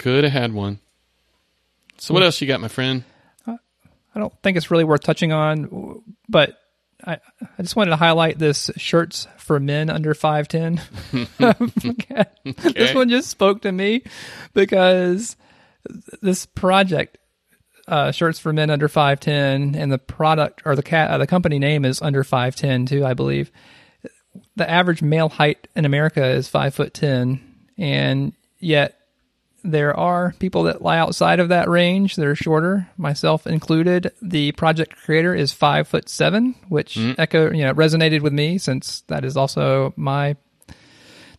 Could 0.00 0.24
have 0.24 0.32
had 0.32 0.52
one. 0.52 0.80
So 1.98 2.14
what 2.14 2.20
hmm. 2.20 2.24
else 2.24 2.40
you 2.40 2.48
got, 2.48 2.60
my 2.60 2.66
friend? 2.66 3.04
Uh, 3.46 3.58
I 4.12 4.18
don't 4.18 4.34
think 4.42 4.56
it's 4.56 4.72
really 4.72 4.84
worth 4.84 5.02
touching 5.02 5.30
on, 5.30 6.02
but 6.28 6.58
I, 7.04 7.18
I 7.40 7.62
just 7.62 7.76
wanted 7.76 7.90
to 7.90 7.96
highlight 7.96 8.40
this 8.40 8.72
shirts 8.76 9.28
for 9.36 9.60
men 9.60 9.88
under 9.88 10.14
5'10. 10.14 10.80
This 12.74 12.94
one 12.94 13.08
just 13.08 13.30
spoke 13.30 13.62
to 13.62 13.70
me 13.70 14.02
because 14.52 15.36
this 16.22 16.46
project, 16.46 17.17
uh, 17.88 18.12
shirts 18.12 18.38
for 18.38 18.52
men 18.52 18.70
under 18.70 18.88
5'10, 18.88 19.74
and 19.74 19.90
the 19.90 19.98
product 19.98 20.62
or 20.64 20.76
the 20.76 20.82
cat, 20.82 21.10
uh, 21.10 21.18
the 21.18 21.26
company 21.26 21.58
name 21.58 21.84
is 21.84 22.00
under 22.02 22.22
5'10 22.22 22.86
too, 22.88 23.04
I 23.04 23.14
believe. 23.14 23.50
the 24.56 24.70
average 24.70 25.02
male 25.02 25.28
height 25.28 25.68
in 25.74 25.84
America 25.84 26.24
is 26.24 26.48
five 26.48 26.74
foot 26.74 26.94
ten, 26.94 27.40
and 27.76 28.32
yet 28.58 28.94
there 29.64 29.96
are 29.96 30.34
people 30.38 30.64
that 30.64 30.82
lie 30.82 30.98
outside 30.98 31.40
of 31.40 31.48
that 31.48 31.68
range 31.68 32.16
that 32.16 32.26
are 32.26 32.34
shorter, 32.34 32.88
myself 32.96 33.46
included. 33.46 34.12
The 34.22 34.52
project 34.52 34.96
creator 34.96 35.34
is 35.34 35.52
five 35.52 35.88
foot 35.88 36.08
seven, 36.08 36.54
which 36.68 36.96
echo 37.18 37.52
you 37.52 37.64
know 37.64 37.74
resonated 37.74 38.20
with 38.22 38.32
me 38.32 38.58
since 38.58 39.02
that 39.08 39.24
is 39.24 39.36
also 39.36 39.92
my 39.96 40.36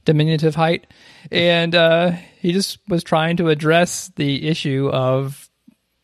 diminutive 0.06 0.56
height, 0.56 0.88
and 1.32 1.76
uh, 1.76 2.12
he 2.39 2.52
just 2.52 2.80
was 2.88 3.04
trying 3.04 3.38
to 3.38 3.50
address 3.50 4.12
the 4.16 4.47
issue 4.47 4.89
of 4.91 5.49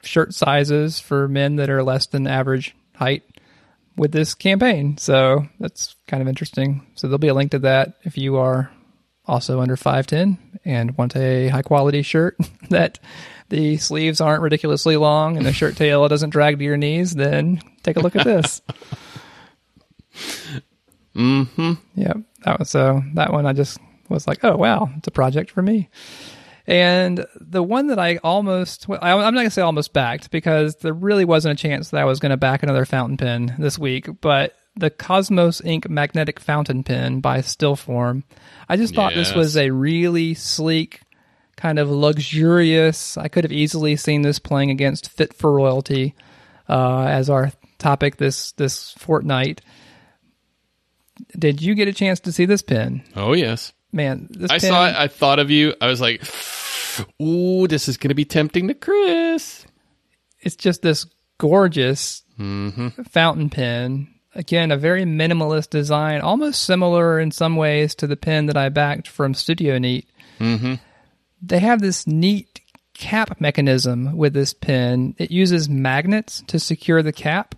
shirt 0.06 0.34
sizes 0.34 0.99
for 0.99 1.28
men 1.28 1.58
that 1.58 1.70
are 1.70 1.84
less 1.84 2.08
than 2.08 2.28
average 2.28 2.76
height 2.95 3.24
with 3.97 4.12
this 4.12 4.34
campaign. 4.34 4.97
So 4.97 5.47
that's 5.60 5.95
kind 6.08 6.22
of 6.22 6.28
interesting. 6.28 6.86
So 6.95 7.08
there'll 7.08 7.18
be 7.18 7.28
a 7.28 7.34
link 7.34 7.51
to 7.51 7.60
that 7.60 7.93
if 8.03 8.18
you 8.18 8.38
are 8.38 8.72
also 9.26 9.60
under 9.62 9.76
5'10 9.76 10.38
and 10.64 10.97
want 10.97 11.16
a 11.16 11.47
high 11.49 11.62
quality 11.62 12.01
shirt 12.01 12.38
that 12.70 12.99
the 13.49 13.78
sleeves 13.78 14.22
aren't 14.22 14.41
ridiculously 14.41 14.97
long 14.97 15.38
and 15.38 15.45
the 15.45 15.53
shirt 15.53 15.76
tail 15.78 16.08
doesn't 16.08 16.32
drag 16.32 16.58
to 16.60 16.64
your 16.64 16.78
knees, 16.78 17.14
then 17.14 17.62
take 17.84 17.97
a 17.97 18.01
look 18.01 18.16
at 18.16 18.26
this. 18.26 18.62
Mm-hmm. 21.16 21.74
Yeah, 21.95 22.14
that 22.43 22.60
was 22.60 22.70
so 22.70 23.01
that 23.14 23.32
one 23.32 23.45
I 23.45 23.53
just 23.53 23.80
was 24.10 24.28
like, 24.28 24.43
oh 24.43 24.58
wow, 24.58 24.89
it's 24.97 25.08
a 25.08 25.12
project 25.12 25.49
for 25.49 25.62
me. 25.62 25.89
And 26.68 27.26
the 27.39 27.61
one 27.61 27.88
that 27.88 27.99
I 27.99 28.18
almost, 28.18 28.88
I, 28.89 29.11
I'm 29.11 29.34
not 29.34 29.39
gonna 29.39 29.51
say 29.51 29.61
almost 29.61 29.93
backed 29.93 30.32
because 30.32 30.76
there 30.78 30.93
really 30.93 31.26
wasn't 31.26 31.59
a 31.59 31.61
chance 31.61 31.89
that 31.89 32.01
I 32.01 32.05
was 32.05 32.20
gonna 32.20 32.38
back 32.38 32.63
another 32.63 32.86
fountain 32.86 33.18
pen 33.18 33.55
this 33.59 33.78
week. 33.78 34.07
But 34.20 34.55
the 34.76 34.89
Cosmos 34.89 35.61
Ink 35.63 35.89
magnetic 35.89 36.39
fountain 36.39 36.84
pen 36.84 37.20
by 37.20 37.39
Stilform, 37.39 38.24
I 38.68 38.78
just 38.78 38.95
thought 38.95 39.13
this 39.13 39.34
was 39.34 39.55
a 39.57 39.70
really 39.70 40.34
sleek, 40.34 41.01
kind 41.55 41.78
of 41.80 41.89
luxurious. 41.89 43.18
I 43.18 43.28
could 43.28 43.43
have 43.43 43.53
easily 43.53 43.95
seen 43.95 44.24
this 44.24 44.39
playing 44.39 44.72
against 44.72 45.09
Fit 45.09 45.34
for 45.34 45.51
Royalty 45.53 46.16
uh, 46.68 47.03
as 47.03 47.30
our 47.30 47.51
topic 47.78 48.18
this 48.18 48.53
this 48.53 48.93
fortnight. 48.93 49.61
Did 51.38 51.61
you 51.61 51.76
get 51.76 51.88
a 51.88 51.93
chance 51.93 52.20
to 52.22 52.32
see 52.32 52.45
this 52.45 52.61
pen? 52.61 53.03
Oh 53.16 53.34
yes. 53.34 53.72
Man, 53.96 54.28
this 54.30 54.52
I 54.52 54.60
pen, 54.60 54.70
saw 54.70 54.88
it. 54.89 54.96
I 54.96 55.08
thought 55.08 55.39
of 55.39 55.50
you. 55.50 55.74
I 55.80 55.88
was 55.88 56.02
like, 56.02 56.22
"Ooh, 57.22 57.66
this 57.68 57.88
is 57.88 57.96
going 57.98 58.10
to 58.10 58.16
be 58.16 58.26
tempting 58.26 58.68
to 58.68 58.74
Chris." 58.74 59.66
it's 60.41 60.56
just 60.58 60.82
this 60.84 61.06
gorgeous 61.39 62.22
Mm-hmm. 62.38 63.04
fountain 63.04 63.50
pen. 63.50 64.10
Again, 64.36 64.70
a 64.70 64.76
very 64.78 65.06
minimalist 65.06 65.70
design, 65.70 66.20
almost 66.20 66.62
similar 66.64 67.18
in 67.22 67.32
some 67.32 67.56
ways 67.56 67.96
to 67.96 68.08
the 68.08 68.18
pen 68.18 68.48
that 68.48 68.58
I 68.58 68.68
backed 68.68 69.08
from 69.08 69.34
Studio 69.34 69.78
Neat. 69.78 70.10
Mm-hmm. 70.41 70.74
They 71.41 71.60
have 71.60 71.80
this 71.80 72.06
neat 72.06 72.60
cap 72.93 73.39
mechanism 73.39 74.18
with 74.18 74.34
this 74.34 74.54
pen. 74.54 75.16
It 75.18 75.32
uses 75.32 75.70
magnets 75.70 76.43
to 76.48 76.60
secure 76.60 77.02
the 77.02 77.14
cap. 77.14 77.56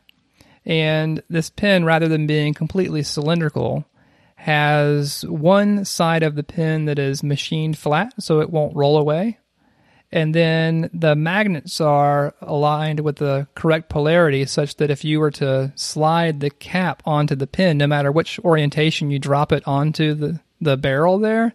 And 0.63 1.23
this 1.27 1.49
pen, 1.49 1.83
rather 1.83 2.07
than 2.07 2.27
being 2.27 2.53
completely 2.53 3.01
cylindrical, 3.01 3.83
has 4.37 5.25
one 5.25 5.83
side 5.83 6.23
of 6.23 6.35
the 6.35 6.43
pin 6.43 6.85
that 6.85 6.99
is 6.99 7.23
machined 7.23 7.77
flat 7.77 8.13
so 8.19 8.39
it 8.39 8.51
won't 8.51 8.75
roll 8.75 8.97
away. 8.97 9.39
And 10.11 10.33
then 10.33 10.89
the 10.93 11.15
magnets 11.15 11.81
are 11.81 12.33
aligned 12.41 13.01
with 13.01 13.17
the 13.17 13.47
correct 13.55 13.89
polarity 13.89 14.45
such 14.45 14.75
that 14.75 14.91
if 14.91 15.03
you 15.03 15.19
were 15.19 15.31
to 15.31 15.73
slide 15.75 16.39
the 16.39 16.51
cap 16.51 17.03
onto 17.03 17.35
the 17.35 17.47
pin, 17.47 17.77
no 17.77 17.87
matter 17.87 18.11
which 18.11 18.39
orientation 18.39 19.11
you 19.11 19.19
drop 19.19 19.51
it 19.51 19.67
onto 19.67 20.13
the, 20.13 20.39
the 20.61 20.77
barrel 20.77 21.19
there, 21.19 21.53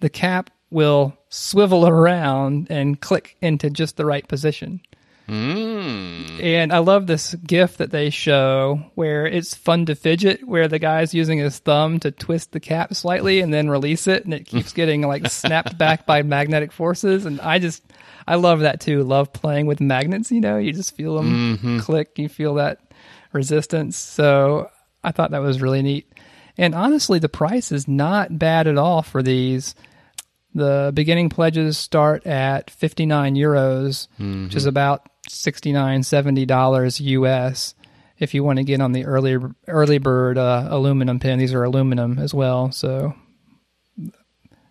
the 0.00 0.10
cap 0.10 0.50
will 0.70 1.16
swivel 1.28 1.86
around 1.86 2.66
and 2.70 3.00
click 3.00 3.36
into 3.40 3.70
just 3.70 3.96
the 3.96 4.06
right 4.06 4.26
position. 4.26 4.80
Mm. 5.28 6.42
And 6.42 6.72
I 6.72 6.78
love 6.78 7.06
this 7.06 7.34
gif 7.34 7.76
that 7.76 7.90
they 7.90 8.10
show 8.10 8.82
where 8.94 9.26
it's 9.26 9.54
fun 9.54 9.86
to 9.86 9.94
fidget, 9.94 10.46
where 10.46 10.68
the 10.68 10.78
guy's 10.78 11.14
using 11.14 11.38
his 11.38 11.58
thumb 11.58 12.00
to 12.00 12.10
twist 12.10 12.52
the 12.52 12.60
cap 12.60 12.94
slightly 12.94 13.40
and 13.40 13.52
then 13.52 13.70
release 13.70 14.06
it, 14.06 14.24
and 14.24 14.34
it 14.34 14.46
keeps 14.46 14.72
getting 14.74 15.02
like 15.02 15.28
snapped 15.28 15.78
back 15.78 16.06
by 16.06 16.22
magnetic 16.22 16.72
forces. 16.72 17.24
And 17.26 17.40
I 17.40 17.58
just, 17.58 17.82
I 18.26 18.34
love 18.34 18.60
that 18.60 18.80
too. 18.80 19.02
Love 19.04 19.32
playing 19.32 19.66
with 19.66 19.80
magnets. 19.80 20.30
You 20.30 20.40
know, 20.40 20.58
you 20.58 20.72
just 20.72 20.96
feel 20.96 21.16
them 21.16 21.80
click, 21.80 22.18
you 22.18 22.28
feel 22.28 22.54
that 22.54 22.80
resistance. 23.32 23.96
So 23.96 24.70
I 25.02 25.12
thought 25.12 25.30
that 25.30 25.42
was 25.42 25.62
really 25.62 25.82
neat. 25.82 26.12
And 26.58 26.74
honestly, 26.74 27.18
the 27.18 27.28
price 27.28 27.72
is 27.72 27.88
not 27.88 28.38
bad 28.38 28.66
at 28.66 28.76
all 28.76 29.02
for 29.02 29.22
these. 29.22 29.74
The 30.54 30.92
beginning 30.92 31.30
pledges 31.30 31.78
start 31.78 32.26
at 32.26 32.70
59 32.70 33.36
euros, 33.36 34.08
which 34.44 34.54
is 34.54 34.66
about 34.66 35.08
69 35.32 36.02
70 36.02 36.46
dollars 36.46 37.00
US 37.00 37.74
if 38.18 38.34
you 38.34 38.44
want 38.44 38.58
to 38.58 38.64
get 38.64 38.80
on 38.80 38.92
the 38.92 39.04
early 39.04 39.36
early 39.66 39.98
bird 39.98 40.38
uh, 40.38 40.68
aluminum 40.70 41.18
pen. 41.18 41.38
These 41.38 41.54
are 41.54 41.64
aluminum 41.64 42.18
as 42.18 42.32
well, 42.32 42.70
so 42.70 43.14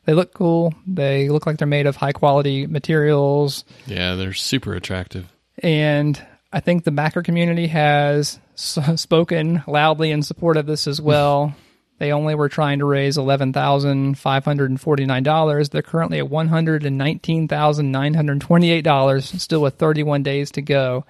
they 0.06 0.14
look 0.14 0.34
cool. 0.34 0.74
They 0.88 1.30
look 1.30 1.46
like 1.46 1.58
they're 1.58 1.68
made 1.68 1.86
of 1.88 1.96
high 1.96 2.12
quality 2.14 2.66
materials 2.68 3.66
Yeah, 3.86 4.16
they're 4.16 4.34
super 4.34 4.74
attractive. 4.74 5.32
and 5.62 6.20
I 6.54 6.60
think 6.60 6.84
the 6.84 6.92
backer 6.92 7.22
community 7.24 7.68
has 7.68 8.40
s- 8.56 9.02
spoken 9.02 9.64
loudly 9.68 10.12
in 10.12 10.22
support 10.24 10.58
of 10.58 10.66
this 10.66 10.88
as 10.88 11.00
well. 11.02 11.56
they 12.02 12.12
only 12.12 12.34
were 12.34 12.50
trying 12.50 12.80
to 12.80 12.86
raise 12.86 13.16
eleven 13.16 13.54
thousand 13.54 14.18
five 14.18 14.44
hundred 14.44 14.72
and 14.72 14.82
forty 14.82 15.06
nine 15.06 15.22
dollars. 15.22 15.70
They're 15.70 15.84
currently 15.84 16.18
at 16.18 16.28
one 16.28 16.48
hundred 16.48 16.84
and 16.84 16.98
nineteen 16.98 17.48
thousand 17.48 17.92
nine 17.92 18.16
hundred 18.16 18.42
twenty 18.42 18.72
eight 18.72 18.82
dollars, 18.82 19.30
still 19.40 19.62
with 19.62 19.76
thirty 19.76 20.02
one 20.02 20.24
days 20.24 20.50
to 20.54 20.64
go. 20.64 21.06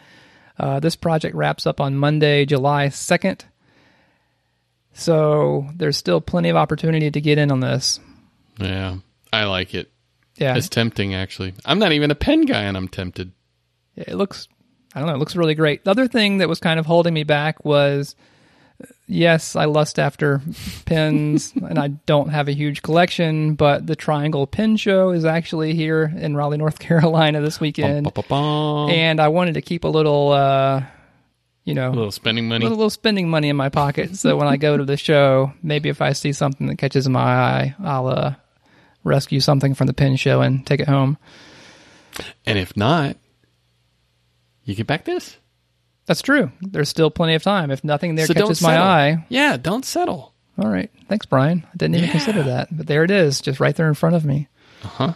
Uh, 0.60 0.82
this 0.82 0.98
project 0.98 1.34
wraps 1.34 1.66
up 1.66 1.80
on 1.80 1.96
Monday, 1.96 2.44
July 2.44 2.90
second. 2.90 3.46
So 4.92 5.70
there's 5.78 5.96
still 5.96 6.20
plenty 6.20 6.50
of 6.50 6.58
opportunity 6.58 7.10
to 7.10 7.22
get 7.22 7.38
in 7.38 7.54
on 7.54 7.62
this. 7.62 8.02
Yeah, 8.60 8.98
I 9.32 9.46
like 9.46 9.74
it. 9.74 9.90
Yeah, 10.36 10.58
It's 10.58 10.68
tempting, 10.68 11.16
actually. 11.16 11.54
I'm 11.64 11.80
not 11.80 11.94
even 11.94 12.12
a 12.12 12.16
pen 12.16 12.42
guy, 12.42 12.64
and 12.64 12.76
I'm 12.76 12.90
tempted. 12.90 13.32
It 13.96 14.16
looks 14.16 14.50
I 14.94 15.00
don't 15.00 15.08
know, 15.08 15.16
it 15.16 15.20
looks 15.20 15.38
really 15.38 15.56
great. 15.56 15.86
The 15.86 15.92
other 15.92 16.10
thing 16.10 16.40
that 16.40 16.50
was 16.50 16.60
kind 16.60 16.82
of 16.82 16.86
holding 16.86 17.14
me 17.14 17.24
back 17.24 17.64
was 17.64 18.18
yes, 19.08 19.56
I 19.56 19.66
lust 19.66 20.00
after 20.00 20.42
pins 20.86 21.54
and 21.56 21.78
I 21.78 21.90
don't 21.90 22.30
have 22.30 22.48
a 22.48 22.54
huge 22.54 22.82
collection, 22.82 23.56
but 23.56 23.88
the 23.88 23.96
Triangle 23.96 24.48
Pen 24.48 24.78
Show 24.78 25.12
is 25.12 25.26
actually 25.26 25.74
here 25.74 26.14
in 26.16 26.36
Raleigh, 26.36 26.58
North 26.58 26.80
Carolina 26.88 27.42
this 27.42 27.60
weekend. 27.60 28.06
Ba-ba-bum. 28.06 28.90
And 28.90 29.20
I 29.20 29.28
wanted 29.30 29.56
to 29.56 29.62
keep 29.62 29.84
a 29.84 29.88
little 29.88 30.32
uh 30.32 30.84
you 31.64 31.76
know, 31.76 31.90
a 31.90 31.94
little 31.94 32.12
spending 32.12 32.48
money. 32.48 32.66
a 32.66 32.70
little 32.70 32.90
spending 32.90 33.30
money 33.30 33.48
in 33.48 33.56
my 33.56 33.70
pocket 33.70 34.16
so 34.16 34.36
when 34.36 34.48
I 34.48 34.58
go 34.58 34.78
to 34.78 34.86
the 34.86 34.98
show, 34.98 35.54
maybe 35.62 35.90
if 35.90 36.02
I 36.02 36.14
see 36.14 36.34
something 36.34 36.68
that 36.68 36.78
catches 36.78 37.08
my 37.08 37.20
eye, 37.22 37.76
I'll 37.84 38.08
uh 38.08 38.36
rescue 39.04 39.40
something 39.40 39.74
from 39.74 39.88
the 39.88 39.94
pin 39.94 40.16
show 40.16 40.42
and 40.42 40.66
take 40.66 40.80
it 40.80 40.88
home. 40.88 41.18
And 42.46 42.58
if 42.60 42.76
not, 42.76 43.18
you 44.64 44.76
get 44.76 44.88
back 44.88 45.06
this. 45.06 45.38
That's 46.06 46.22
true. 46.22 46.52
There's 46.62 46.90
still 46.90 47.10
plenty 47.12 47.36
of 47.36 47.44
time. 47.44 47.72
If 47.72 47.84
nothing 47.84 48.16
there 48.16 48.26
So 48.26 48.34
catches 48.34 48.62
my 48.62 48.78
eye, 48.78 49.26
Yeah, 49.30 49.58
don't 49.58 49.86
settle. 49.86 50.34
all 50.58 50.70
right. 50.70 50.90
Thanks, 51.08 51.26
Brian. 51.26 51.64
I 51.66 51.78
didn't 51.78 51.96
even 51.96 52.08
Yeah. 52.08 52.12
consider 52.12 52.44
that, 52.44 52.68
but 52.76 52.88
there 52.88 53.04
it 53.04 53.12
is, 53.12 53.40
just 53.42 53.60
right 53.60 53.76
there 53.76 53.88
in 53.88 53.94
front 53.94 54.16
of 54.16 54.26
me. 54.26 54.48
Uh 54.84 54.88
huh. 54.88 55.14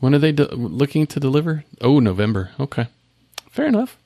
When 0.00 0.14
are 0.14 0.18
they 0.18 0.32
de- 0.32 0.54
looking 0.54 1.06
to 1.08 1.20
deliver? 1.20 1.64
Oh, 1.80 1.98
November. 2.00 2.50
Okay. 2.60 2.88
Fair 3.50 3.66
enough. 3.66 3.96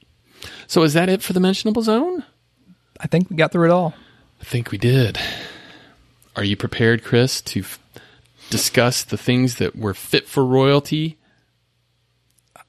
So 0.66 0.82
is 0.84 0.92
that 0.92 1.08
it 1.08 1.22
for 1.22 1.32
the 1.32 1.40
mentionable 1.40 1.82
zone? 1.82 2.24
I 3.00 3.06
think 3.08 3.30
we 3.30 3.36
got 3.36 3.50
through 3.50 3.66
it 3.66 3.72
all. 3.72 3.94
I 4.40 4.44
think 4.44 4.70
we 4.70 4.78
did. 4.78 5.18
Are 6.36 6.44
you 6.44 6.56
prepared, 6.56 7.02
Chris, 7.02 7.40
to 7.42 7.60
f- 7.60 7.80
discuss 8.50 9.02
the 9.02 9.16
things 9.16 9.56
that 9.56 9.74
were 9.74 9.94
fit 9.94 10.28
for 10.28 10.44
royalty? 10.44 11.17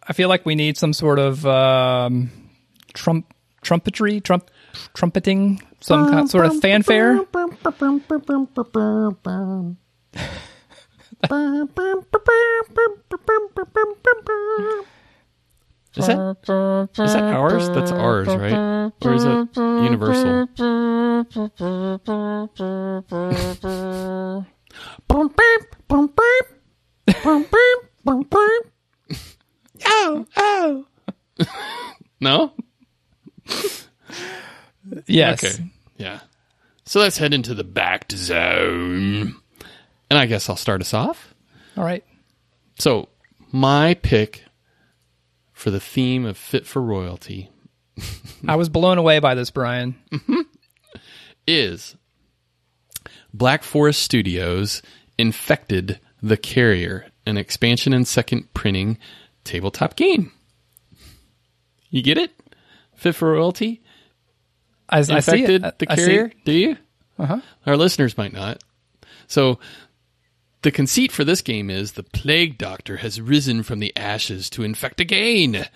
I 0.09 0.13
feel 0.13 0.27
like 0.27 0.43
we 0.43 0.55
need 0.55 0.75
some 0.75 0.91
sort 0.91 1.19
of 1.19 1.45
um, 1.45 2.31
trump 2.93 3.31
trumpetry, 3.61 4.19
trump 4.19 4.49
trumpeting, 4.95 5.61
some 5.81 6.09
kind, 6.09 6.29
sort 6.29 6.45
of 6.47 6.59
fanfare. 6.59 7.23
Is 15.95 16.07
that 16.07 16.89
is 16.97 17.13
that 17.13 17.23
ours? 17.33 17.69
That's 17.69 17.91
ours, 17.91 18.27
right? 18.27 18.91
Or 19.03 19.13
is 19.13 19.25
it 19.25 19.57
universal? 19.57 20.47
Oh, 29.85 30.25
oh. 30.35 30.85
No. 32.21 32.51
Yes. 35.07 35.41
Okay. 35.41 35.63
Yeah. 35.95 36.19
So 36.83 36.99
let's 36.99 37.17
head 37.17 37.33
into 37.33 37.53
the 37.53 37.63
back 37.63 38.11
zone. 38.11 39.35
And 40.09 40.19
I 40.19 40.25
guess 40.25 40.49
I'll 40.49 40.57
start 40.57 40.81
us 40.81 40.93
off. 40.93 41.33
All 41.77 41.83
right. 41.85 42.03
So, 42.77 43.07
my 43.53 43.93
pick 43.93 44.43
for 45.53 45.71
the 45.71 45.79
theme 45.79 46.25
of 46.25 46.37
Fit 46.37 46.67
for 46.67 46.81
Royalty 46.81 47.49
I 48.47 48.55
was 48.55 48.69
blown 48.69 48.97
away 48.97 49.19
by 49.19 49.35
this, 49.35 49.51
Brian. 49.51 49.95
Mm-hmm. 50.11 50.41
is 51.47 51.95
Black 53.33 53.63
Forest 53.63 54.01
Studios 54.01 54.81
Infected 55.17 55.99
the 56.21 56.37
Carrier, 56.37 57.07
an 57.25 57.37
expansion 57.37 57.93
and 57.93 58.07
second 58.07 58.53
printing 58.53 58.97
tabletop 59.43 59.95
game. 59.95 60.31
You 61.89 62.01
get 62.01 62.17
it? 62.17 62.31
Fit 62.95 63.15
for 63.15 63.31
Royalty? 63.31 63.81
I, 64.89 64.99
I 64.99 65.19
see 65.19 65.43
it. 65.43 65.79
the 65.79 65.85
Carrier? 65.85 66.25
it. 66.25 66.45
Do 66.45 66.51
you? 66.51 66.77
Uh-huh. 67.17 67.41
Our 67.65 67.77
listeners 67.77 68.17
might 68.17 68.33
not. 68.33 68.63
So, 69.27 69.59
the 70.61 70.71
conceit 70.71 71.11
for 71.11 71.23
this 71.23 71.41
game 71.41 71.69
is 71.69 71.93
the 71.93 72.03
Plague 72.03 72.57
Doctor 72.57 72.97
has 72.97 73.21
risen 73.21 73.63
from 73.63 73.79
the 73.79 73.95
ashes 73.95 74.49
to 74.51 74.63
infect 74.63 74.99
again. 74.99 75.67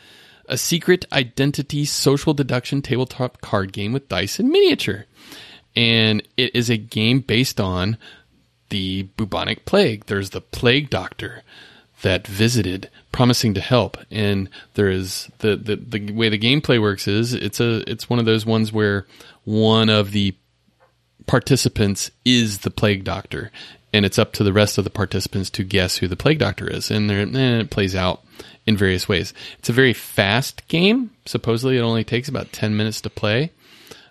A 0.48 0.58
secret 0.58 1.06
identity 1.12 1.86
social 1.86 2.34
deduction 2.34 2.82
tabletop 2.82 3.40
card 3.40 3.72
game 3.72 3.94
with 3.94 4.10
dice 4.10 4.40
and 4.40 4.50
miniature. 4.50 5.06
And 5.76 6.28
it 6.36 6.54
is 6.56 6.70
a 6.70 6.78
game 6.78 7.22
based 7.22 7.62
on 7.62 7.98
the 8.70 9.04
bubonic 9.16 9.66
plague. 9.66 10.06
There's 10.06 10.32
the 10.32 10.42
Plague 10.42 10.90
Doctor 10.90 11.44
that 12.04 12.26
visited 12.26 12.90
promising 13.12 13.54
to 13.54 13.62
help 13.62 13.98
and 14.10 14.50
there 14.76 14.90
is 14.90 15.30
the, 15.40 15.56
the 15.56 15.76
the 15.76 16.12
way 16.14 16.30
the 16.30 16.40
gameplay 16.40 16.80
works 16.80 17.08
is 17.08 17.34
it's 17.34 17.60
a 17.60 17.90
it's 17.90 18.10
one 18.10 18.20
of 18.20 18.26
those 18.26 18.46
ones 18.46 18.72
where 18.72 19.06
one 19.44 19.90
of 19.90 20.12
the 20.12 20.34
participants 21.26 22.12
is 22.26 22.60
the 22.60 22.72
plague 22.72 23.04
doctor, 23.04 23.52
and 23.92 24.06
it's 24.06 24.20
up 24.20 24.34
to 24.34 24.44
the 24.44 24.54
rest 24.54 24.78
of 24.78 24.84
the 24.84 24.90
participants 24.90 25.50
to 25.52 25.64
guess 25.64 25.98
who 25.98 26.08
the 26.08 26.16
plague 26.16 26.40
doctor 26.40 26.68
is, 26.68 26.92
and, 26.92 27.10
and 27.10 27.36
it 27.36 27.70
plays 27.70 27.96
out 27.96 28.24
in 28.66 28.78
various 28.78 29.08
ways. 29.08 29.34
It's 29.60 29.70
a 29.70 29.74
very 29.74 29.94
fast 29.94 30.68
game. 30.68 31.12
Supposedly, 31.26 31.78
it 31.78 31.82
only 31.82 32.04
takes 32.04 32.28
about 32.28 32.52
ten 32.52 32.76
minutes 32.76 33.02
to 33.02 33.10
play, 33.10 33.52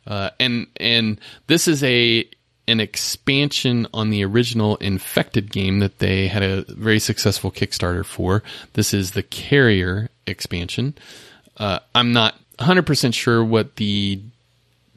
uh, 0.07 0.30
and 0.38 0.66
and 0.78 1.20
this 1.47 1.68
is 1.68 1.82
a 1.84 2.28
an 2.69 2.81
expansion 2.81 3.87
on 3.93 4.11
the 4.11 4.25
original 4.25 4.77
infected 4.77 5.51
game 5.51 5.81
that 5.81 5.99
they 5.99 6.29
had 6.29 6.43
a 6.43 6.63
very 6.69 6.99
successful 6.99 7.51
Kickstarter 7.51 8.05
for. 8.05 8.43
This 8.75 8.95
is 8.95 9.13
the 9.13 9.23
Carrier 9.23 10.11
expansion. 10.27 10.95
Uh, 11.57 11.81
I'm 11.95 12.13
not 12.13 12.37
100% 12.59 13.15
sure 13.15 13.45
what 13.45 13.77
the 13.77 14.21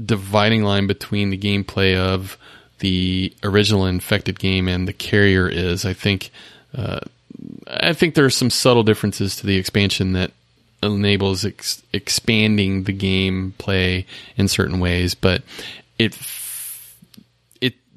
dividing 0.03 0.63
line 0.63 0.87
between 0.87 1.29
the 1.29 1.37
gameplay 1.37 1.97
of 1.97 2.37
the 2.79 3.33
original 3.43 3.85
infected 3.85 4.39
game 4.39 4.67
and 4.67 4.87
the 4.87 4.93
carrier 4.93 5.47
is. 5.47 5.85
I 5.85 5.93
think 5.93 6.31
uh, 6.77 6.99
I 7.67 7.93
think 7.93 8.15
there 8.15 8.25
are 8.25 8.29
some 8.29 8.49
subtle 8.49 8.83
differences 8.83 9.37
to 9.37 9.47
the 9.47 9.57
expansion 9.57 10.13
that 10.13 10.31
enables 10.83 11.45
ex- 11.45 11.81
expanding 11.93 12.83
the 12.83 12.93
gameplay 12.93 14.05
in 14.37 14.47
certain 14.47 14.79
ways, 14.79 15.15
but 15.15 15.41
it 15.97 16.15
it 16.15 16.21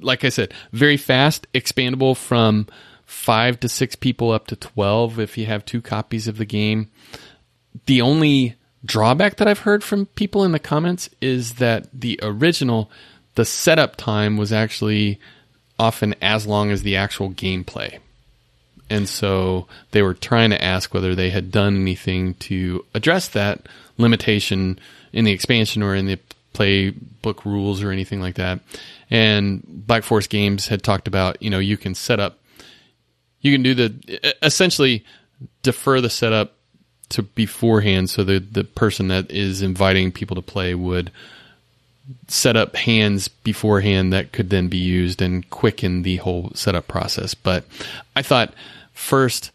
like 0.00 0.24
I 0.24 0.28
said, 0.28 0.54
very 0.72 0.96
fast, 0.96 1.46
expandable 1.52 2.16
from 2.16 2.66
five 3.04 3.58
to 3.60 3.68
six 3.68 3.96
people 3.96 4.32
up 4.32 4.46
to 4.48 4.56
twelve 4.56 5.18
if 5.18 5.38
you 5.38 5.46
have 5.46 5.64
two 5.64 5.80
copies 5.80 6.28
of 6.28 6.38
the 6.38 6.44
game. 6.44 6.90
The 7.86 8.02
only 8.02 8.56
drawback 8.84 9.36
that 9.36 9.48
I've 9.48 9.60
heard 9.60 9.82
from 9.82 10.06
people 10.06 10.44
in 10.44 10.52
the 10.52 10.58
comments 10.58 11.10
is 11.20 11.54
that 11.54 11.88
the 11.92 12.18
original, 12.22 12.90
the 13.34 13.44
setup 13.44 13.96
time 13.96 14.36
was 14.36 14.52
actually 14.52 15.18
often 15.78 16.14
as 16.20 16.46
long 16.46 16.70
as 16.70 16.82
the 16.82 16.96
actual 16.96 17.30
gameplay. 17.30 17.98
And 18.90 19.08
so 19.08 19.66
they 19.90 20.02
were 20.02 20.14
trying 20.14 20.50
to 20.50 20.64
ask 20.64 20.94
whether 20.94 21.14
they 21.14 21.30
had 21.30 21.50
done 21.50 21.76
anything 21.76 22.34
to 22.34 22.84
address 22.94 23.28
that 23.28 23.66
limitation 23.98 24.78
in 25.12 25.24
the 25.24 25.32
expansion 25.32 25.82
or 25.82 25.94
in 25.94 26.06
the 26.06 26.18
playbook 26.54 27.44
rules 27.44 27.82
or 27.82 27.90
anything 27.90 28.20
like 28.20 28.36
that. 28.36 28.60
And 29.10 29.62
Black 29.66 30.02
Forest 30.02 30.30
Games 30.30 30.68
had 30.68 30.82
talked 30.82 31.08
about, 31.08 31.42
you 31.42 31.50
know, 31.50 31.58
you 31.58 31.76
can 31.76 31.94
set 31.94 32.20
up, 32.20 32.38
you 33.40 33.52
can 33.52 33.62
do 33.62 33.74
the, 33.74 34.34
essentially 34.42 35.04
defer 35.62 36.00
the 36.00 36.10
setup 36.10 36.54
to 37.10 37.22
beforehand 37.22 38.10
so 38.10 38.22
the 38.22 38.38
the 38.38 38.64
person 38.64 39.08
that 39.08 39.30
is 39.30 39.62
inviting 39.62 40.12
people 40.12 40.34
to 40.34 40.42
play 40.42 40.74
would 40.74 41.10
set 42.26 42.56
up 42.56 42.76
hands 42.76 43.28
beforehand 43.28 44.12
that 44.12 44.32
could 44.32 44.50
then 44.50 44.68
be 44.68 44.78
used 44.78 45.20
and 45.20 45.48
quicken 45.50 46.02
the 46.02 46.16
whole 46.16 46.50
setup 46.54 46.88
process. 46.88 47.34
But 47.34 47.64
I 48.16 48.22
thought 48.22 48.54
first 48.92 49.50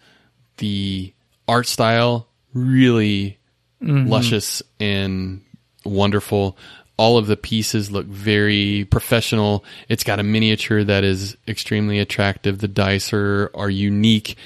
the 0.57 1.13
art 1.47 1.67
style 1.67 2.27
really 2.53 3.37
mm-hmm. 3.81 4.07
luscious 4.07 4.61
and 4.79 5.41
wonderful. 5.83 6.57
All 6.97 7.17
of 7.17 7.27
the 7.27 7.37
pieces 7.37 7.91
look 7.91 8.05
very 8.05 8.85
professional. 8.89 9.63
It's 9.89 10.03
got 10.03 10.19
a 10.19 10.23
miniature 10.23 10.83
that 10.83 11.03
is 11.03 11.35
extremely 11.47 11.99
attractive. 11.99 12.59
The 12.59 12.67
dice 12.67 13.11
are, 13.13 13.49
are 13.55 13.69
unique 13.69 14.37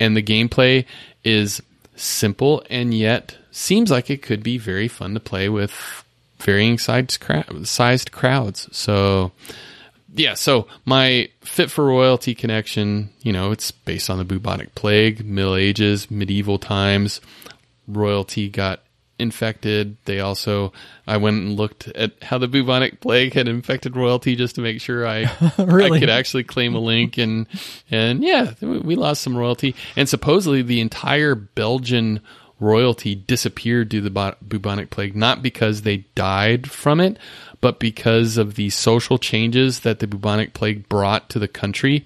and 0.00 0.16
the 0.16 0.22
gameplay 0.22 0.84
is 1.22 1.62
simple 1.94 2.64
and 2.68 2.92
yet 2.92 3.36
seems 3.52 3.90
like 3.90 4.10
it 4.10 4.22
could 4.22 4.42
be 4.42 4.58
very 4.58 4.88
fun 4.88 5.14
to 5.14 5.20
play 5.20 5.48
with 5.48 6.04
varying 6.40 6.78
sized, 6.78 7.22
sized 7.64 8.10
crowds. 8.10 8.68
So, 8.72 9.32
yeah, 10.14 10.34
so 10.34 10.66
my 10.84 11.28
Fit 11.42 11.70
for 11.70 11.84
Royalty 11.84 12.34
connection, 12.34 13.10
you 13.22 13.32
know, 13.32 13.52
it's 13.52 13.70
based 13.70 14.10
on 14.10 14.18
the 14.18 14.24
bubonic 14.24 14.74
plague, 14.74 15.24
Middle 15.24 15.54
Ages, 15.54 16.10
medieval 16.10 16.58
times. 16.58 17.20
Royalty 17.86 18.48
got 18.48 18.80
infected. 19.22 19.96
They 20.04 20.20
also, 20.20 20.72
I 21.06 21.16
went 21.16 21.36
and 21.36 21.56
looked 21.56 21.88
at 21.88 22.22
how 22.22 22.38
the 22.38 22.48
bubonic 22.48 23.00
plague 23.00 23.32
had 23.32 23.48
infected 23.48 23.96
royalty 23.96 24.36
just 24.36 24.56
to 24.56 24.60
make 24.60 24.80
sure 24.80 25.06
I, 25.06 25.32
Really? 25.58 25.96
I 25.96 26.00
could 26.00 26.10
actually 26.10 26.44
claim 26.44 26.74
a 26.74 26.78
link. 26.80 27.16
And, 27.16 27.46
and 27.90 28.22
yeah, 28.22 28.52
we 28.60 28.96
lost 28.96 29.22
some 29.22 29.36
royalty. 29.36 29.74
And 29.96 30.08
supposedly 30.08 30.62
the 30.62 30.80
entire 30.80 31.34
Belgian 31.34 32.20
royalty 32.60 33.14
disappeared 33.14 33.88
due 33.88 34.00
to 34.00 34.08
the 34.08 34.36
bubonic 34.42 34.90
plague, 34.90 35.16
not 35.16 35.42
because 35.42 35.82
they 35.82 35.98
died 36.14 36.70
from 36.70 37.00
it, 37.00 37.18
but 37.60 37.80
because 37.80 38.36
of 38.36 38.54
the 38.56 38.70
social 38.70 39.18
changes 39.18 39.80
that 39.80 40.00
the 40.00 40.06
bubonic 40.06 40.52
plague 40.52 40.88
brought 40.88 41.30
to 41.30 41.38
the 41.38 41.48
country. 41.48 42.04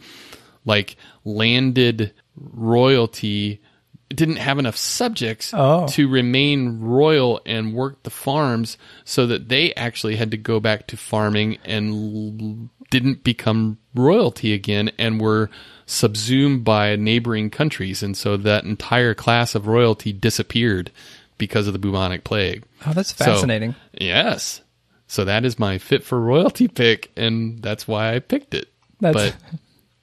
Like 0.65 0.97
landed 1.25 2.13
royalty 2.37 3.61
didn't 4.09 4.37
have 4.37 4.59
enough 4.59 4.77
subjects 4.77 5.53
Oh. 5.55 5.87
to 5.89 6.09
remain 6.09 6.81
royal 6.81 7.41
and 7.45 7.75
work 7.75 8.03
the 8.05 8.11
farms 8.11 8.79
so 9.05 9.27
that 9.27 9.49
they 9.49 9.75
actually 9.75 10.17
had 10.17 10.31
to 10.31 10.37
go 10.37 10.61
back 10.61 10.87
to 10.89 10.97
farming 10.97 11.59
and 11.65 11.91
l- 11.93 12.69
didn't 12.91 13.25
become 13.25 13.79
royalty 13.95 14.53
again 14.53 14.93
and 14.97 15.21
were 15.21 15.51
subsumed 15.87 16.63
by 16.65 16.95
neighboring 16.97 17.51
countries 17.51 18.03
and 18.03 18.17
so 18.17 18.37
that 18.37 18.63
entire 18.65 19.13
class 19.15 19.55
of 19.57 19.67
royalty 19.67 20.13
disappeared 20.13 20.91
because 21.39 21.67
of 21.67 21.73
the 21.73 21.79
bubonic 21.79 22.23
plague 22.25 22.63
Oh, 22.87 22.93
that's 22.93 23.15
So- 23.17 23.25
fascinating. 23.25 23.75
yes 23.93 24.61
so 25.09 25.25
that 25.25 25.45
is 25.45 25.59
my 25.59 25.79
fit 25.79 26.05
for 26.05 26.21
royalty 26.21 26.69
pick 26.69 27.11
and 27.17 27.61
that's 27.61 27.87
why 27.89 28.15
i 28.15 28.19
picked 28.21 28.55
it 28.55 28.69
That's 29.01 29.33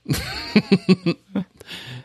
but 0.06 0.16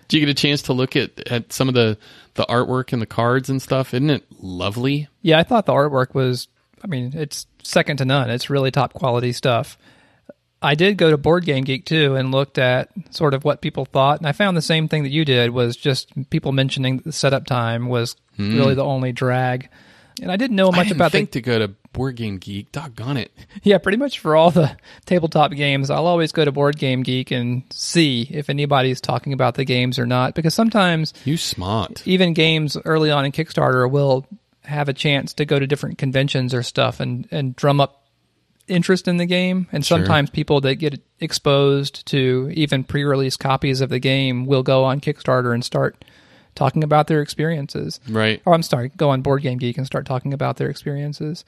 do 0.09 0.19
you 0.19 0.27
get 0.27 0.31
a 0.31 0.41
chance 0.41 0.63
to 0.63 0.73
look 0.73 0.97
at, 0.97 1.21
at 1.29 1.53
some 1.53 1.69
of 1.69 1.75
the, 1.75 1.99
the 2.35 2.45
artwork 2.47 2.93
and 2.93 3.01
the 3.01 3.07
cards 3.07 3.49
and 3.49 3.61
stuff? 3.63 3.95
Isn't 3.95 4.11
it 4.11 4.25
lovely? 4.41 5.09
yeah. 5.23 5.39
I 5.39 5.43
thought 5.43 5.67
the 5.67 5.73
artwork 5.73 6.15
was. 6.15 6.49
I 6.83 6.87
mean, 6.87 7.13
it's 7.15 7.47
second 7.63 7.97
to 7.97 8.05
none. 8.05 8.31
It's 8.31 8.51
really 8.51 8.71
top 8.71 8.93
quality 8.93 9.33
stuff. 9.33 9.77
I 10.61 10.75
did 10.75 10.97
go 10.97 11.11
to 11.11 11.17
Board 11.17 11.45
Game 11.45 11.65
Geek 11.65 11.85
too 11.85 12.17
and 12.17 12.33
looked 12.33 12.59
at 12.59 12.91
sort 13.11 13.35
of 13.35 13.45
what 13.45 13.61
people 13.61 13.85
thought, 13.85 14.19
and 14.19 14.27
I 14.27 14.33
found 14.33 14.57
the 14.57 14.63
same 14.63 14.89
thing 14.89 15.05
that 15.05 15.11
you 15.11 15.25
did 15.25 15.51
was 15.51 15.77
just 15.77 16.11
people 16.31 16.53
mentioning 16.53 16.99
the 16.99 17.13
setup 17.13 17.47
time 17.47 17.89
was 17.89 18.17
hmm. 18.37 18.57
really 18.57 18.75
the 18.75 18.85
only 18.85 19.13
drag. 19.13 19.69
And 20.21 20.33
I 20.33 20.37
didn't 20.37 20.57
know 20.57 20.69
I 20.69 20.77
much 20.77 20.89
didn't 20.89 20.97
about 20.97 21.13
think 21.13 21.31
the 21.31 21.41
to 21.41 21.43
go 21.43 21.59
to 21.61 21.75
Board 21.93 22.16
Game 22.16 22.39
Geek. 22.39 22.70
Doggone 22.72 23.16
it. 23.16 23.32
yeah, 23.62 23.78
pretty 23.78 23.99
much 23.99 24.18
for 24.20 24.36
all 24.36 24.51
the 24.51 24.76
tabletop 25.07 25.53
games. 25.53 25.91
I'll 25.91 26.07
always 26.07 26.32
go 26.32 26.45
to 26.45 26.53
Board 26.53 26.78
Game 26.78 27.03
Geek 27.03 27.30
and 27.30 27.62
see 27.70 28.28
if 28.30 28.51
anybody's 28.51 29.01
talking 29.01 29.32
about 29.32 29.55
the 29.55 29.64
games 29.64 29.99
or 29.99 30.07
not, 30.07 30.34
because 30.34 30.55
sometimes 30.55 31.12
You 31.24 31.36
smart. 31.36 32.07
even 32.07 32.34
games 32.34 32.76
early 32.84 33.11
on 33.11 33.24
in 33.24 33.32
Kickstarter 33.32 33.91
will 33.91 34.26
have 34.64 34.89
a 34.89 34.93
chance 34.93 35.32
to 35.34 35.45
go 35.47 35.59
to 35.59 35.66
different 35.66 35.99
conventions 35.99 36.53
or 36.53 36.62
stuff 36.62 37.01
and, 37.01 37.26
and 37.30 37.57
drum 37.57 37.80
up 37.80 38.05
interest 38.68 39.09
in 39.09 39.16
the 39.16 39.24
game. 39.24 39.66
And 39.72 39.84
sometimes 39.84 40.28
people 40.28 40.61
that 40.61 40.74
get 40.76 41.03
exposed 41.20 42.05
to 42.09 42.51
even 42.55 42.84
pre 42.84 43.03
release 43.05 43.36
copies 43.36 43.80
of 43.80 43.89
the 43.89 43.99
game 43.99 44.45
will 44.45 44.62
go 44.62 44.84
on 44.84 45.01
Kickstarter 45.01 45.55
and 45.55 45.64
start 45.64 46.05
talking 46.55 46.84
about 46.84 47.07
their 47.07 47.22
experiences. 47.22 47.99
Right. 48.09 48.43
Or 48.45 48.53
I'm 48.53 48.62
sorry, 48.62 48.91
go 48.97 49.11
on 49.11 49.22
Board 49.22 49.43
Game 49.43 49.57
Geek 49.59 49.78
and 49.78 49.86
start 49.86 50.05
talking 50.07 50.34
about 50.34 50.57
their 50.59 50.68
experiences. 50.68 51.45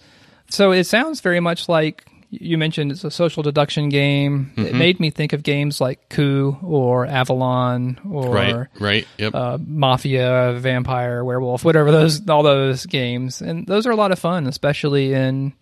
So 0.51 0.73
it 0.73 0.85
sounds 0.85 1.21
very 1.21 1.41
much 1.41 1.69
like 1.69 2.05
you 2.33 2.57
mentioned 2.59 2.93
it's 2.93 3.03
a 3.03 3.11
social 3.11 3.43
deduction 3.43 3.89
game. 3.89 4.53
It 4.57 4.75
made 4.75 5.01
me 5.01 5.11
think 5.11 5.33
of 5.33 5.43
games 5.43 5.81
like 5.81 6.09
Coup 6.11 6.57
or 6.63 7.05
Avalon 7.07 7.99
or 8.09 8.31
Right. 8.31 8.67
Right. 8.79 9.07
Yep. 9.19 9.35
uh, 9.35 9.59
Mafia, 9.67 10.57
Vampire, 10.59 11.25
Werewolf, 11.25 11.65
whatever 11.65 11.91
those 11.91 12.29
all 12.29 12.43
those 12.45 12.87
games, 12.87 13.41
and 13.43 13.67
those 13.67 13.85
are 13.87 13.91
a 13.91 13.97
lot 13.97 14.13
of 14.13 14.19
fun, 14.19 14.47
especially 14.47 15.13
in. 15.13 15.53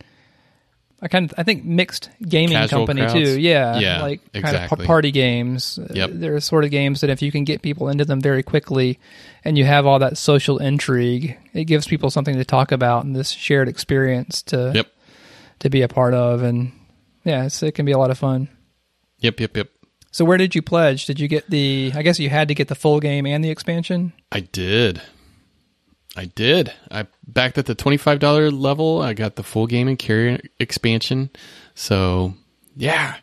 I 1.00 1.08
kind 1.08 1.30
of 1.30 1.34
I 1.38 1.44
think 1.44 1.64
mixed 1.64 2.10
gaming 2.20 2.56
Casual 2.56 2.80
company 2.80 3.02
crowds? 3.02 3.14
too. 3.14 3.40
Yeah, 3.40 3.78
Yeah, 3.78 4.02
like 4.02 4.20
kind 4.32 4.44
of 4.44 4.54
exactly. 4.54 4.84
pa- 4.84 4.86
party 4.86 5.10
games. 5.12 5.78
Uh, 5.78 5.92
Yep. 5.94 6.10
They're 6.14 6.40
sort 6.40 6.64
of 6.64 6.70
games 6.70 7.00
that 7.02 7.10
if 7.10 7.22
you 7.22 7.30
can 7.30 7.44
get 7.44 7.62
people 7.62 7.88
into 7.88 8.04
them 8.04 8.20
very 8.20 8.42
quickly, 8.42 8.98
and 9.44 9.56
you 9.56 9.64
have 9.64 9.86
all 9.86 10.00
that 10.00 10.18
social 10.18 10.58
intrigue, 10.58 11.38
it 11.54 11.64
gives 11.64 11.86
people 11.86 12.10
something 12.10 12.34
to 12.36 12.44
talk 12.44 12.72
about 12.72 13.04
and 13.04 13.14
this 13.14 13.30
shared 13.30 13.68
experience 13.68 14.42
to 14.44 14.72
yep. 14.74 14.88
to 15.60 15.70
be 15.70 15.82
a 15.82 15.88
part 15.88 16.14
of, 16.14 16.42
and 16.42 16.72
yeah, 17.24 17.44
it's, 17.44 17.62
it 17.62 17.72
can 17.72 17.86
be 17.86 17.92
a 17.92 17.98
lot 17.98 18.10
of 18.10 18.18
fun. 18.18 18.48
Yep. 19.20 19.40
Yep. 19.40 19.56
Yep. 19.56 19.68
So 20.10 20.24
where 20.24 20.38
did 20.38 20.54
you 20.54 20.62
pledge? 20.62 21.06
Did 21.06 21.20
you 21.20 21.28
get 21.28 21.48
the? 21.48 21.92
I 21.94 22.02
guess 22.02 22.18
you 22.18 22.28
had 22.30 22.48
to 22.48 22.54
get 22.54 22.68
the 22.68 22.74
full 22.74 22.98
game 22.98 23.26
and 23.26 23.44
the 23.44 23.50
expansion. 23.50 24.14
I 24.32 24.40
did. 24.40 25.00
I 26.16 26.24
did. 26.26 26.72
I 26.90 27.06
backed 27.26 27.58
at 27.58 27.66
the 27.66 27.74
twenty-five 27.74 28.18
dollar 28.18 28.50
level. 28.50 29.00
I 29.02 29.14
got 29.14 29.36
the 29.36 29.42
full 29.42 29.66
game 29.66 29.88
and 29.88 29.98
carrier 29.98 30.40
expansion. 30.58 31.30
So 31.74 32.34
yeah, 32.76 33.16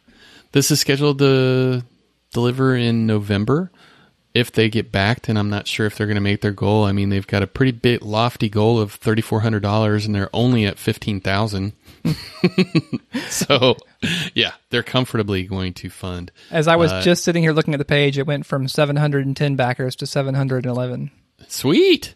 this 0.54 0.72
is 0.72 0.80
scheduled 0.80 1.20
to 1.20 1.84
deliver 2.32 2.76
in 2.76 3.06
November. 3.08 3.72
If 4.34 4.52
they 4.52 4.68
get 4.70 4.92
backed, 4.92 5.30
and 5.30 5.40
I'm 5.40 5.50
not 5.50 5.66
sure 5.66 5.86
if 5.86 5.96
they're 5.96 6.08
going 6.08 6.16
to 6.16 6.22
make 6.22 6.42
their 6.42 6.52
goal. 6.52 6.84
I 6.84 6.92
mean, 6.92 7.08
they've 7.08 7.26
got 7.26 7.42
a 7.42 7.48
pretty 7.48 7.72
big 7.72 8.02
lofty 8.04 8.50
goal 8.50 8.80
of 8.80 8.92
thirty 8.94 9.22
four 9.22 9.40
hundred 9.42 9.64
dollars, 9.64 10.06
and 10.06 10.14
they're 10.14 10.30
only 10.34 10.66
at 10.66 10.78
fifteen 10.78 11.22
thousand. 11.22 11.72
so 13.30 13.78
yeah, 14.34 14.52
they're 14.70 14.84
comfortably 14.84 15.44
going 15.44 15.74
to 15.76 15.90
fund. 15.90 16.32
As 16.52 16.68
I 16.68 16.76
was 16.76 16.92
Uh, 16.92 17.02
just 17.02 17.24
sitting 17.24 17.44
here 17.44 17.54
looking 17.54 17.74
at 17.74 17.78
the 17.78 17.86
page, 17.86 18.18
it 18.18 18.28
went 18.28 18.46
from 18.46 18.68
710 18.68 19.56
backers 19.56 19.96
to 19.98 20.06
711. 20.06 21.12
Sweet. 21.48 22.16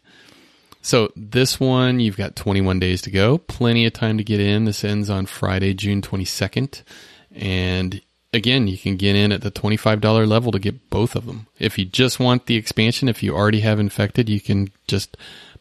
So 0.82 1.12
this 1.16 1.60
one, 1.60 2.00
you've 2.00 2.18
got 2.18 2.36
21 2.36 2.80
days 2.80 3.02
to 3.04 3.12
go. 3.12 3.38
Plenty 3.38 3.86
of 3.86 3.94
time 3.94 4.18
to 4.18 4.24
get 4.24 4.40
in. 4.40 4.66
This 4.66 4.84
ends 4.84 5.10
on 5.10 5.26
Friday, 5.26 5.74
June 5.74 6.02
22nd. 6.02 6.84
And 7.36 8.02
again, 8.34 8.68
you 8.68 8.78
can 8.78 8.96
get 8.96 9.16
in 9.16 9.32
at 9.32 9.42
the 9.42 9.52
$25 9.52 10.28
level 10.28 10.52
to 10.54 10.60
get 10.60 10.90
both 10.90 11.16
of 11.16 11.26
them. 11.26 11.48
If 11.60 11.78
you 11.78 11.86
just 11.86 12.20
want 12.20 12.46
the 12.46 12.56
expansion, 12.56 13.10
if 13.10 13.22
you 13.22 13.36
already 13.36 13.60
have 13.60 13.80
infected, 13.80 14.30
you 14.30 14.40
can 14.40 14.70
just 14.88 15.18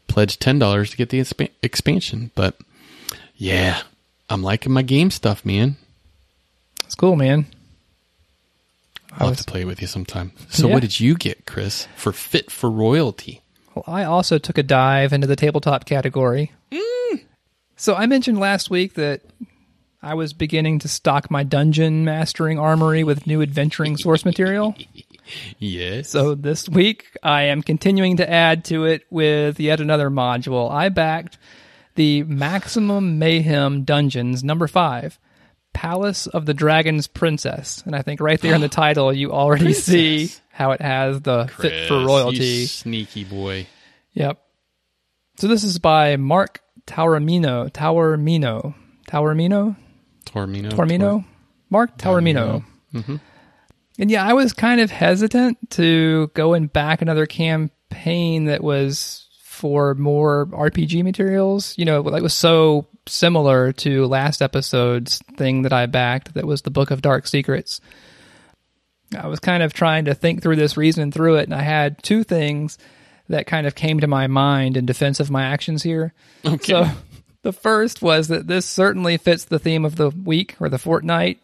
pledge 0.07 0.39
$10 0.39 0.91
to 0.91 0.97
get 0.97 1.11
the 1.11 1.21
expa- 1.21 1.51
expansion. 1.63 2.31
But 2.35 2.57
yeah, 3.37 3.83
I'm 4.31 4.43
liking 4.43 4.73
my 4.73 4.83
game 4.83 5.11
stuff, 5.11 5.45
man. 5.45 5.77
It's 6.85 6.95
cool, 6.95 7.17
man. 7.17 7.47
I'll 9.19 9.29
have 9.29 9.37
to 9.39 9.45
play 9.45 9.65
with 9.65 9.81
you 9.81 9.89
sometime. 9.89 10.31
So 10.49 10.69
Yeah. 10.69 10.75
what 10.75 10.81
did 10.81 11.01
you 11.01 11.17
get, 11.17 11.45
Chris, 11.45 11.89
for 11.97 12.13
Fit 12.13 12.51
for 12.53 12.71
Royalty? 12.71 13.43
Well, 13.87 13.95
I 13.95 14.05
also 14.05 14.39
took 14.39 14.59
a 14.59 14.63
dive 14.63 15.13
into 15.13 15.27
the 15.27 15.37
tabletop 15.37 15.85
category. 15.85 16.53
Mm. 16.73 17.23
So 17.77 17.95
I 17.95 18.07
mentioned 18.07 18.41
last 18.41 18.71
week 18.71 18.95
that 18.95 19.23
I 20.03 20.15
was 20.15 20.33
beginning 20.33 20.81
to 20.81 20.89
stock 20.89 21.31
my 21.31 21.45
dungeon 21.45 22.05
mastering 22.05 22.59
armory 22.59 23.05
with 23.05 23.27
new 23.27 23.41
adventuring 23.43 23.97
source 23.97 24.25
material. 24.25 24.75
Yes. 25.59 26.09
So 26.09 26.35
this 26.35 26.71
week 26.71 27.15
I 27.23 27.43
am 27.43 27.63
continuing 27.63 28.17
to 28.17 28.31
add 28.31 28.65
to 28.67 28.87
it 28.87 29.03
with 29.11 29.61
yet 29.61 29.79
another 29.79 30.09
module. 30.09 30.71
I 30.71 30.89
backed 30.89 31.37
the 31.97 32.23
Maximum 32.23 33.19
Mayhem 33.19 33.85
Dungeons 33.85 34.43
number 34.43 34.67
five, 34.67 35.19
Palace 35.75 36.29
of 36.29 36.47
the 36.47 36.55
Dragon's 36.55 37.09
Princess. 37.09 37.83
And 37.85 37.95
I 37.95 38.01
think 38.01 38.23
right 38.23 38.41
there 38.41 38.55
in 38.55 38.63
the 38.63 38.69
title 38.71 39.13
you 39.13 39.31
already 39.31 39.75
see. 39.75 40.31
How 40.59 40.73
it 40.73 40.83
has 40.83 41.21
the 41.21 41.49
fit 41.57 41.87
for 41.87 42.05
royalty. 42.05 42.39
you 42.39 42.67
sneaky 42.67 43.23
boy. 43.23 43.69
Yep. 44.15 44.43
So 45.37 45.47
this 45.47 45.63
is 45.63 45.79
by 45.79 46.17
Mark 46.17 46.61
Taormino. 46.85 47.71
Taormino. 47.71 48.75
Taormino? 49.09 49.77
Tormino. 50.27 50.71
Tormino? 50.73 51.25
Mark 51.71 51.97
Taormino. 51.97 52.65
Mm-hmm. 52.93 53.17
And 54.01 54.11
yeah, 54.11 54.27
I 54.27 54.33
was 54.33 54.53
kind 54.53 54.81
of 54.81 54.91
hesitant 54.91 55.71
to 55.71 56.27
go 56.35 56.55
and 56.55 56.73
back 56.73 57.03
another 57.03 57.27
campaign 57.27 58.47
that 58.47 58.65
was 58.65 59.29
for 59.45 59.95
more 59.95 60.47
RPG 60.47 61.05
materials. 61.05 61.79
You 61.79 61.85
know, 61.85 62.01
like 62.01 62.21
was 62.21 62.35
so 62.35 62.89
similar 63.07 63.73
to 63.75 64.07
last 64.07 64.43
episode's 64.43 65.19
thing 65.37 65.63
that 65.63 65.73
I 65.73 65.87
backed 65.87 66.35
that 66.35 66.47
was 66.47 66.63
the 66.63 66.71
Book 66.73 66.91
of 66.91 67.01
Dark 67.01 67.29
Secrets. 67.29 67.81
I 69.17 69.27
was 69.29 69.41
kind 69.41 69.63
of 69.63 69.73
trying 69.73 70.05
to 70.07 70.15
think 70.15 70.43
through 70.43 70.57
this, 70.57 70.77
reason 70.77 71.13
through 71.13 71.37
it, 71.37 71.45
and 71.45 71.55
I 71.55 71.63
had 71.63 72.03
two 72.03 72.25
things 72.25 72.77
that 73.29 73.47
kind 73.47 73.67
of 73.67 73.75
came 73.75 74.01
to 74.01 74.07
my 74.07 74.27
mind 74.27 74.77
in 74.77 74.87
defense 74.87 75.21
of 75.21 75.31
my 75.31 75.45
actions 75.45 75.83
here. 75.83 76.13
Okay. 76.45 76.73
So 76.73 76.87
the 77.43 77.53
first 77.53 78.03
was 78.03 78.29
that 78.29 78.47
this 78.47 78.67
certainly 78.67 79.17
fits 79.17 79.45
the 79.45 79.59
theme 79.59 79.85
of 79.85 79.97
the 79.97 80.11
week 80.11 80.57
or 80.61 80.69
the 80.69 80.79
fortnight 80.79 81.39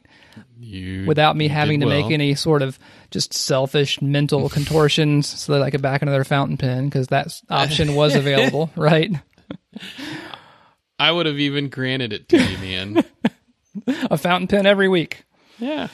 You 0.58 1.04
without 1.06 1.36
me 1.36 1.48
having 1.48 1.80
to 1.80 1.86
well. 1.86 2.02
make 2.02 2.10
any 2.12 2.34
sort 2.34 2.62
of 2.62 2.78
just 3.10 3.32
selfish 3.34 4.00
mental 4.02 4.48
contortions 4.50 5.26
so 5.26 5.52
that 5.52 5.62
I 5.62 5.70
could 5.70 5.82
back 5.82 6.02
another 6.02 6.24
fountain 6.24 6.56
pen 6.56 6.86
because 6.86 7.08
that 7.08 7.38
option 7.50 7.94
was 7.94 8.14
available, 8.16 8.70
right? 8.76 9.10
I 10.98 11.10
would 11.10 11.26
have 11.26 11.38
even 11.38 11.68
granted 11.68 12.12
it 12.12 12.28
to 12.30 12.42
you, 12.42 12.58
man. 12.58 13.04
A 14.10 14.16
fountain 14.16 14.46
pen 14.48 14.66
every 14.66 14.88
week. 14.88 15.24
yeah. 15.58 15.88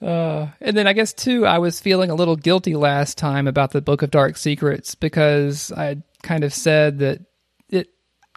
Uh, 0.00 0.48
and 0.60 0.76
then 0.76 0.86
I 0.86 0.92
guess 0.92 1.12
too, 1.12 1.44
I 1.46 1.58
was 1.58 1.80
feeling 1.80 2.10
a 2.10 2.14
little 2.14 2.36
guilty 2.36 2.74
last 2.74 3.18
time 3.18 3.48
about 3.48 3.72
the 3.72 3.80
Book 3.80 4.02
of 4.02 4.10
Dark 4.10 4.36
Secrets 4.36 4.94
because 4.94 5.72
I 5.72 6.02
kind 6.22 6.44
of 6.44 6.54
said 6.54 7.00
that 7.00 7.20
it 7.68 7.88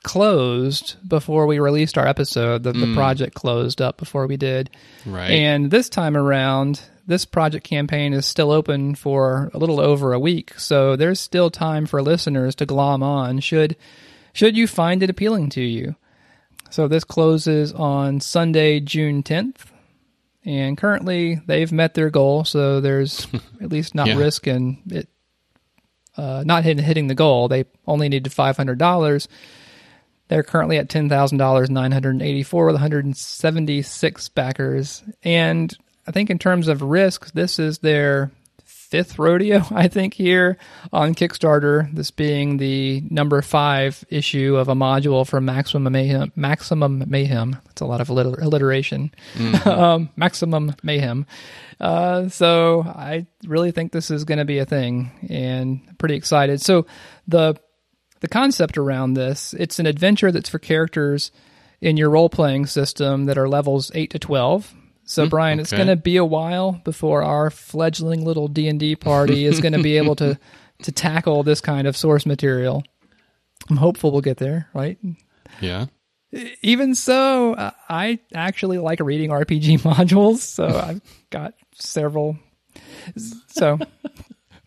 closed 0.03 0.95
before 1.07 1.45
we 1.45 1.59
released 1.59 1.97
our 1.97 2.07
episode. 2.07 2.63
That 2.63 2.73
the 2.73 2.87
mm. 2.87 2.95
project 2.95 3.35
closed 3.35 3.81
up 3.81 3.97
before 3.97 4.25
we 4.25 4.37
did. 4.37 4.71
Right. 5.05 5.29
And 5.29 5.69
this 5.69 5.87
time 5.87 6.17
around, 6.17 6.81
this 7.05 7.25
project 7.25 7.65
campaign 7.65 8.13
is 8.13 8.25
still 8.25 8.51
open 8.51 8.95
for 8.95 9.51
a 9.53 9.59
little 9.59 9.79
over 9.79 10.13
a 10.13 10.19
week, 10.19 10.57
so 10.57 10.95
there's 10.95 11.19
still 11.19 11.51
time 11.51 11.85
for 11.85 12.01
listeners 12.01 12.55
to 12.55 12.65
glom 12.65 13.03
on 13.03 13.39
should 13.39 13.75
should 14.33 14.55
you 14.55 14.65
find 14.65 15.03
it 15.03 15.09
appealing 15.09 15.49
to 15.49 15.61
you. 15.61 15.95
So 16.69 16.87
this 16.87 17.03
closes 17.03 17.73
on 17.73 18.21
Sunday, 18.21 18.79
June 18.79 19.23
10th, 19.23 19.70
and 20.45 20.77
currently 20.77 21.39
they've 21.45 21.71
met 21.71 21.93
their 21.93 22.09
goal, 22.09 22.43
so 22.45 22.81
there's 22.81 23.27
at 23.61 23.69
least 23.69 23.95
not 23.95 24.07
Yeah. 24.07 24.17
risk 24.17 24.47
in 24.47 24.81
it 24.89 25.07
uh, 26.17 26.43
not 26.45 26.63
hitting, 26.65 26.83
hitting 26.83 27.07
the 27.07 27.15
goal. 27.15 27.47
They 27.47 27.63
only 27.87 28.09
needed 28.09 28.31
$500. 28.33 29.27
They're 30.27 30.43
currently 30.43 30.77
at 30.77 30.87
ten 30.89 31.09
thousand 31.09 31.37
dollars, 31.39 31.69
nine 31.69 31.91
hundred 31.91 32.11
and 32.11 32.21
eighty-four 32.21 32.65
with 32.65 32.75
one 32.75 32.81
hundred 32.81 33.03
and 33.05 33.17
seventy-six 33.17 34.29
backers. 34.29 35.03
And 35.23 35.75
I 36.07 36.11
think 36.11 36.29
in 36.29 36.39
terms 36.39 36.67
of 36.69 36.81
risk, 36.81 37.33
this 37.33 37.59
is 37.59 37.79
their 37.79 38.31
fifth 38.91 39.17
rodeo. 39.17 39.63
I 39.71 39.87
think 39.87 40.13
here 40.13 40.57
on 40.93 41.15
Kickstarter. 41.15 41.91
This 41.95 42.11
being 42.11 42.57
the 42.57 43.01
number 43.09 43.41
five 43.41 44.03
issue 44.09 44.57
of 44.57 44.67
a 44.69 44.75
module 44.75 45.25
for 45.25 45.41
Maximum 45.41 45.91
Mayhem. 45.91 46.31
Maximum 46.35 47.05
Mayhem. 47.07 47.57
That's 47.65 47.81
a 47.81 47.85
lot 47.85 48.01
of 48.01 48.09
alliter- 48.09 48.41
alliteration. 48.41 49.11
um, 49.65 50.09
Maximum 50.15 50.75
Mayhem. 50.83 51.25
Uh, 51.79 52.29
so 52.29 52.81
I 52.81 53.25
really 53.45 53.71
think 53.71 53.91
this 53.91 54.11
is 54.11 54.25
going 54.25 54.37
to 54.37 54.45
be 54.45 54.59
a 54.59 54.65
thing, 54.65 55.11
and 55.29 55.81
I'm 55.89 55.95
pretty 55.95 56.15
excited. 56.15 56.61
So 56.61 56.85
the 57.27 57.55
the 58.19 58.27
concept 58.27 58.77
around 58.77 59.15
this 59.15 59.55
it's 59.57 59.79
an 59.79 59.87
adventure 59.87 60.31
that's 60.31 60.49
for 60.49 60.59
characters 60.59 61.31
in 61.79 61.97
your 61.97 62.11
role 62.11 62.29
playing 62.29 62.67
system 62.67 63.25
that 63.25 63.39
are 63.39 63.49
levels 63.49 63.91
8 63.95 64.11
to 64.11 64.19
12 64.19 64.75
so 65.11 65.27
brian 65.27 65.59
it's 65.59 65.71
Hmm, 65.71 65.75
going 65.77 65.87
to 65.87 65.95
be 65.95 66.17
a 66.17 66.25
while 66.25 66.73
before 66.83 67.21
our 67.23 67.49
fledgling 67.49 68.23
little 68.25 68.47
d&d 68.47 68.95
party 68.95 69.45
is 69.45 69.59
going 69.59 69.73
to 69.73 69.83
be 69.83 69.97
able 69.97 70.15
to 70.15 70.39
to 70.83 70.91
tackle 70.91 71.43
this 71.43 71.61
kind 71.61 71.87
of 71.87 71.95
source 71.97 72.25
material 72.25 72.83
i'm 73.69 73.77
hopeful 73.77 74.11
we'll 74.11 74.21
get 74.21 74.37
there 74.37 74.67
right 74.73 74.97
yeah. 75.59 75.85
even 76.61 76.95
so 76.95 77.53
uh, 77.55 77.71
i 77.89 78.19
actually 78.33 78.77
like 78.77 78.99
reading 78.99 79.29
rpg 79.29 79.79
modules 79.81 80.37
so 80.37 80.65
i've 80.67 81.01
got 81.29 81.53
several 81.75 82.37
so 83.47 83.77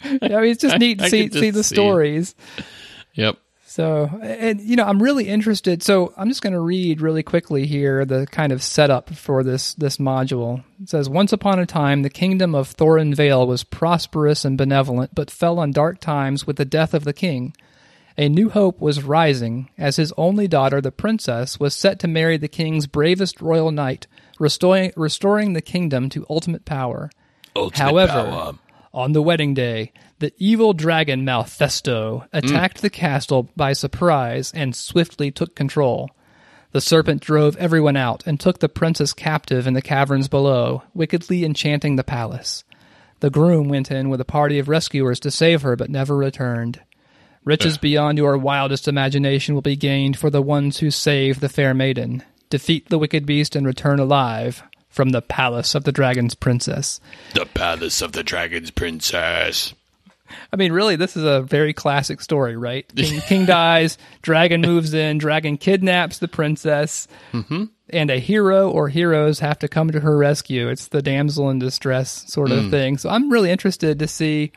yeah, 0.05 0.37
I 0.37 0.41
mean, 0.43 0.51
it's 0.51 0.61
just 0.61 0.79
neat 0.85 0.99
to 0.99 1.07
I 1.07 1.09
see 1.09 1.29
could 1.31 1.39
see 1.41 1.51
the 1.51 1.65
see. 1.65 1.75
stories 1.75 2.35
Yep. 3.15 3.39
So, 3.75 4.05
and 4.23 4.61
you 4.61 4.77
know, 4.77 4.85
I'm 4.85 5.03
really 5.03 5.27
interested. 5.27 5.83
So, 5.83 6.15
I'm 6.17 6.29
just 6.29 6.43
going 6.43 6.53
to 6.53 6.61
read 6.61 7.01
really 7.01 7.25
quickly 7.25 7.67
here 7.67 8.05
the 8.05 8.25
kind 8.29 8.53
of 8.53 8.63
setup 8.63 9.13
for 9.13 9.43
this 9.43 9.75
this 9.75 9.97
module. 9.97 10.63
It 10.81 10.91
says, 10.91 11.09
"Once 11.09 11.33
upon 11.33 11.59
a 11.59 11.67
time, 11.67 12.03
the 12.03 12.09
kingdom 12.09 12.55
of 12.55 12.73
Thorin 12.77 13.17
Vale 13.17 13.45
was 13.49 13.65
prosperous 13.65 14.45
and 14.45 14.57
benevolent, 14.57 15.13
but 15.13 15.29
fell 15.29 15.59
on 15.59 15.73
dark 15.73 15.99
times 15.99 16.47
with 16.47 16.55
the 16.55 16.65
death 16.65 16.95
of 16.95 17.03
the 17.03 17.13
king. 17.13 17.53
A 18.17 18.29
new 18.29 18.49
hope 18.49 18.81
was 18.81 19.03
rising 19.03 19.71
as 19.77 19.97
his 19.97 20.13
only 20.17 20.47
daughter, 20.47 20.81
the 20.81 20.93
princess, 20.93 21.59
was 21.59 21.75
set 21.75 21.99
to 21.99 22.07
marry 22.07 22.37
the 22.37 22.47
king's 22.47 22.87
bravest 22.87 23.41
royal 23.41 23.73
knight, 23.73 24.07
restoring, 24.39 24.93
restoring 24.95 25.53
the 25.53 25.61
kingdom 25.61 26.09
to 26.11 26.25
ultimate 26.31 26.65
power. 26.65 27.11
Ultimate 27.57 27.83
However, 27.83 28.31
power. 28.31 28.53
on 28.93 29.15
the 29.15 29.23
wedding 29.23 29.53
day, 29.53 29.91
the 30.19 30.33
evil 30.39 30.73
dragon 30.73 31.25
Malfesto 31.25 32.27
attacked 32.33 32.79
mm. 32.79 32.83
the 32.83 32.91
castle 32.91 33.51
by 33.57 33.73
surprise 33.73 34.53
and 34.55 34.75
swiftly 34.75 35.31
took 35.31 35.55
control. 35.55 36.11
The 36.73 36.81
serpent 36.81 37.23
drove 37.23 37.57
everyone 37.57 37.97
out 37.97 38.27
and 38.27 38.39
took 38.39 38.59
the 38.59 38.69
princess 38.69 39.13
captive 39.13 39.67
in 39.67 39.75
the 39.75 39.83
caverns 39.83 40.29
below, 40.29 40.83
wickedly 40.93 41.45
enchanting 41.45 41.97
the 41.97 42.05
palace. 42.05 42.65
The 43.21 43.31
groom 43.31 43.69
went 43.69 43.91
in 43.91 44.09
with 44.09 44.21
a 44.21 44.25
party 44.25 44.59
of 44.59 44.69
rescuers 44.69 45.21
to 45.21 45.31
save 45.31 45.63
her, 45.63 45.77
but 45.77 45.89
never 45.89 46.17
returned. 46.17 46.81
Riches 47.45 47.79
beyond 47.79 48.19
your 48.19 48.37
wildest 48.39 48.89
imagination 48.89 49.55
will 49.55 49.63
be 49.63 49.77
gained 49.77 50.19
for 50.19 50.31
the 50.31 50.43
ones 50.43 50.79
who 50.79 50.91
save 50.91 51.41
the 51.41 51.49
fair 51.49 51.75
maiden, 51.75 52.23
defeat 52.51 52.89
the 52.89 52.99
wicked 52.99 53.27
beast, 53.27 53.55
and 53.55 53.67
return 53.67 54.01
alive 54.01 54.63
from 54.89 55.11
the 55.11 55.23
palace 55.23 55.75
of 55.75 55.85
the 55.85 55.93
dragon's 55.93 56.35
princess. 56.35 57.01
the 57.35 57.47
palace 57.47 58.01
of 58.01 58.13
the 58.13 58.23
dragon's 58.23 58.71
princess. 58.71 59.75
I 60.53 60.57
mean, 60.57 60.73
really, 60.73 60.97
this 60.97 61.17
is 61.17 61.25
a 61.25 61.43
very 61.43 61.73
classic 61.73 62.21
story, 62.21 62.57
right? 62.57 62.87
King, 62.97 63.21
king 63.23 63.45
dies, 63.47 63.99
dragon 64.23 64.61
moves 64.61 64.95
in, 64.95 65.19
dragon 65.19 65.57
kidnaps 65.57 66.19
the 66.19 66.29
princess, 66.29 67.09
mm-hmm. 67.33 67.65
and 67.91 68.11
a 68.11 68.19
hero 68.19 68.71
or 68.71 68.89
heroes 68.89 69.41
have 69.41 69.59
to 69.61 69.69
come 69.69 69.91
to 69.91 70.01
her 70.01 70.17
rescue. 70.17 70.69
It's 70.69 70.89
the 70.89 71.03
damsel 71.03 71.51
in 71.51 71.59
distress 71.59 72.31
sort 72.33 72.51
of 72.51 72.65
mm. 72.65 72.71
thing. 72.71 72.99
So 72.99 73.11
I'm 73.11 73.31
really 73.31 73.51
interested 73.51 73.99
to 73.99 74.09
see 74.09 74.53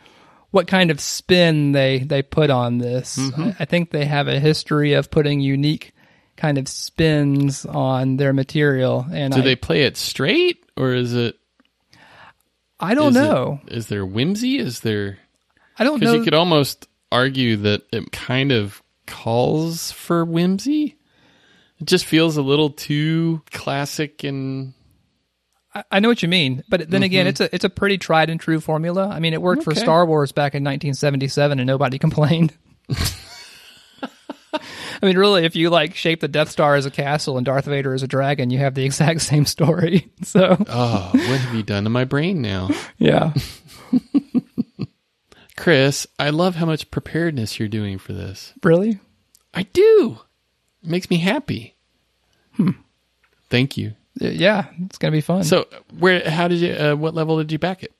what 0.51 0.67
kind 0.67 0.91
of 0.91 0.99
spin 0.99 1.71
they 1.71 1.99
they 1.99 2.21
put 2.21 2.49
on 2.49 2.77
this. 2.77 3.17
Mm-hmm. 3.17 3.43
I, 3.43 3.55
I 3.59 3.65
think 3.65 3.91
they 3.91 4.05
have 4.05 4.27
a 4.27 4.39
history 4.39 4.93
of 4.93 5.11
putting 5.11 5.39
unique 5.39 5.93
kind 6.37 6.57
of 6.57 6.67
spins 6.67 7.65
on 7.65 8.17
their 8.17 8.31
material, 8.31 9.05
and 9.11 9.33
Do 9.33 9.41
I, 9.41 9.43
they 9.43 9.55
play 9.55 9.83
it 9.83 9.97
straight, 9.97 10.63
or 10.77 10.93
is 10.93 11.13
it? 11.13 11.37
I 12.79 12.93
don't 12.93 13.09
is 13.09 13.15
know. 13.15 13.59
is 13.67 13.87
there 13.87 14.05
whimsy? 14.05 14.57
Is 14.57 14.81
there? 14.81 15.17
I 15.79 15.83
don't 15.83 15.99
Because 15.99 16.13
know. 16.13 16.19
you 16.19 16.23
could 16.25 16.33
almost 16.33 16.87
argue 17.11 17.57
that 17.57 17.83
it 17.91 18.11
kind 18.11 18.51
of 18.51 18.81
calls 19.05 19.91
for 19.91 20.25
whimsy. 20.25 20.97
It 21.79 21.85
just 21.85 22.05
feels 22.05 22.37
a 22.37 22.41
little 22.41 22.69
too 22.71 23.41
classic 23.51 24.23
and 24.23 24.73
I- 25.75 25.83
I 25.91 25.99
know 25.99 26.07
what 26.07 26.23
you 26.23 26.29
mean, 26.29 26.63
but 26.69 26.89
then 26.89 27.03
again, 27.03 27.25
mm-hmm. 27.25 27.29
it's 27.29 27.41
a 27.41 27.55
it's 27.55 27.63
a 27.65 27.69
pretty 27.69 27.99
tried 27.99 28.31
and 28.31 28.39
true 28.39 28.59
formula. 28.59 29.07
I 29.07 29.19
mean, 29.19 29.33
it 29.33 29.41
worked 29.41 29.63
for 29.63 29.75
Star 29.75 30.05
Wars 30.07 30.31
back 30.31 30.55
in 30.55 30.63
1977, 30.63 31.59
and 31.59 31.67
nobody 31.67 31.99
complained. 31.99 32.53
I 34.99 35.05
mean, 35.05 35.17
really, 35.17 35.45
if 35.45 35.55
you 35.55 35.69
like 35.69 35.93
shape 35.93 36.21
the 36.21 36.27
Death 36.27 36.49
Star 36.49 36.75
as 36.75 36.87
a 36.87 36.91
castle 36.91 37.37
and 37.37 37.45
Darth 37.45 37.65
Vader 37.65 37.93
as 37.93 38.01
a 38.01 38.07
dragon, 38.07 38.49
you 38.49 38.57
have 38.57 38.73
the 38.73 38.83
exact 38.85 39.21
same 39.29 39.45
story. 39.45 40.09
So, 40.23 40.57
oh, 40.67 41.09
what 41.13 41.21
have 41.39 41.53
you 41.53 41.61
done 41.61 41.83
to 41.83 41.91
my 41.91 42.05
brain 42.05 42.41
now? 42.41 42.69
yeah, 42.97 43.33
Chris, 45.57 46.07
I 46.19 46.29
love 46.29 46.55
how 46.55 46.65
much 46.65 46.91
preparedness 46.91 47.59
you're 47.59 47.67
doing 47.67 47.97
for 47.97 48.13
this. 48.13 48.53
really, 48.63 48.99
I 49.53 49.63
do. 49.63 50.19
It 50.83 50.89
makes 50.89 51.09
me 51.09 51.17
happy. 51.17 51.75
Thank 53.49 53.77
you. 53.77 53.93
Yeah, 54.15 54.65
it's 54.85 54.97
gonna 54.97 55.11
be 55.11 55.21
fun. 55.21 55.43
So, 55.43 55.67
where? 55.99 56.27
How 56.29 56.47
did 56.47 56.59
you? 56.59 56.73
Uh, 56.73 56.95
what 56.95 57.13
level 57.13 57.37
did 57.37 57.51
you 57.51 57.59
back 57.59 57.83
it? 57.83 57.93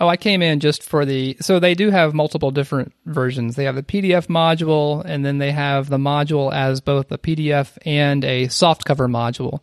Oh, 0.00 0.08
I 0.08 0.16
came 0.16 0.42
in 0.42 0.60
just 0.60 0.82
for 0.82 1.04
the. 1.04 1.36
So 1.40 1.58
they 1.58 1.74
do 1.74 1.90
have 1.90 2.14
multiple 2.14 2.50
different 2.50 2.92
versions. 3.04 3.56
They 3.56 3.64
have 3.64 3.74
the 3.74 3.82
PDF 3.82 4.28
module, 4.28 5.02
and 5.04 5.24
then 5.24 5.38
they 5.38 5.50
have 5.50 5.88
the 5.88 5.98
module 5.98 6.52
as 6.52 6.80
both 6.80 7.10
a 7.10 7.18
PDF 7.18 7.76
and 7.84 8.24
a 8.24 8.46
softcover 8.46 9.10
module. 9.10 9.62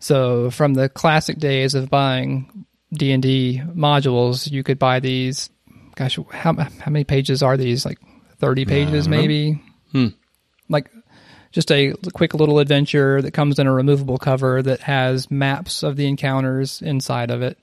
So 0.00 0.50
from 0.50 0.74
the 0.74 0.88
classic 0.88 1.38
days 1.38 1.74
of 1.74 1.90
buying 1.90 2.66
D 2.92 3.12
and 3.12 3.22
D 3.22 3.62
modules, 3.66 4.50
you 4.50 4.62
could 4.62 4.78
buy 4.78 5.00
these. 5.00 5.50
Gosh, 5.96 6.18
how 6.30 6.54
how 6.54 6.90
many 6.90 7.04
pages 7.04 7.42
are 7.42 7.56
these? 7.56 7.84
Like 7.84 7.98
thirty 8.38 8.64
pages, 8.64 9.04
mm-hmm. 9.04 9.10
maybe. 9.10 9.62
Hmm. 9.92 10.08
Like 10.68 10.90
just 11.52 11.70
a 11.70 11.94
quick 12.12 12.34
little 12.34 12.58
adventure 12.58 13.22
that 13.22 13.30
comes 13.30 13.58
in 13.60 13.68
a 13.68 13.72
removable 13.72 14.18
cover 14.18 14.60
that 14.60 14.80
has 14.80 15.30
maps 15.30 15.84
of 15.84 15.96
the 15.96 16.08
encounters 16.08 16.82
inside 16.82 17.30
of 17.30 17.42
it. 17.42 17.58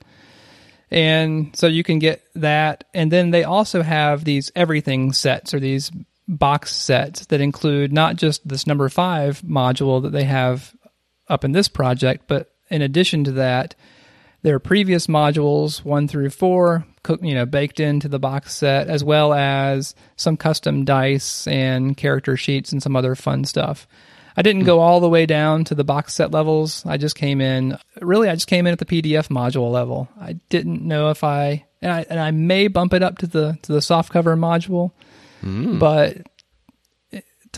And 0.89 1.55
so 1.55 1.67
you 1.67 1.83
can 1.83 1.99
get 1.99 2.23
that. 2.35 2.85
And 2.93 3.11
then 3.11 3.31
they 3.31 3.43
also 3.43 3.81
have 3.81 4.23
these 4.23 4.51
everything 4.55 5.11
sets 5.11 5.53
or 5.53 5.59
these 5.59 5.91
box 6.27 6.73
sets 6.73 7.25
that 7.27 7.41
include 7.41 7.91
not 7.91 8.15
just 8.15 8.47
this 8.47 8.65
number 8.65 8.87
five 8.87 9.41
module 9.41 10.01
that 10.03 10.11
they 10.11 10.23
have 10.23 10.73
up 11.27 11.43
in 11.43 11.51
this 11.51 11.67
project, 11.67 12.25
but 12.27 12.53
in 12.69 12.81
addition 12.81 13.25
to 13.25 13.31
that, 13.33 13.75
their 14.41 14.59
previous 14.59 15.07
modules 15.07 15.83
one 15.83 16.07
through 16.07 16.29
four, 16.29 16.85
cook, 17.03 17.19
you 17.23 17.33
know, 17.33 17.45
baked 17.45 17.79
into 17.79 18.07
the 18.07 18.19
box 18.19 18.55
set, 18.55 18.87
as 18.87 19.03
well 19.03 19.33
as 19.33 19.95
some 20.15 20.37
custom 20.37 20.85
dice 20.85 21.47
and 21.47 21.97
character 21.97 22.37
sheets 22.37 22.71
and 22.71 22.81
some 22.81 22.95
other 22.95 23.15
fun 23.15 23.45
stuff. 23.45 23.87
I 24.35 24.41
didn't 24.41 24.61
hmm. 24.61 24.67
go 24.67 24.79
all 24.79 24.99
the 24.99 25.09
way 25.09 25.25
down 25.25 25.63
to 25.65 25.75
the 25.75 25.83
box 25.83 26.13
set 26.13 26.31
levels. 26.31 26.85
I 26.85 26.97
just 26.97 27.15
came 27.15 27.41
in. 27.41 27.77
Really, 28.01 28.29
I 28.29 28.35
just 28.35 28.47
came 28.47 28.67
in 28.67 28.73
at 28.73 28.79
the 28.79 28.85
PDF 28.85 29.27
module 29.27 29.71
level. 29.71 30.09
I 30.19 30.33
didn't 30.49 30.81
know 30.83 31.09
if 31.09 31.23
I 31.23 31.65
and 31.81 31.91
I 31.91 32.05
and 32.09 32.19
I 32.19 32.31
may 32.31 32.67
bump 32.67 32.93
it 32.93 33.03
up 33.03 33.17
to 33.19 33.27
the 33.27 33.57
to 33.63 33.73
the 33.73 33.79
softcover 33.79 34.37
module, 34.37 34.91
hmm. 35.41 35.79
but 35.79 36.27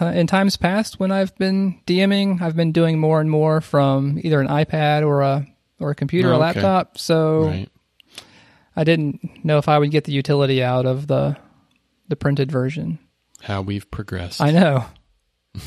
in 0.01 0.27
times 0.27 0.57
past 0.57 0.99
when 0.99 1.11
I've 1.11 1.35
been 1.37 1.79
DMing, 1.85 2.41
I've 2.41 2.55
been 2.55 2.71
doing 2.71 2.99
more 2.99 3.21
and 3.21 3.29
more 3.29 3.61
from 3.61 4.19
either 4.23 4.41
an 4.41 4.47
iPad 4.47 5.05
or 5.05 5.21
a 5.21 5.47
or 5.79 5.91
a 5.91 5.95
computer 5.95 6.29
Oh, 6.29 6.31
or 6.31 6.35
okay. 6.35 6.41
laptop. 6.41 6.97
So 6.97 7.45
Right. 7.45 7.69
I 8.75 8.83
didn't 8.83 9.43
know 9.45 9.57
if 9.57 9.67
I 9.69 9.77
would 9.79 9.91
get 9.91 10.03
the 10.05 10.11
utility 10.13 10.63
out 10.63 10.85
of 10.85 11.07
the 11.07 11.37
the 12.07 12.15
printed 12.15 12.51
version. 12.51 12.99
How 13.41 13.61
we've 13.61 13.89
progressed. 13.91 14.41
I 14.41 14.51
know. 14.51 14.85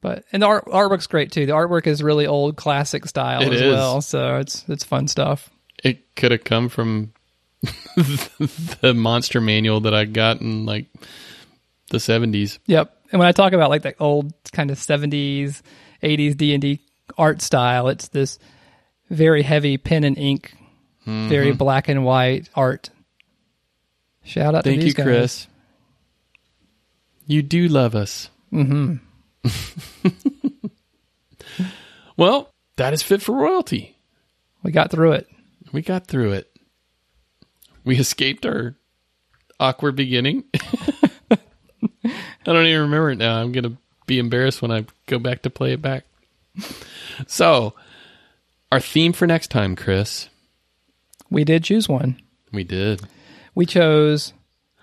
But 0.00 0.24
and 0.32 0.42
the 0.42 0.46
art, 0.48 0.64
artwork's 0.66 1.06
great 1.06 1.30
too. 1.30 1.46
The 1.46 1.52
artwork 1.52 1.86
is 1.86 2.02
really 2.02 2.26
old 2.26 2.56
classic 2.56 3.06
style 3.06 3.40
It 3.42 3.52
as 3.52 3.60
is. 3.60 3.72
well, 3.72 4.00
so 4.02 4.38
it's 4.38 4.64
it's 4.68 4.82
fun 4.82 5.06
stuff. 5.06 5.48
it 5.84 6.16
could 6.16 6.32
have 6.32 6.42
come 6.42 6.68
from 6.68 7.12
the 7.96 8.94
monster 8.96 9.40
manual 9.40 9.80
that 9.82 9.94
I 9.94 10.04
got 10.06 10.40
in 10.40 10.66
like 10.66 10.86
the 11.90 12.00
seventies. 12.00 12.58
Yep. 12.66 12.92
And 13.12 13.20
when 13.20 13.28
I 13.28 13.32
talk 13.32 13.52
about 13.52 13.70
like 13.70 13.82
that 13.82 13.94
old 14.00 14.32
kind 14.50 14.72
of 14.72 14.78
70s, 14.78 15.62
80s 16.02 16.36
D&D 16.36 16.80
art 17.16 17.40
style, 17.40 17.86
it's 17.86 18.08
this 18.08 18.38
very 19.08 19.42
heavy 19.42 19.76
pen 19.76 20.02
and 20.02 20.18
ink, 20.18 20.52
Mm-hmm. 21.02 21.28
very 21.28 21.52
black 21.52 21.88
and 21.88 22.04
white 22.04 22.48
art. 22.54 22.90
Shout 24.24 24.54
out 24.54 24.64
Thank 24.64 24.80
to 24.80 24.86
you, 24.86 24.94
guys. 24.94 25.04
Chris. 25.04 25.46
You 27.26 27.42
do 27.42 27.68
love 27.68 27.94
us. 27.94 28.28
Mm-hmm. 28.52 28.96
well, 32.16 32.50
that 32.76 32.92
is 32.92 33.02
fit 33.02 33.22
for 33.22 33.34
royalty. 33.34 33.96
We 34.62 34.70
got 34.70 34.90
through 34.90 35.12
it. 35.12 35.28
We 35.72 35.82
got 35.82 36.06
through 36.06 36.32
it. 36.32 36.50
We 37.84 37.98
escaped 37.98 38.46
our 38.46 38.76
awkward 39.58 39.96
beginning. 39.96 40.44
I 41.30 41.38
don't 42.44 42.66
even 42.66 42.82
remember 42.82 43.10
it 43.10 43.18
now. 43.18 43.40
I'm 43.40 43.52
going 43.52 43.64
to 43.64 43.76
be 44.06 44.18
embarrassed 44.18 44.62
when 44.62 44.70
I 44.70 44.84
go 45.06 45.18
back 45.18 45.42
to 45.42 45.50
play 45.50 45.72
it 45.72 45.82
back. 45.82 46.04
So, 47.26 47.74
our 48.70 48.80
theme 48.80 49.12
for 49.12 49.26
next 49.26 49.50
time, 49.50 49.76
Chris. 49.76 50.28
We 51.32 51.44
did 51.44 51.64
choose 51.64 51.88
one. 51.88 52.20
We 52.52 52.62
did. 52.62 53.00
We 53.54 53.64
chose 53.64 54.34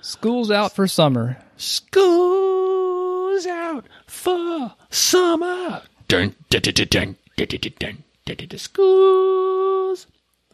School's 0.02 0.50
Out 0.50 0.74
for 0.74 0.88
Summer. 0.88 1.38
School's 1.58 3.46
out 3.46 3.86
for 4.08 4.74
summer. 4.90 5.84
Dun, 6.08 6.36
dun, 6.50 6.62
dun, 6.62 6.74
dun, 6.74 6.88
dun, 6.90 7.18
dun, 7.38 7.48
dun, 7.48 8.04
dun, 8.26 8.48
dun, 8.48 8.58
Schools. 8.58 10.08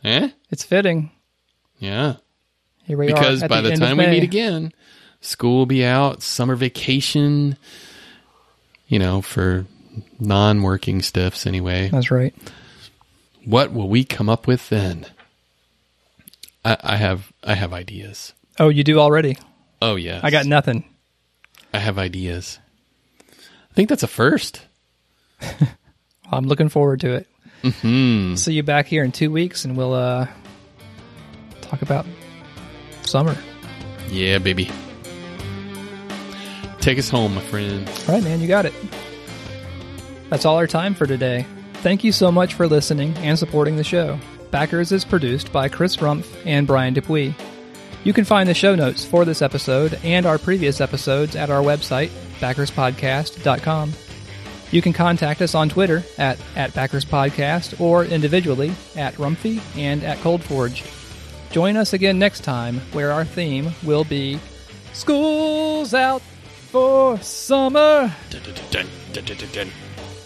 Eh? 0.04 0.30
It's 0.52 0.64
fitting. 0.66 1.12
Yeah. 1.80 2.16
Here 2.84 2.98
we 2.98 3.08
Because 3.08 3.42
are. 3.42 3.46
at 3.46 3.50
by 3.50 3.62
the, 3.62 3.72
end 3.72 3.82
of 3.82 3.88
time 3.88 3.98
we 3.98 4.08
meet 4.08 4.24
again, 4.24 4.74
school 5.22 5.60
will 5.60 5.66
be 5.66 5.86
out, 5.86 6.22
summer 6.22 6.56
vacation, 6.56 7.58
you 8.88 9.00
know, 9.00 9.22
for 9.22 9.66
non 10.20 10.62
working 10.62 11.02
stiffs 11.02 11.48
anyway. 11.48 11.88
That's 11.90 12.12
right. 12.12 12.36
What 13.46 13.72
will 13.72 13.88
we 13.88 14.04
come 14.04 14.28
up 14.28 14.46
with 14.46 14.68
then? 14.70 15.06
I, 16.66 16.78
I 16.82 16.96
have 16.98 17.32
I 17.44 17.54
have 17.54 17.72
ideas. 17.74 18.34
Oh, 18.60 18.70
you 18.70 18.84
do 18.84 19.00
already? 19.00 19.38
Oh 19.82 19.96
yes. 19.96 20.22
I 20.24 20.32
got 20.32 20.48
nothing. 20.48 20.84
I 21.72 21.78
have 21.78 22.00
ideas. 22.00 22.58
I 23.30 23.74
think 23.76 23.88
that's 23.88 24.04
a 24.04 24.08
first. 24.08 24.66
I'm 26.32 26.46
looking 26.48 26.70
forward 26.70 27.02
to 27.02 27.14
it. 27.14 27.28
Hmm. 27.82 28.36
See 28.36 28.54
you 28.54 28.64
back 28.64 28.88
here 28.88 29.04
in 29.04 29.12
two 29.12 29.32
weeks, 29.32 29.66
and 29.66 29.78
we'll 29.78 29.94
uh, 29.94 30.28
talk 31.62 31.82
about 31.82 32.06
summer. 33.04 33.36
Yeah, 34.10 34.40
baby. 34.40 34.70
Take 36.80 37.00
us 37.00 37.10
home, 37.10 37.36
my 37.36 37.42
friend. 37.42 37.88
All 38.08 38.16
right, 38.16 38.24
man, 38.24 38.40
you 38.40 38.48
got 38.48 38.66
it. 38.66 38.74
That's 40.30 40.46
all 40.46 40.58
our 40.58 40.68
time 40.68 40.94
for 40.94 41.06
today. 41.08 41.46
Thank 41.76 42.04
you 42.04 42.12
so 42.12 42.32
much 42.32 42.54
for 42.54 42.68
listening 42.68 43.16
and 43.18 43.38
supporting 43.38 43.76
the 43.76 43.84
show. 43.84 44.20
Backers 44.56 44.94
is 44.94 45.04
produced 45.04 45.52
by 45.52 45.68
Chris 45.68 45.98
Rumpf 45.98 46.34
and 46.46 46.66
Brian 46.66 46.94
Dupuis. 46.94 47.34
You 48.06 48.14
can 48.14 48.24
find 48.24 48.48
the 48.48 48.54
show 48.54 48.74
notes 48.74 49.04
for 49.04 49.26
this 49.26 49.42
episode 49.42 50.00
and 50.02 50.26
our 50.26 50.38
previous 50.38 50.80
episodes 50.80 51.36
at 51.36 51.50
our 51.50 51.62
website, 51.62 52.08
backerspodcast.com. 52.40 53.92
You 54.72 54.82
can 54.82 54.94
contact 54.94 55.42
us 55.42 55.56
on 55.56 55.68
Twitter 55.68 56.06
at, 56.18 56.40
at 56.56 56.72
backerspodcast 56.72 57.82
or 57.82 58.06
individually 58.06 58.74
at 58.96 59.16
Rumphy 59.16 59.60
and 59.78 60.02
at 60.06 60.20
Coldforge. 60.20 60.90
Join 61.52 61.76
us 61.76 61.92
again 61.92 62.18
next 62.18 62.46
time 62.46 62.80
where 62.94 63.12
our 63.12 63.26
theme 63.26 63.74
will 63.84 64.06
be 64.06 64.40
School's 64.94 65.94
Out 65.94 66.22
for 66.22 67.20
Summer. 67.20 68.16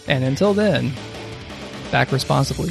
And 0.06 0.22
until 0.22 0.54
then, 0.54 0.92
back 1.90 2.12
responsibly. 2.12 2.70